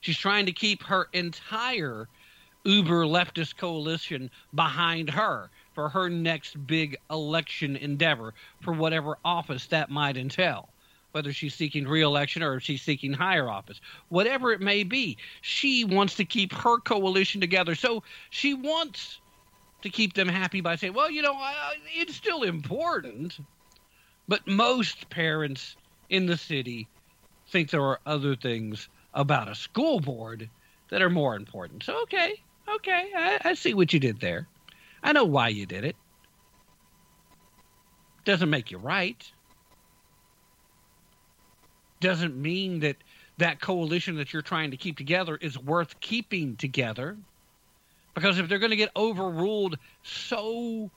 She's 0.00 0.18
trying 0.18 0.46
to 0.46 0.52
keep 0.52 0.82
her 0.84 1.08
entire 1.12 2.08
uber 2.64 3.04
leftist 3.04 3.56
coalition 3.56 4.30
behind 4.54 5.10
her 5.10 5.50
for 5.74 5.88
her 5.88 6.10
next 6.10 6.66
big 6.66 6.96
election 7.10 7.76
endeavor 7.76 8.34
for 8.60 8.72
whatever 8.72 9.18
office 9.24 9.66
that 9.68 9.90
might 9.90 10.16
entail. 10.16 10.68
Whether 11.12 11.32
she's 11.32 11.54
seeking 11.54 11.88
reelection 11.88 12.42
or 12.42 12.54
if 12.54 12.62
she's 12.62 12.82
seeking 12.82 13.12
higher 13.12 13.48
office, 13.48 13.80
whatever 14.10 14.52
it 14.52 14.60
may 14.60 14.84
be, 14.84 15.16
she 15.40 15.84
wants 15.84 16.14
to 16.16 16.24
keep 16.24 16.52
her 16.52 16.78
coalition 16.78 17.40
together. 17.40 17.74
So 17.74 18.04
she 18.30 18.54
wants 18.54 19.18
to 19.82 19.90
keep 19.90 20.14
them 20.14 20.28
happy 20.28 20.60
by 20.60 20.76
saying, 20.76 20.92
well, 20.92 21.10
you 21.10 21.22
know, 21.22 21.36
it's 21.96 22.14
still 22.14 22.42
important. 22.44 23.40
But 24.28 24.46
most 24.46 25.10
parents 25.10 25.76
in 26.10 26.26
the 26.26 26.36
city 26.36 26.86
think 27.48 27.70
there 27.70 27.82
are 27.82 27.98
other 28.06 28.36
things 28.36 28.88
about 29.14 29.48
a 29.48 29.54
school 29.54 30.00
board 30.00 30.48
that 30.90 31.02
are 31.02 31.10
more 31.10 31.36
important. 31.36 31.84
So, 31.84 32.02
okay, 32.02 32.34
okay, 32.76 33.10
I, 33.16 33.38
I 33.44 33.54
see 33.54 33.74
what 33.74 33.92
you 33.92 34.00
did 34.00 34.20
there. 34.20 34.48
I 35.02 35.12
know 35.12 35.24
why 35.24 35.48
you 35.48 35.66
did 35.66 35.84
it. 35.84 35.96
Doesn't 38.24 38.50
make 38.50 38.70
you 38.70 38.78
right. 38.78 39.24
doesn't 42.00 42.36
mean 42.36 42.80
that 42.80 42.96
that 43.38 43.60
coalition 43.60 44.16
that 44.16 44.32
you're 44.32 44.42
trying 44.42 44.70
to 44.72 44.76
keep 44.76 44.96
together 44.96 45.36
is 45.36 45.58
worth 45.58 46.00
keeping 46.00 46.56
together. 46.56 47.16
Because 48.14 48.38
if 48.38 48.48
they're 48.48 48.58
going 48.58 48.70
to 48.70 48.76
get 48.76 48.90
overruled 48.96 49.78
so 50.02 50.90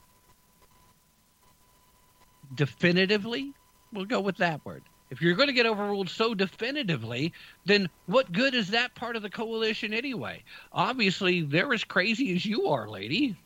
definitively, 2.54 3.54
we'll 3.94 4.06
go 4.06 4.22
with 4.22 4.38
that 4.38 4.66
word. 4.66 4.84
If 5.14 5.22
you're 5.22 5.36
going 5.36 5.48
to 5.48 5.54
get 5.54 5.68
overruled 5.68 6.10
so 6.10 6.34
definitively, 6.34 7.34
then 7.66 7.88
what 8.08 8.32
good 8.32 8.56
is 8.56 8.70
that 8.70 8.96
part 8.96 9.16
of 9.16 9.22
the 9.22 9.30
coalition 9.30 9.94
anyway? 9.94 10.44
Obviously, 10.72 11.42
they're 11.42 11.72
as 11.72 11.84
crazy 11.84 12.36
as 12.36 12.44
you 12.44 12.70
are, 12.70 12.90
lady. 12.90 13.38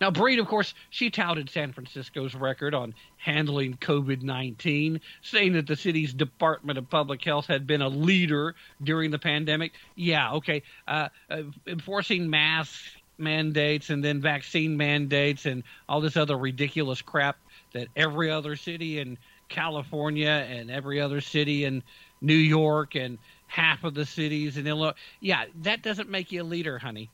Now, 0.00 0.10
Breed, 0.10 0.38
of 0.38 0.46
course, 0.46 0.72
she 0.88 1.10
touted 1.10 1.50
San 1.50 1.74
Francisco's 1.74 2.34
record 2.34 2.74
on 2.74 2.94
handling 3.18 3.76
COVID 3.76 4.22
19, 4.22 5.02
saying 5.20 5.52
that 5.52 5.66
the 5.66 5.76
city's 5.76 6.14
Department 6.14 6.78
of 6.78 6.88
Public 6.88 7.22
Health 7.22 7.46
had 7.46 7.66
been 7.66 7.82
a 7.82 7.88
leader 7.88 8.54
during 8.82 9.10
the 9.10 9.18
pandemic. 9.18 9.72
Yeah, 9.96 10.32
okay. 10.32 10.62
Uh, 10.88 11.10
uh, 11.28 11.42
enforcing 11.66 12.30
mask 12.30 12.80
mandates 13.18 13.90
and 13.90 14.02
then 14.02 14.22
vaccine 14.22 14.78
mandates 14.78 15.44
and 15.44 15.62
all 15.90 16.00
this 16.00 16.16
other 16.16 16.38
ridiculous 16.38 17.02
crap 17.02 17.36
that 17.74 17.88
every 17.96 18.30
other 18.30 18.56
city 18.56 18.98
in 18.98 19.18
California 19.48 20.46
and 20.48 20.70
every 20.70 21.00
other 21.00 21.20
city 21.20 21.64
in 21.64 21.82
New 22.20 22.34
York 22.34 22.94
and 22.94 23.18
half 23.46 23.84
of 23.84 23.94
the 23.94 24.06
cities 24.06 24.56
in 24.56 24.66
Illinois. 24.66 24.94
Yeah, 25.20 25.44
that 25.62 25.82
doesn't 25.82 26.08
make 26.08 26.32
you 26.32 26.42
a 26.42 26.44
leader, 26.44 26.78
honey 26.78 27.10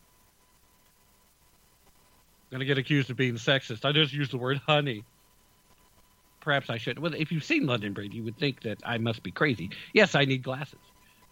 going 2.50 2.60
to 2.60 2.66
get 2.66 2.78
accused 2.78 3.10
of 3.10 3.16
being 3.16 3.34
sexist. 3.34 3.84
I 3.84 3.92
just 3.92 4.12
used 4.12 4.32
the 4.32 4.38
word 4.38 4.60
honey. 4.66 5.04
Perhaps 6.40 6.70
I 6.70 6.78
should. 6.78 6.98
Well, 6.98 7.14
if 7.14 7.30
you've 7.30 7.44
seen 7.44 7.66
London 7.66 7.92
Breed, 7.92 8.12
you 8.12 8.24
would 8.24 8.38
think 8.38 8.62
that 8.62 8.78
I 8.84 8.98
must 8.98 9.22
be 9.22 9.30
crazy. 9.30 9.70
Yes, 9.92 10.14
I 10.14 10.24
need 10.24 10.42
glasses. 10.42 10.78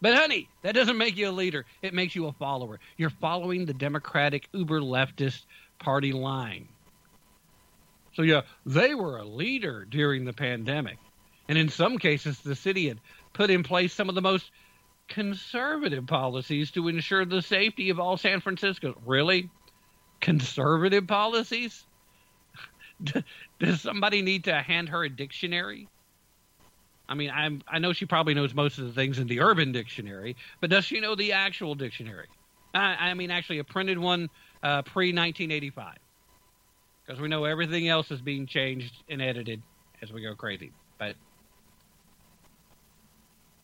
But 0.00 0.14
honey, 0.14 0.48
that 0.62 0.74
doesn't 0.74 0.96
make 0.96 1.16
you 1.16 1.28
a 1.28 1.32
leader. 1.32 1.64
It 1.82 1.92
makes 1.92 2.14
you 2.14 2.26
a 2.26 2.32
follower. 2.32 2.78
You're 2.96 3.10
following 3.10 3.66
the 3.66 3.74
Democratic 3.74 4.48
uber 4.52 4.80
leftist 4.80 5.44
party 5.80 6.12
line. 6.12 6.68
So 8.18 8.24
yeah, 8.24 8.40
they 8.66 8.96
were 8.96 9.18
a 9.18 9.24
leader 9.24 9.86
during 9.88 10.24
the 10.24 10.32
pandemic. 10.32 10.98
And 11.48 11.56
in 11.56 11.68
some 11.68 11.98
cases 11.98 12.40
the 12.40 12.56
city 12.56 12.88
had 12.88 12.98
put 13.32 13.48
in 13.48 13.62
place 13.62 13.94
some 13.94 14.08
of 14.08 14.16
the 14.16 14.20
most 14.20 14.50
conservative 15.06 16.04
policies 16.04 16.72
to 16.72 16.88
ensure 16.88 17.24
the 17.24 17.40
safety 17.40 17.90
of 17.90 18.00
all 18.00 18.16
San 18.16 18.40
Franciscans. 18.40 18.96
Really? 19.06 19.48
conservative 20.20 21.06
policies? 21.06 21.86
Does 23.60 23.80
somebody 23.80 24.20
need 24.20 24.42
to 24.44 24.62
hand 24.62 24.88
her 24.88 25.04
a 25.04 25.08
dictionary? 25.08 25.86
I 27.08 27.14
mean, 27.14 27.30
I'm 27.30 27.62
I 27.68 27.78
know 27.78 27.92
she 27.92 28.04
probably 28.04 28.34
knows 28.34 28.52
most 28.52 28.78
of 28.78 28.84
the 28.86 28.92
things 28.92 29.20
in 29.20 29.28
the 29.28 29.38
Urban 29.40 29.70
Dictionary, 29.70 30.34
but 30.60 30.70
does 30.70 30.84
she 30.84 30.98
know 30.98 31.14
the 31.14 31.34
actual 31.34 31.76
dictionary? 31.76 32.26
I, 32.74 33.10
I 33.10 33.14
mean, 33.14 33.30
actually, 33.30 33.60
a 33.60 33.64
printed 33.64 33.98
one 33.98 34.28
uh, 34.62 34.82
pre 34.82 35.06
1985, 35.06 35.94
because 37.08 37.22
we 37.22 37.28
know 37.28 37.44
everything 37.44 37.88
else 37.88 38.10
is 38.10 38.20
being 38.20 38.46
changed 38.46 39.02
and 39.08 39.22
edited 39.22 39.62
as 40.02 40.12
we 40.12 40.20
go 40.20 40.34
crazy. 40.34 40.70
But 40.98 41.16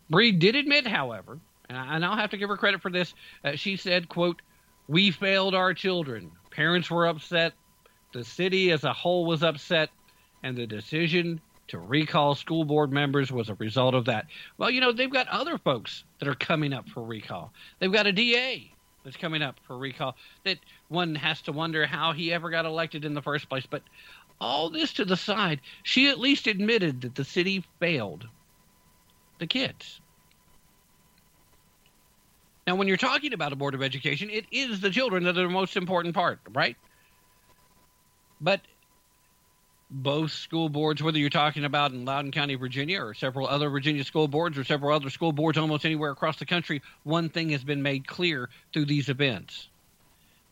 Breed 0.08 0.38
did 0.38 0.56
admit, 0.56 0.86
however, 0.86 1.38
and 1.68 2.04
I'll 2.04 2.16
have 2.16 2.30
to 2.30 2.38
give 2.38 2.48
her 2.48 2.56
credit 2.56 2.80
for 2.80 2.90
this. 2.90 3.12
Uh, 3.44 3.56
she 3.56 3.76
said, 3.76 4.08
"quote 4.08 4.40
We 4.88 5.10
failed 5.10 5.54
our 5.54 5.74
children. 5.74 6.30
Parents 6.50 6.90
were 6.90 7.06
upset. 7.06 7.52
The 8.12 8.24
city 8.24 8.70
as 8.70 8.84
a 8.84 8.92
whole 8.92 9.26
was 9.26 9.42
upset. 9.42 9.90
And 10.42 10.56
the 10.56 10.66
decision 10.66 11.40
to 11.68 11.78
recall 11.78 12.34
school 12.34 12.64
board 12.64 12.92
members 12.92 13.32
was 13.32 13.48
a 13.48 13.54
result 13.54 13.94
of 13.94 14.04
that. 14.06 14.26
Well, 14.56 14.70
you 14.70 14.80
know, 14.80 14.92
they've 14.92 15.10
got 15.10 15.28
other 15.28 15.58
folks 15.58 16.04
that 16.18 16.28
are 16.28 16.34
coming 16.34 16.72
up 16.72 16.88
for 16.88 17.02
recall. 17.02 17.52
They've 17.78 17.92
got 17.92 18.06
a 18.06 18.12
DA 18.12 18.74
that's 19.04 19.16
coming 19.16 19.42
up 19.42 19.56
for 19.66 19.76
recall 19.76 20.16
that 20.44 20.58
one 20.94 21.14
has 21.16 21.42
to 21.42 21.52
wonder 21.52 21.86
how 21.86 22.12
he 22.12 22.32
ever 22.32 22.48
got 22.48 22.64
elected 22.64 23.04
in 23.04 23.14
the 23.14 23.22
first 23.22 23.48
place. 23.48 23.66
But 23.68 23.82
all 24.40 24.70
this 24.70 24.94
to 24.94 25.04
the 25.04 25.16
side, 25.16 25.60
she 25.82 26.08
at 26.08 26.18
least 26.18 26.46
admitted 26.46 27.02
that 27.02 27.14
the 27.14 27.24
city 27.24 27.64
failed 27.80 28.26
the 29.38 29.46
kids. 29.46 30.00
Now, 32.66 32.76
when 32.76 32.88
you're 32.88 32.96
talking 32.96 33.34
about 33.34 33.52
a 33.52 33.56
board 33.56 33.74
of 33.74 33.82
education, 33.82 34.30
it 34.30 34.46
is 34.50 34.80
the 34.80 34.90
children 34.90 35.24
that 35.24 35.36
are 35.36 35.42
the 35.42 35.48
most 35.50 35.76
important 35.76 36.14
part, 36.14 36.40
right? 36.52 36.76
But 38.40 38.62
both 39.90 40.32
school 40.32 40.70
boards, 40.70 41.02
whether 41.02 41.18
you're 41.18 41.28
talking 41.28 41.64
about 41.64 41.92
in 41.92 42.06
Loudoun 42.06 42.32
County, 42.32 42.54
Virginia, 42.54 43.02
or 43.02 43.12
several 43.12 43.46
other 43.46 43.68
Virginia 43.68 44.02
school 44.02 44.28
boards, 44.28 44.56
or 44.56 44.64
several 44.64 44.94
other 44.96 45.10
school 45.10 45.32
boards 45.32 45.58
almost 45.58 45.84
anywhere 45.84 46.10
across 46.10 46.38
the 46.38 46.46
country, 46.46 46.80
one 47.02 47.28
thing 47.28 47.50
has 47.50 47.62
been 47.62 47.82
made 47.82 48.06
clear 48.06 48.48
through 48.72 48.86
these 48.86 49.10
events 49.10 49.68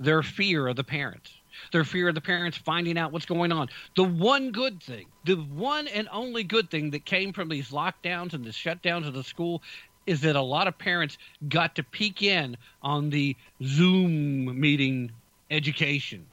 their 0.02 0.22
fear 0.22 0.68
of 0.68 0.76
the 0.76 0.84
parents. 0.84 1.32
Their 1.70 1.84
fear 1.84 2.08
of 2.08 2.14
the 2.14 2.20
parents 2.20 2.56
finding 2.56 2.96
out 2.98 3.12
what's 3.12 3.26
going 3.26 3.52
on. 3.52 3.68
The 3.96 4.04
one 4.04 4.52
good 4.52 4.82
thing, 4.82 5.06
the 5.24 5.36
one 5.36 5.86
and 5.88 6.08
only 6.10 6.44
good 6.44 6.70
thing 6.70 6.90
that 6.90 7.04
came 7.04 7.32
from 7.32 7.48
these 7.48 7.70
lockdowns 7.70 8.32
and 8.32 8.44
the 8.44 8.50
shutdowns 8.50 9.06
of 9.06 9.14
the 9.14 9.22
school 9.22 9.62
is 10.06 10.22
that 10.22 10.34
a 10.34 10.40
lot 10.42 10.66
of 10.66 10.78
parents 10.78 11.18
got 11.48 11.76
to 11.76 11.82
peek 11.82 12.22
in 12.22 12.56
on 12.82 13.10
the 13.10 13.36
Zoom 13.62 14.58
meeting 14.58 15.12
education. 15.50 16.26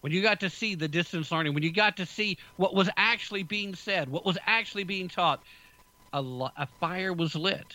When 0.00 0.12
you 0.12 0.22
got 0.22 0.40
to 0.40 0.48
see 0.48 0.74
the 0.74 0.88
distance 0.88 1.30
learning, 1.30 1.52
when 1.52 1.62
you 1.62 1.72
got 1.72 1.98
to 1.98 2.06
see 2.06 2.38
what 2.56 2.74
was 2.74 2.88
actually 2.96 3.42
being 3.42 3.74
said, 3.74 4.08
what 4.08 4.24
was 4.24 4.38
actually 4.46 4.84
being 4.84 5.08
taught, 5.08 5.42
a, 6.12 6.22
lo- 6.22 6.50
a 6.56 6.66
fire 6.80 7.12
was 7.12 7.34
lit. 7.34 7.74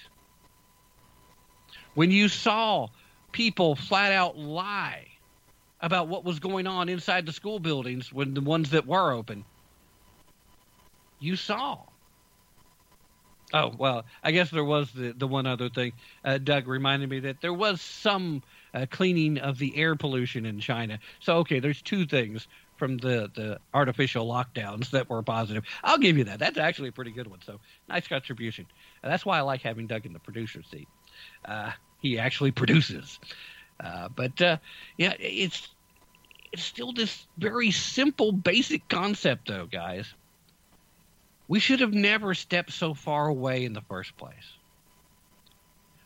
When 1.93 2.09
you 2.09 2.27
saw 2.29 2.87
people 3.35 3.75
flat 3.75 4.13
out 4.13 4.37
lie 4.37 5.05
about 5.81 6.07
what 6.07 6.23
was 6.23 6.39
going 6.39 6.67
on 6.67 6.87
inside 6.87 7.25
the 7.25 7.33
school 7.33 7.59
buildings 7.59 8.13
when 8.13 8.33
the 8.33 8.39
ones 8.39 8.69
that 8.69 8.87
were 8.87 9.11
open, 9.11 9.43
you 11.19 11.35
saw 11.35 11.83
Oh 13.53 13.73
well, 13.77 14.05
I 14.23 14.31
guess 14.31 14.49
there 14.49 14.63
was 14.63 14.91
the 14.91 15.13
the 15.13 15.27
one 15.27 15.45
other 15.45 15.69
thing. 15.69 15.93
Uh, 16.23 16.39
Doug 16.39 16.67
reminded 16.67 17.09
me 17.09 17.19
that 17.21 17.41
there 17.41 17.53
was 17.53 17.79
some 17.79 18.41
uh, 18.73 18.87
cleaning 18.89 19.37
of 19.37 19.59
the 19.59 19.77
air 19.77 19.95
pollution 19.95 20.45
in 20.45 20.59
China. 20.59 20.99
So 21.19 21.37
okay, 21.37 21.59
there's 21.59 21.81
two 21.81 22.05
things 22.05 22.47
from 22.77 22.97
the 22.97 23.29
the 23.35 23.59
artificial 23.73 24.27
lockdowns 24.27 24.89
that 24.91 25.09
were 25.09 25.21
positive. 25.21 25.63
I'll 25.83 25.99
give 25.99 26.17
you 26.17 26.23
that. 26.23 26.39
That's 26.39 26.57
actually 26.57 26.89
a 26.89 26.93
pretty 26.93 27.11
good 27.11 27.27
one. 27.27 27.39
So 27.45 27.59
nice 27.87 28.07
contribution. 28.07 28.65
Uh, 29.03 29.09
that's 29.09 29.25
why 29.25 29.37
I 29.37 29.41
like 29.41 29.61
having 29.61 29.85
Doug 29.85 30.07
in 30.07 30.13
the 30.13 30.19
producer 30.19 30.63
seat. 30.63 30.89
Uh, 31.45 31.71
he 32.01 32.19
actually 32.19 32.51
produces. 32.51 33.19
Uh, 33.79 34.09
but 34.09 34.41
uh, 34.41 34.57
yeah, 34.97 35.13
it's 35.19 35.69
it's 36.51 36.63
still 36.63 36.93
this 36.93 37.27
very 37.37 37.71
simple, 37.71 38.31
basic 38.31 38.87
concept, 38.87 39.47
though, 39.47 39.65
guys 39.65 40.13
we 41.47 41.59
should 41.59 41.79
have 41.79 41.93
never 41.93 42.33
stepped 42.33 42.71
so 42.71 42.93
far 42.93 43.27
away 43.27 43.65
in 43.65 43.73
the 43.73 43.81
first 43.81 44.17
place. 44.17 44.57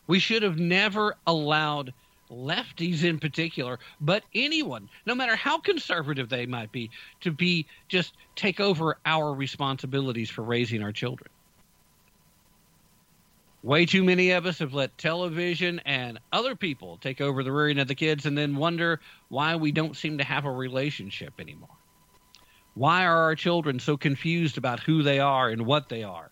We 0.07 0.19
should 0.19 0.43
have 0.43 0.57
never 0.57 1.15
allowed 1.27 1.93
lefties 2.31 3.03
in 3.03 3.19
particular, 3.19 3.79
but 4.01 4.23
anyone, 4.35 4.89
no 5.05 5.15
matter 5.15 5.35
how 5.35 5.59
conservative 5.59 6.29
they 6.29 6.45
might 6.45 6.71
be, 6.71 6.91
to 7.21 7.31
be 7.31 7.65
just 7.87 8.13
take 8.35 8.59
over 8.59 8.97
our 9.05 9.33
responsibilities 9.33 10.29
for 10.29 10.43
raising 10.43 10.83
our 10.83 10.91
children. 10.91 11.29
Way 13.61 13.85
too 13.85 14.05
many 14.05 14.31
of 14.31 14.45
us 14.45 14.59
have 14.59 14.73
let 14.73 14.97
television 14.97 15.79
and 15.85 16.19
other 16.31 16.55
people 16.55 16.97
take 16.97 17.19
over 17.19 17.43
the 17.43 17.51
rearing 17.51 17.79
of 17.79 17.89
the 17.89 17.95
kids 17.95 18.25
and 18.25 18.37
then 18.37 18.55
wonder 18.55 19.01
why 19.27 19.57
we 19.57 19.73
don't 19.73 19.97
seem 19.97 20.17
to 20.19 20.23
have 20.23 20.45
a 20.45 20.51
relationship 20.51 21.33
anymore. 21.39 21.67
Why 22.73 23.05
are 23.05 23.23
our 23.23 23.35
children 23.35 23.79
so 23.79 23.97
confused 23.97 24.57
about 24.57 24.79
who 24.79 25.03
they 25.03 25.19
are 25.19 25.49
and 25.49 25.65
what 25.65 25.89
they 25.89 26.03
are? 26.03 26.31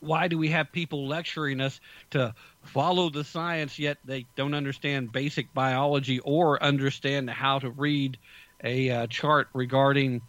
Why 0.00 0.26
do 0.26 0.36
we 0.36 0.48
have 0.48 0.72
people 0.72 1.06
lecturing 1.06 1.60
us 1.60 1.80
to 2.10 2.34
follow 2.64 3.08
the 3.10 3.24
science, 3.24 3.78
yet 3.78 3.98
they 4.04 4.26
don't 4.34 4.54
understand 4.54 5.12
basic 5.12 5.54
biology 5.54 6.18
or 6.20 6.60
understand 6.62 7.30
how 7.30 7.60
to 7.60 7.70
read 7.70 8.18
a 8.64 8.90
uh, 8.90 9.06
chart 9.06 9.48
regarding 9.54 10.22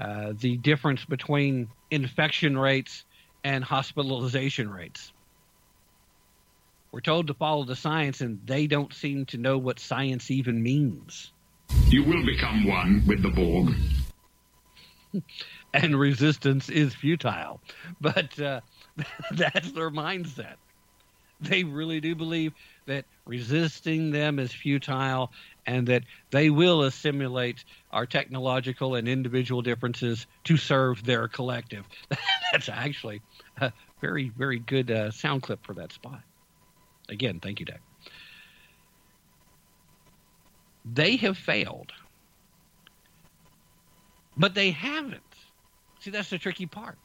uh, 0.00 0.32
the 0.38 0.56
difference 0.56 1.04
between 1.04 1.68
infection 1.90 2.56
rates 2.56 3.04
and 3.46 3.62
hospitalization 3.62 4.68
rates? 4.68 5.12
We're 6.90 7.00
told 7.00 7.28
to 7.28 7.34
follow 7.34 7.64
the 7.64 7.76
science, 7.76 8.20
and 8.20 8.40
they 8.44 8.66
don't 8.66 8.92
seem 8.92 9.24
to 9.26 9.38
know 9.38 9.56
what 9.56 9.78
science 9.78 10.32
even 10.32 10.60
means. 10.60 11.32
You 11.86 12.02
will 12.02 12.26
become 12.26 12.66
one 12.66 13.04
with 13.06 13.22
the 13.22 13.28
Borg. 13.28 13.76
and 15.74 15.96
resistance 15.96 16.68
is 16.68 16.92
futile. 16.92 17.60
But 18.00 18.38
uh, 18.40 18.62
that's 19.30 19.70
their 19.70 19.92
mindset. 19.92 20.56
They 21.38 21.62
really 21.62 22.00
do 22.00 22.16
believe 22.16 22.52
that 22.86 23.04
resisting 23.26 24.10
them 24.10 24.40
is 24.40 24.52
futile 24.52 25.30
and 25.66 25.88
that 25.88 26.04
they 26.30 26.48
will 26.50 26.82
assimilate 26.82 27.64
our 27.90 28.06
technological 28.06 28.94
and 28.94 29.08
individual 29.08 29.62
differences 29.62 30.26
to 30.44 30.56
serve 30.56 31.04
their 31.04 31.28
collective. 31.28 31.84
That's 32.52 32.68
actually 32.68 33.22
a 33.60 33.72
very, 34.00 34.28
very 34.28 34.58
good 34.58 34.90
uh, 34.90 35.10
sound 35.10 35.42
clip 35.42 35.64
for 35.64 35.74
that 35.74 35.92
spot. 35.92 36.20
Again, 37.08 37.40
thank 37.40 37.60
you, 37.60 37.66
Doug. 37.66 37.78
They 40.84 41.16
have 41.16 41.36
failed, 41.36 41.92
but 44.36 44.54
they 44.54 44.70
haven't. 44.70 45.22
See, 46.00 46.10
that's 46.10 46.30
the 46.30 46.38
tricky 46.38 46.66
part. 46.66 46.96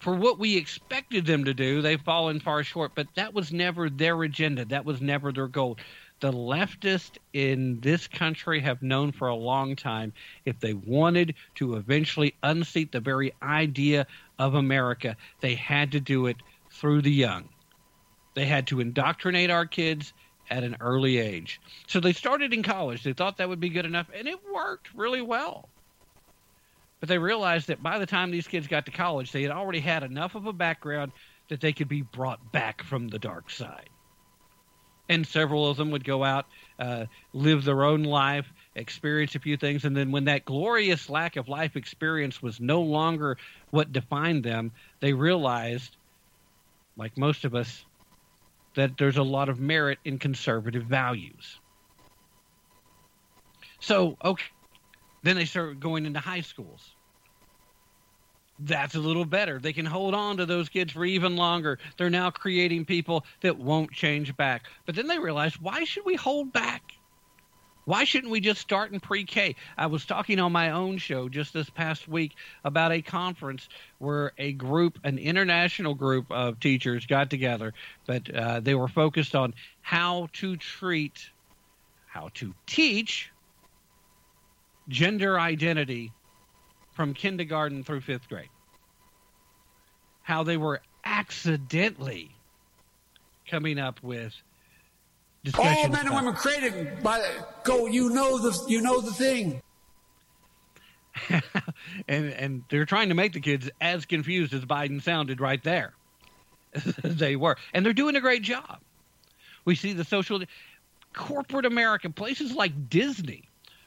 For 0.00 0.14
what 0.14 0.38
we 0.38 0.58
expected 0.58 1.24
them 1.24 1.44
to 1.44 1.54
do, 1.54 1.80
they've 1.80 2.00
fallen 2.00 2.40
far 2.40 2.62
short, 2.62 2.92
but 2.94 3.06
that 3.14 3.32
was 3.32 3.50
never 3.52 3.88
their 3.88 4.22
agenda. 4.22 4.66
That 4.66 4.84
was 4.84 5.00
never 5.00 5.32
their 5.32 5.48
goal 5.48 5.78
the 6.24 6.32
leftists 6.32 7.18
in 7.34 7.78
this 7.80 8.08
country 8.08 8.58
have 8.58 8.80
known 8.80 9.12
for 9.12 9.28
a 9.28 9.34
long 9.34 9.76
time 9.76 10.10
if 10.46 10.58
they 10.58 10.72
wanted 10.72 11.34
to 11.54 11.76
eventually 11.76 12.34
unseat 12.42 12.90
the 12.92 13.00
very 13.00 13.34
idea 13.42 14.06
of 14.38 14.54
America, 14.54 15.18
they 15.40 15.54
had 15.54 15.92
to 15.92 16.00
do 16.00 16.24
it 16.24 16.38
through 16.70 17.02
the 17.02 17.12
young. 17.12 17.46
They 18.32 18.46
had 18.46 18.66
to 18.68 18.80
indoctrinate 18.80 19.50
our 19.50 19.66
kids 19.66 20.14
at 20.48 20.64
an 20.64 20.78
early 20.80 21.18
age. 21.18 21.60
So 21.88 22.00
they 22.00 22.14
started 22.14 22.54
in 22.54 22.62
college. 22.62 23.02
They 23.02 23.12
thought 23.12 23.36
that 23.36 23.50
would 23.50 23.60
be 23.60 23.68
good 23.68 23.84
enough, 23.84 24.06
and 24.14 24.26
it 24.26 24.38
worked 24.50 24.94
really 24.94 25.20
well. 25.20 25.68
But 27.00 27.10
they 27.10 27.18
realized 27.18 27.68
that 27.68 27.82
by 27.82 27.98
the 27.98 28.06
time 28.06 28.30
these 28.30 28.48
kids 28.48 28.66
got 28.66 28.86
to 28.86 28.92
college, 28.92 29.30
they 29.30 29.42
had 29.42 29.52
already 29.52 29.80
had 29.80 30.02
enough 30.02 30.34
of 30.34 30.46
a 30.46 30.54
background 30.54 31.12
that 31.50 31.60
they 31.60 31.74
could 31.74 31.88
be 31.88 32.00
brought 32.00 32.50
back 32.50 32.82
from 32.82 33.08
the 33.08 33.18
dark 33.18 33.50
side 33.50 33.90
and 35.08 35.26
several 35.26 35.68
of 35.68 35.76
them 35.76 35.90
would 35.90 36.04
go 36.04 36.24
out, 36.24 36.46
uh, 36.78 37.04
live 37.32 37.64
their 37.64 37.84
own 37.84 38.02
life, 38.02 38.46
experience 38.74 39.34
a 39.34 39.40
few 39.40 39.56
things, 39.56 39.84
and 39.84 39.96
then 39.96 40.10
when 40.10 40.24
that 40.24 40.44
glorious 40.44 41.10
lack 41.10 41.36
of 41.36 41.48
life 41.48 41.76
experience 41.76 42.42
was 42.42 42.60
no 42.60 42.80
longer 42.80 43.36
what 43.70 43.92
defined 43.92 44.42
them, 44.42 44.72
they 45.00 45.12
realized, 45.12 45.96
like 46.96 47.16
most 47.18 47.44
of 47.44 47.54
us, 47.54 47.84
that 48.76 48.96
there's 48.98 49.18
a 49.18 49.22
lot 49.22 49.48
of 49.48 49.60
merit 49.60 49.98
in 50.04 50.18
conservative 50.18 50.84
values. 50.84 51.60
So, 53.80 54.16
okay, 54.24 54.44
then 55.22 55.36
they 55.36 55.44
start 55.44 55.78
going 55.78 56.06
into 56.06 56.20
high 56.20 56.40
schools 56.40 56.96
that's 58.58 58.94
a 58.94 59.00
little 59.00 59.24
better. 59.24 59.58
They 59.58 59.72
can 59.72 59.86
hold 59.86 60.14
on 60.14 60.36
to 60.36 60.46
those 60.46 60.68
kids 60.68 60.92
for 60.92 61.04
even 61.04 61.36
longer. 61.36 61.78
They're 61.96 62.10
now 62.10 62.30
creating 62.30 62.84
people 62.84 63.24
that 63.40 63.58
won't 63.58 63.90
change 63.90 64.36
back. 64.36 64.66
But 64.86 64.94
then 64.94 65.08
they 65.08 65.18
realize, 65.18 65.60
why 65.60 65.84
should 65.84 66.04
we 66.04 66.14
hold 66.14 66.52
back? 66.52 66.92
Why 67.86 68.04
shouldn't 68.04 68.32
we 68.32 68.40
just 68.40 68.60
start 68.60 68.92
in 68.92 69.00
pre 69.00 69.24
K? 69.24 69.56
I 69.76 69.86
was 69.86 70.06
talking 70.06 70.40
on 70.40 70.52
my 70.52 70.70
own 70.70 70.96
show 70.96 71.28
just 71.28 71.52
this 71.52 71.68
past 71.68 72.08
week 72.08 72.34
about 72.64 72.92
a 72.92 73.02
conference 73.02 73.68
where 73.98 74.32
a 74.38 74.52
group, 74.52 74.98
an 75.04 75.18
international 75.18 75.94
group 75.94 76.30
of 76.30 76.60
teachers 76.60 77.04
got 77.04 77.28
together, 77.28 77.74
but 78.06 78.34
uh, 78.34 78.60
they 78.60 78.74
were 78.74 78.88
focused 78.88 79.34
on 79.34 79.52
how 79.82 80.28
to 80.34 80.56
treat, 80.56 81.28
how 82.06 82.30
to 82.34 82.54
teach 82.66 83.30
gender 84.88 85.38
identity 85.38 86.12
from 86.94 87.14
kindergarten 87.14 87.84
through 87.84 88.00
fifth 88.00 88.28
grade. 88.28 88.48
How 90.22 90.42
they 90.42 90.56
were 90.56 90.80
accidentally 91.04 92.34
coming 93.46 93.78
up 93.78 94.02
with 94.02 94.34
all 95.58 95.88
men 95.88 96.06
and 96.06 96.14
women 96.14 96.34
created 96.34 97.02
by 97.02 97.22
go. 97.64 97.86
You 97.86 98.10
know 98.10 98.38
the 98.38 98.64
you 98.66 98.80
know 98.80 99.00
the 99.00 99.12
thing. 99.12 99.60
and 102.08 102.32
and 102.32 102.64
they're 102.70 102.86
trying 102.86 103.10
to 103.10 103.14
make 103.14 103.34
the 103.34 103.40
kids 103.40 103.70
as 103.80 104.06
confused 104.06 104.54
as 104.54 104.64
Biden 104.64 105.02
sounded 105.02 105.40
right 105.40 105.62
there. 105.62 105.92
they 107.04 107.36
were, 107.36 107.56
and 107.72 107.84
they're 107.84 107.92
doing 107.92 108.16
a 108.16 108.20
great 108.20 108.42
job. 108.42 108.80
We 109.64 109.74
see 109.74 109.92
the 109.92 110.04
social 110.04 110.42
corporate 111.12 111.66
America, 111.66 112.10
places 112.10 112.52
like 112.52 112.88
Disney, 112.88 113.44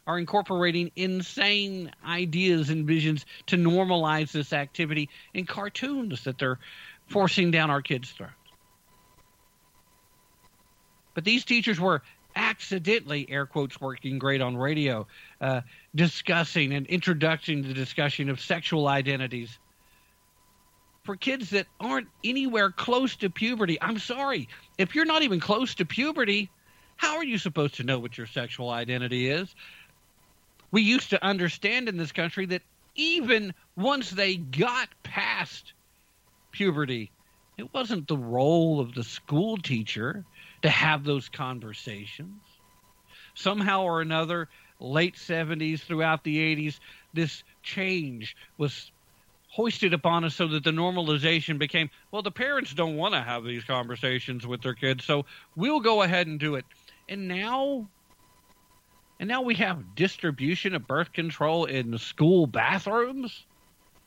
are 0.08 0.18
incorporating 0.18 0.90
insane 0.96 1.92
ideas 2.06 2.70
and 2.70 2.88
visions 2.88 3.26
to 3.46 3.58
normalize 3.58 4.32
this 4.32 4.54
activity 4.54 5.10
in 5.34 5.46
cartoons 5.46 6.24
that 6.24 6.40
they're 6.40 6.60
forcing 7.10 7.52
down 7.52 7.70
our 7.70 7.82
kids' 7.82 8.10
throats. 8.10 8.34
But 11.14 11.26
these 11.26 11.44
teachers 11.44 11.80
were 11.80 12.02
accidentally, 12.36 13.30
air 13.30 13.46
quotes, 13.46 13.82
working 13.82 14.18
great 14.20 14.42
on 14.42 14.56
radio, 14.56 15.08
uh, 15.42 15.62
discussing 15.96 16.74
and 16.74 16.86
introducing 16.88 17.64
the 17.64 17.74
discussion 17.74 18.30
of 18.30 18.40
sexual 18.40 18.88
identities 18.88 19.58
for 21.04 21.16
kids 21.16 21.50
that 21.50 21.68
aren't 21.80 22.08
anywhere 22.24 22.70
close 22.70 23.16
to 23.16 23.30
puberty. 23.30 23.82
I'm 23.82 23.98
sorry. 23.98 24.48
If 24.78 24.94
you're 24.94 25.06
not 25.06 25.24
even 25.24 25.40
close 25.40 25.74
to 25.76 25.86
puberty, 25.86 26.50
how 26.98 27.16
are 27.16 27.24
you 27.24 27.38
supposed 27.38 27.76
to 27.76 27.84
know 27.84 27.98
what 27.98 28.18
your 28.18 28.28
sexual 28.28 28.70
identity 28.70 29.30
is? 29.30 29.56
We 30.72 30.82
used 30.82 31.12
to 31.12 31.24
understand 31.24 31.90
in 31.90 31.98
this 31.98 32.12
country 32.12 32.46
that 32.48 32.62
even 32.96 33.54
once 33.76 34.10
they 34.10 34.36
got 34.36 34.90
past 35.04 35.74
puberty, 36.52 37.12
it 37.58 37.74
wasn't 37.74 38.08
the 38.08 38.18
role 38.18 38.80
of 38.80 38.94
the 38.94 39.04
school 39.04 39.58
teacher 39.58 40.24
to 40.62 40.70
have 40.70 41.04
those 41.04 41.30
conversations. 41.30 42.42
Somehow 43.36 43.84
or 43.84 44.02
another, 44.02 44.50
late 44.80 45.16
70s, 45.16 45.80
throughout 45.82 46.24
the 46.24 46.38
80s, 46.56 46.80
this 47.14 47.44
change 47.64 48.36
was 48.58 48.92
hoisted 49.50 49.94
upon 49.94 50.24
us 50.24 50.36
so 50.36 50.48
that 50.48 50.64
the 50.64 50.72
normalization 50.72 51.58
became 51.58 51.90
well, 52.12 52.22
the 52.22 52.32
parents 52.32 52.74
don't 52.74 52.98
want 52.98 53.14
to 53.14 53.22
have 53.22 53.44
these 53.44 53.64
conversations 53.64 54.46
with 54.46 54.62
their 54.62 54.74
kids, 54.74 55.06
so 55.06 55.26
we'll 55.56 55.80
go 55.80 56.02
ahead 56.02 56.28
and 56.28 56.40
do 56.40 56.56
it. 56.56 56.66
And 57.10 57.28
now 57.28 57.88
and 59.20 59.28
now 59.28 59.42
we 59.42 59.56
have 59.56 59.96
distribution 59.96 60.76
of 60.76 60.88
birth 60.88 61.12
control 61.12 61.66
in 61.66 61.98
school 61.98 62.46
bathrooms 62.46 63.46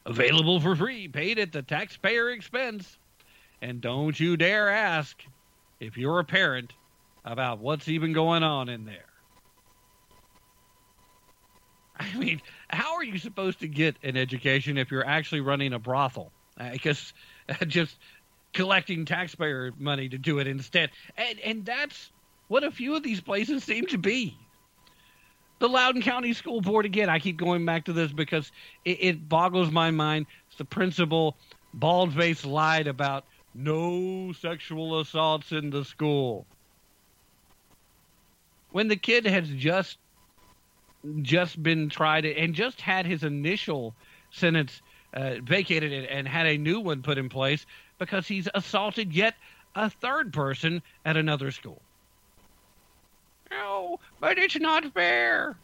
available 0.07 0.61
for 0.61 0.77
free, 0.77 1.09
paid 1.09 1.39
at 1.39 1.53
the 1.53 1.63
taxpayer 1.63 2.31
expense. 2.31 2.99
And 3.61 3.81
don't 3.81 4.19
you 4.19 4.37
dare 4.37 4.69
ask 4.69 5.21
if 5.81 5.97
you're 5.97 6.21
a 6.21 6.25
parent 6.25 6.73
about 7.25 7.59
what's 7.59 7.89
even 7.89 8.13
going 8.13 8.43
on 8.43 8.69
in 8.69 8.85
there. 8.85 9.05
I 11.99 12.17
mean, 12.17 12.41
how 12.71 12.95
are 12.95 13.05
you 13.05 13.19
supposed 13.19 13.61
to 13.61 13.69
get 13.69 13.97
an 14.03 14.17
education 14.17 14.79
if 14.79 14.91
you're 14.91 15.07
actually 15.07 15.43
running 15.43 15.75
a 15.75 15.79
brothel? 15.79 16.33
Because 16.73 17.13
uh, 17.49 17.65
just 17.67 17.99
collecting 18.55 19.05
taxpayer 19.05 19.73
money 19.79 20.09
to 20.09 20.19
do 20.19 20.39
it 20.39 20.47
instead. 20.47 20.91
And, 21.17 21.39
and 21.41 21.65
that's 21.67 22.11
what 22.49 22.65
a 22.65 22.71
few 22.71 22.97
of 22.97 23.03
these 23.03 23.21
places 23.21 23.65
seem 23.65 23.87
to 23.89 23.99
be 23.99 24.49
the 25.61 25.69
Loudoun 25.69 26.03
County 26.03 26.33
School 26.33 26.61
Board 26.61 26.87
again. 26.87 27.09
I 27.09 27.21
keep 27.21 27.37
going 27.37 27.65
back 27.65 27.85
to 27.85 27.93
this 27.93 28.11
because 28.11 28.51
it, 28.85 28.99
it 29.01 29.29
boggles 29.29 29.71
my 29.71 29.91
mind. 29.91 30.27
It's 30.49 30.57
the 30.57 30.65
principal 30.65 31.37
bald 31.73 32.15
faced 32.15 32.45
lied 32.45 32.89
about 32.89 33.25
no 33.55 34.33
sexual 34.33 35.01
assaults 35.01 35.53
in 35.53 35.71
the 35.71 35.85
school. 35.85 36.47
When 38.73 38.89
the 38.89 38.97
kid 38.97 39.27
has 39.27 39.49
just 39.49 39.99
just 41.23 41.63
been 41.63 41.89
tried 41.89 42.27
and 42.27 42.55
just 42.55 42.81
had 42.81 43.07
his 43.07 43.23
initial 43.23 43.95
sentence 44.31 44.83
uh, 45.15 45.37
vacated 45.43 45.93
and 46.05 46.29
had 46.29 46.47
a 46.47 46.59
new 46.59 46.81
one 46.81 47.03
put 47.03 47.17
in 47.19 47.29
place 47.29 47.65
because 47.99 48.29
he's 48.29 48.49
assaulted 48.55 49.13
yet 49.13 49.35
a 49.75 49.89
third 49.89 50.33
person 50.33 50.83
at 51.05 51.17
another 51.17 51.51
school. 51.51 51.81
No, 53.51 53.98
but 54.20 54.38
it's 54.38 54.59
not 54.59 54.92
fair. 54.92 55.57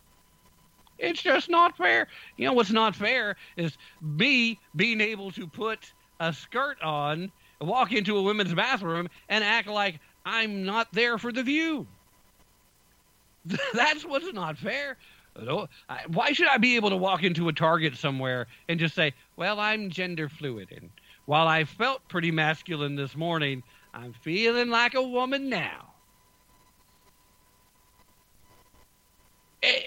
It's 0.99 1.23
just 1.23 1.49
not 1.49 1.77
fair. 1.77 2.09
You 2.37 2.47
know 2.47 2.53
what's 2.55 2.71
not 2.71 2.97
fair 2.97 3.37
is 3.57 3.77
me 4.01 4.59
being 4.75 5.01
able 5.01 5.31
to 5.33 5.47
put 5.47 5.93
a 6.21 6.33
skirt 6.33 6.81
on, 6.83 7.31
walk 7.61 7.93
into 7.93 8.17
a 8.17 8.23
women's 8.23 8.55
bathroom, 8.55 9.09
and 9.29 9.45
act 9.45 9.69
like 9.69 10.01
I'm 10.25 10.65
not 10.65 10.93
there 10.93 11.19
for 11.19 11.33
the 11.33 11.43
view. 11.43 11.87
That's 13.75 14.05
what's 14.05 14.33
not 14.33 14.57
fair. 14.59 14.97
Why 16.09 16.33
should 16.33 16.49
I 16.49 16.57
be 16.57 16.77
able 16.77 16.91
to 16.91 16.97
walk 16.97 17.23
into 17.23 17.49
a 17.49 17.53
Target 17.53 17.97
somewhere 17.97 18.47
and 18.69 18.81
just 18.81 18.95
say, 18.95 19.13
well, 19.37 19.61
I'm 19.61 19.91
gender 19.91 20.31
fluid? 20.31 20.69
And 20.75 20.91
while 21.27 21.47
I 21.47 21.65
felt 21.65 22.09
pretty 22.09 22.31
masculine 22.31 22.97
this 22.97 23.15
morning, 23.15 23.63
I'm 23.93 24.15
feeling 24.15 24.71
like 24.71 24.95
a 24.95 25.03
woman 25.03 25.51
now. 25.51 25.96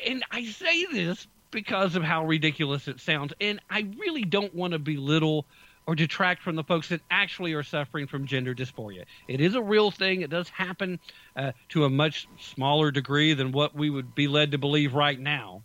And 0.07 0.23
I 0.31 0.45
say 0.45 0.85
this 0.85 1.27
because 1.51 1.95
of 1.95 2.03
how 2.03 2.25
ridiculous 2.25 2.87
it 2.87 2.99
sounds, 2.99 3.33
and 3.41 3.59
I 3.69 3.87
really 3.97 4.23
don't 4.23 4.53
want 4.53 4.73
to 4.73 4.79
belittle 4.79 5.45
or 5.87 5.95
detract 5.95 6.43
from 6.43 6.55
the 6.55 6.63
folks 6.63 6.89
that 6.89 7.01
actually 7.09 7.53
are 7.53 7.63
suffering 7.63 8.05
from 8.05 8.27
gender 8.27 8.53
dysphoria. 8.53 9.05
It 9.27 9.41
is 9.41 9.55
a 9.55 9.61
real 9.61 9.89
thing. 9.89 10.21
It 10.21 10.29
does 10.29 10.47
happen 10.49 10.99
uh, 11.35 11.53
to 11.69 11.85
a 11.85 11.89
much 11.89 12.27
smaller 12.39 12.91
degree 12.91 13.33
than 13.33 13.51
what 13.51 13.73
we 13.73 13.89
would 13.89 14.13
be 14.13 14.27
led 14.27 14.51
to 14.51 14.59
believe 14.59 14.93
right 14.93 15.19
now. 15.19 15.63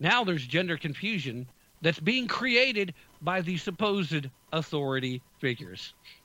Now 0.00 0.24
there's 0.24 0.44
gender 0.44 0.76
confusion 0.76 1.46
that's 1.80 2.00
being 2.00 2.26
created 2.26 2.94
by 3.22 3.40
the 3.40 3.56
supposed 3.56 4.28
authority 4.52 5.22
figures. 5.38 5.94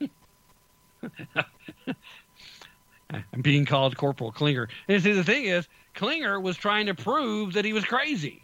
I'm 3.12 3.40
being 3.40 3.64
called 3.66 3.96
Corporal 3.96 4.32
Klinger. 4.32 4.68
And 4.88 5.02
see, 5.02 5.12
the 5.12 5.24
thing 5.24 5.44
is, 5.44 5.68
Klinger 5.94 6.40
was 6.40 6.56
trying 6.56 6.86
to 6.86 6.94
prove 6.94 7.54
that 7.54 7.64
he 7.64 7.72
was 7.72 7.84
crazy. 7.84 8.42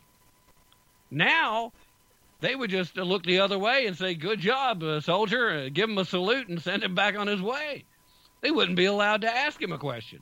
Now 1.10 1.72
they 2.40 2.54
would 2.54 2.70
just 2.70 2.96
look 2.96 3.24
the 3.24 3.40
other 3.40 3.58
way 3.58 3.86
and 3.86 3.96
say, 3.96 4.14
"Good 4.14 4.40
job, 4.40 4.82
uh, 4.82 5.00
soldier," 5.00 5.50
uh, 5.50 5.68
give 5.72 5.88
him 5.88 5.98
a 5.98 6.04
salute 6.04 6.48
and 6.48 6.60
send 6.60 6.82
him 6.82 6.94
back 6.94 7.16
on 7.16 7.26
his 7.26 7.40
way. 7.40 7.84
They 8.40 8.50
wouldn't 8.50 8.76
be 8.76 8.84
allowed 8.84 9.22
to 9.22 9.34
ask 9.34 9.60
him 9.60 9.72
a 9.72 9.78
question. 9.78 10.20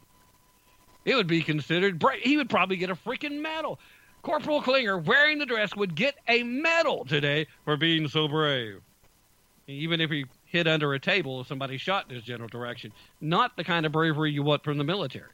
It 1.05 1.15
would 1.15 1.27
be 1.27 1.43
considered 1.43 1.99
brave. 1.99 2.23
He 2.23 2.37
would 2.37 2.49
probably 2.49 2.77
get 2.77 2.91
a 2.91 2.95
freaking 2.95 3.41
medal. 3.41 3.79
Corporal 4.23 4.63
Klinger, 4.63 4.97
wearing 4.97 5.39
the 5.39 5.45
dress, 5.45 5.77
would 5.77 5.95
get 5.95 6.15
a 6.29 6.43
medal 6.43 7.05
today 7.05 7.47
for 7.65 7.77
being 7.77 8.09
so 8.09 8.27
brave. 8.27 8.81
Even 9.67 10.01
if 10.01 10.11
he 10.11 10.25
hid 10.55 10.69
under 10.69 10.95
a 10.95 11.01
table 11.01 11.41
if 11.41 11.49
somebody 11.49 11.77
shot 11.77 12.07
in 12.09 12.15
his 12.15 12.25
general 12.25 12.49
direction. 12.49 12.93
Not 13.21 13.57
the 13.57 13.65
kind 13.65 13.85
of 13.85 13.93
bravery 13.93 14.31
you 14.31 14.43
want 14.45 14.63
from 14.63 14.79
the 14.79 14.85
military. 14.85 15.31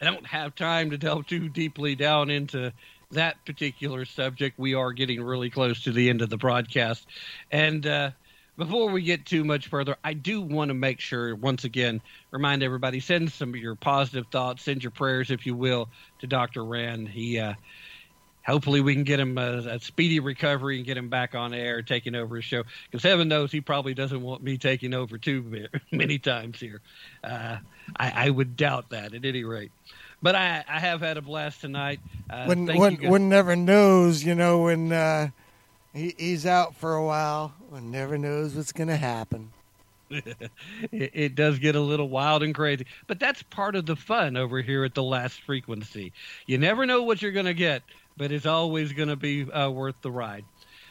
I 0.00 0.04
don't 0.04 0.26
have 0.26 0.54
time 0.54 0.90
to 0.90 0.98
delve 0.98 1.26
too 1.26 1.48
deeply 1.48 1.94
down 1.94 2.30
into 2.30 2.72
that 3.10 3.44
particular 3.44 4.04
subject. 4.04 4.58
We 4.58 4.74
are 4.74 4.92
getting 4.92 5.22
really 5.22 5.50
close 5.50 5.82
to 5.84 5.92
the 5.92 6.08
end 6.08 6.22
of 6.22 6.30
the 6.30 6.36
broadcast. 6.36 7.06
And 7.50 7.86
uh, 7.86 8.10
before 8.56 8.90
we 8.90 9.02
get 9.02 9.24
too 9.24 9.44
much 9.44 9.68
further, 9.68 9.96
I 10.04 10.14
do 10.14 10.40
want 10.40 10.68
to 10.68 10.74
make 10.74 11.00
sure, 11.00 11.34
once 11.34 11.64
again, 11.64 12.00
remind 12.30 12.62
everybody 12.62 13.00
send 13.00 13.32
some 13.32 13.50
of 13.50 13.56
your 13.56 13.74
positive 13.74 14.26
thoughts, 14.30 14.64
send 14.64 14.82
your 14.82 14.90
prayers, 14.90 15.30
if 15.30 15.46
you 15.46 15.54
will, 15.54 15.88
to 16.20 16.26
Dr. 16.26 16.64
Rand. 16.64 17.08
He, 17.08 17.38
uh, 17.38 17.54
hopefully, 18.46 18.80
we 18.80 18.94
can 18.94 19.04
get 19.04 19.20
him 19.20 19.38
a, 19.38 19.58
a, 19.58 19.80
speedy 19.80 20.20
recovery 20.20 20.76
and 20.76 20.86
get 20.86 20.96
him 20.96 21.08
back 21.08 21.34
on 21.34 21.54
air, 21.54 21.82
taking 21.82 22.14
over 22.14 22.36
his 22.36 22.44
show. 22.44 22.64
Because 22.90 23.02
heaven 23.02 23.28
knows 23.28 23.50
he 23.50 23.60
probably 23.60 23.94
doesn't 23.94 24.22
want 24.22 24.42
me 24.42 24.58
taking 24.58 24.92
over 24.92 25.18
too 25.18 25.68
many 25.90 26.18
times 26.18 26.60
here. 26.60 26.80
Uh, 27.24 27.58
I, 27.96 28.26
I 28.26 28.30
would 28.30 28.56
doubt 28.56 28.90
that 28.90 29.14
at 29.14 29.24
any 29.24 29.44
rate 29.44 29.72
but 30.22 30.34
I, 30.34 30.64
I 30.68 30.80
have 30.80 31.00
had 31.00 31.16
a 31.16 31.22
blast 31.22 31.60
tonight. 31.60 32.00
Uh, 32.28 32.46
when 32.46 32.66
when, 32.66 33.08
one 33.08 33.28
never 33.28 33.54
knows, 33.56 34.24
you 34.24 34.34
know, 34.34 34.62
when 34.62 34.92
uh, 34.92 35.28
he, 35.92 36.14
he's 36.18 36.46
out 36.46 36.74
for 36.76 36.94
a 36.94 37.04
while, 37.04 37.54
one 37.68 37.90
never 37.90 38.18
knows 38.18 38.54
what's 38.54 38.72
going 38.72 38.88
to 38.88 38.96
happen. 38.96 39.50
it, 40.10 40.40
it, 40.90 41.34
does 41.34 41.58
get 41.58 41.74
a 41.76 41.80
little 41.80 42.08
wild 42.08 42.42
and 42.42 42.54
crazy, 42.54 42.86
but 43.06 43.20
that's 43.20 43.42
part 43.42 43.76
of 43.76 43.84
the 43.84 43.94
fun 43.94 44.38
over 44.38 44.62
here 44.62 44.84
at 44.84 44.94
the 44.94 45.02
last 45.02 45.42
frequency. 45.42 46.14
You 46.46 46.56
never 46.56 46.86
know 46.86 47.02
what 47.02 47.20
you're 47.20 47.32
going 47.32 47.44
to 47.44 47.52
get, 47.52 47.82
but 48.16 48.32
it's 48.32 48.46
always 48.46 48.94
going 48.94 49.10
to 49.10 49.16
be 49.16 49.50
uh, 49.50 49.68
worth 49.68 50.00
the 50.00 50.10
ride. 50.10 50.46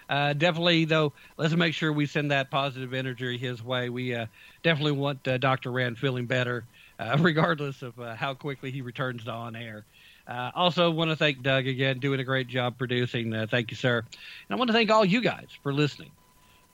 Uh, 0.08 0.34
definitely, 0.34 0.86
though, 0.86 1.14
let's 1.36 1.56
make 1.56 1.74
sure 1.74 1.92
we 1.92 2.06
send 2.06 2.30
that 2.30 2.52
positive 2.52 2.94
energy 2.94 3.40
his 3.40 3.64
way. 3.64 3.90
We 3.90 4.14
uh, 4.14 4.28
definitely 4.62 4.94
want 4.94 5.28
uh, 5.28 5.40
Dr. 5.40 5.72
Rand 5.72 5.98
feeling 5.98 6.28
better 6.28 6.64
uh, 7.00 7.18
regardless 7.22 7.82
of 7.82 8.00
uh, 8.00 8.16
how 8.16 8.34
quickly 8.34 8.72
he 8.72 8.82
returns 8.82 9.24
to 9.26 9.32
on 9.32 9.56
air. 9.56 9.86
Uh, 10.28 10.52
also, 10.56 10.92
want 10.92 11.10
to 11.10 11.16
thank 11.16 11.42
Doug 11.42 11.68
again, 11.68 12.00
doing 12.00 12.20
a 12.20 12.24
great 12.24 12.48
job 12.48 12.78
producing. 12.78 13.34
Uh, 13.34 13.48
thank 13.50 13.72
you, 13.72 13.78
sir. 13.78 14.00
And 14.00 14.08
I 14.50 14.56
want 14.56 14.68
to 14.68 14.74
thank 14.74 14.92
all 14.92 15.06
you 15.06 15.22
guys 15.22 15.48
for 15.64 15.74
listening. 15.74 16.12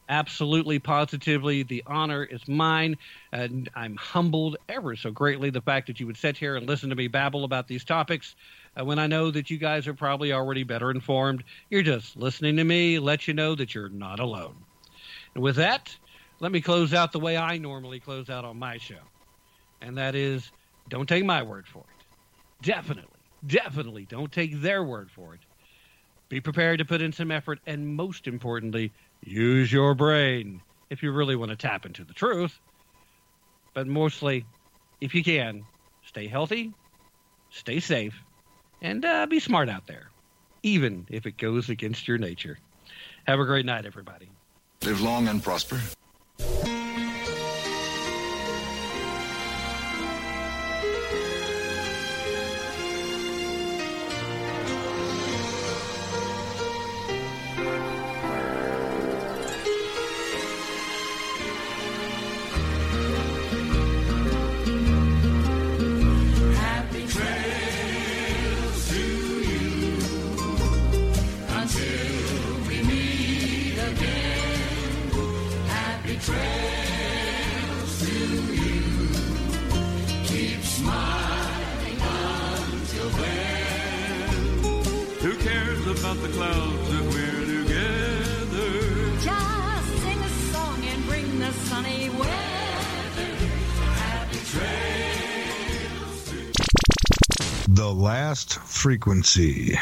Absolutely, 0.09 0.79
positively, 0.79 1.63
the 1.63 1.83
honor 1.87 2.25
is 2.25 2.45
mine, 2.47 2.97
and 3.31 3.69
I'm 3.73 3.95
humbled 3.95 4.57
ever 4.67 4.97
so 4.97 5.11
greatly 5.11 5.49
the 5.49 5.61
fact 5.61 5.87
that 5.87 5.99
you 5.99 6.07
would 6.07 6.17
sit 6.17 6.35
here 6.35 6.57
and 6.57 6.67
listen 6.67 6.89
to 6.89 6.95
me 6.95 7.07
babble 7.07 7.45
about 7.45 7.69
these 7.69 7.85
topics. 7.85 8.35
Uh, 8.77 8.83
when 8.83 8.99
I 8.99 9.07
know 9.07 9.31
that 9.31 9.49
you 9.49 9.57
guys 9.57 9.87
are 9.87 9.93
probably 9.93 10.33
already 10.33 10.63
better 10.63 10.91
informed, 10.91 11.43
you're 11.69 11.83
just 11.83 12.17
listening 12.17 12.57
to 12.57 12.63
me, 12.65 12.99
let 12.99 13.27
you 13.27 13.33
know 13.33 13.55
that 13.55 13.73
you're 13.73 13.87
not 13.89 14.19
alone. 14.19 14.55
And 15.35 15.43
with 15.43 15.55
that, 15.55 15.95
let 16.41 16.51
me 16.51 16.59
close 16.59 16.93
out 16.93 17.13
the 17.13 17.19
way 17.19 17.37
I 17.37 17.57
normally 17.57 18.01
close 18.01 18.29
out 18.29 18.43
on 18.43 18.59
my 18.59 18.77
show 18.77 18.99
and 19.83 19.97
that 19.97 20.15
is 20.15 20.51
don't 20.89 21.07
take 21.07 21.25
my 21.25 21.43
word 21.43 21.67
for 21.67 21.79
it. 21.79 22.05
Definitely, 22.63 23.19
definitely 23.45 24.05
don't 24.05 24.31
take 24.31 24.61
their 24.61 24.83
word 24.83 25.11
for 25.11 25.33
it. 25.33 25.41
Be 26.29 26.39
prepared 26.39 26.79
to 26.79 26.85
put 26.85 27.01
in 27.01 27.11
some 27.11 27.29
effort, 27.29 27.59
and 27.67 27.95
most 27.95 28.25
importantly, 28.27 28.91
use 29.21 29.71
your 29.71 29.93
brain 29.93 30.61
if 30.89 31.03
you 31.03 31.11
really 31.11 31.35
want 31.35 31.51
to 31.51 31.57
tap 31.57 31.85
into 31.85 32.03
the 32.03 32.13
truth. 32.13 32.59
But 33.73 33.87
mostly, 33.87 34.45
if 35.01 35.13
you 35.13 35.23
can, 35.23 35.65
stay 36.05 36.27
healthy, 36.27 36.73
stay 37.51 37.79
safe, 37.79 38.15
and 38.81 39.03
uh, 39.03 39.25
be 39.25 39.39
smart 39.39 39.69
out 39.69 39.85
there, 39.87 40.09
even 40.63 41.05
if 41.09 41.25
it 41.25 41.37
goes 41.37 41.69
against 41.69 42.07
your 42.07 42.17
nature. 42.17 42.57
Have 43.25 43.39
a 43.39 43.45
great 43.45 43.65
night, 43.65 43.85
everybody. 43.85 44.29
Live 44.83 45.01
long 45.01 45.27
and 45.27 45.43
prosper. 45.43 45.79
Frequency. 98.83 99.79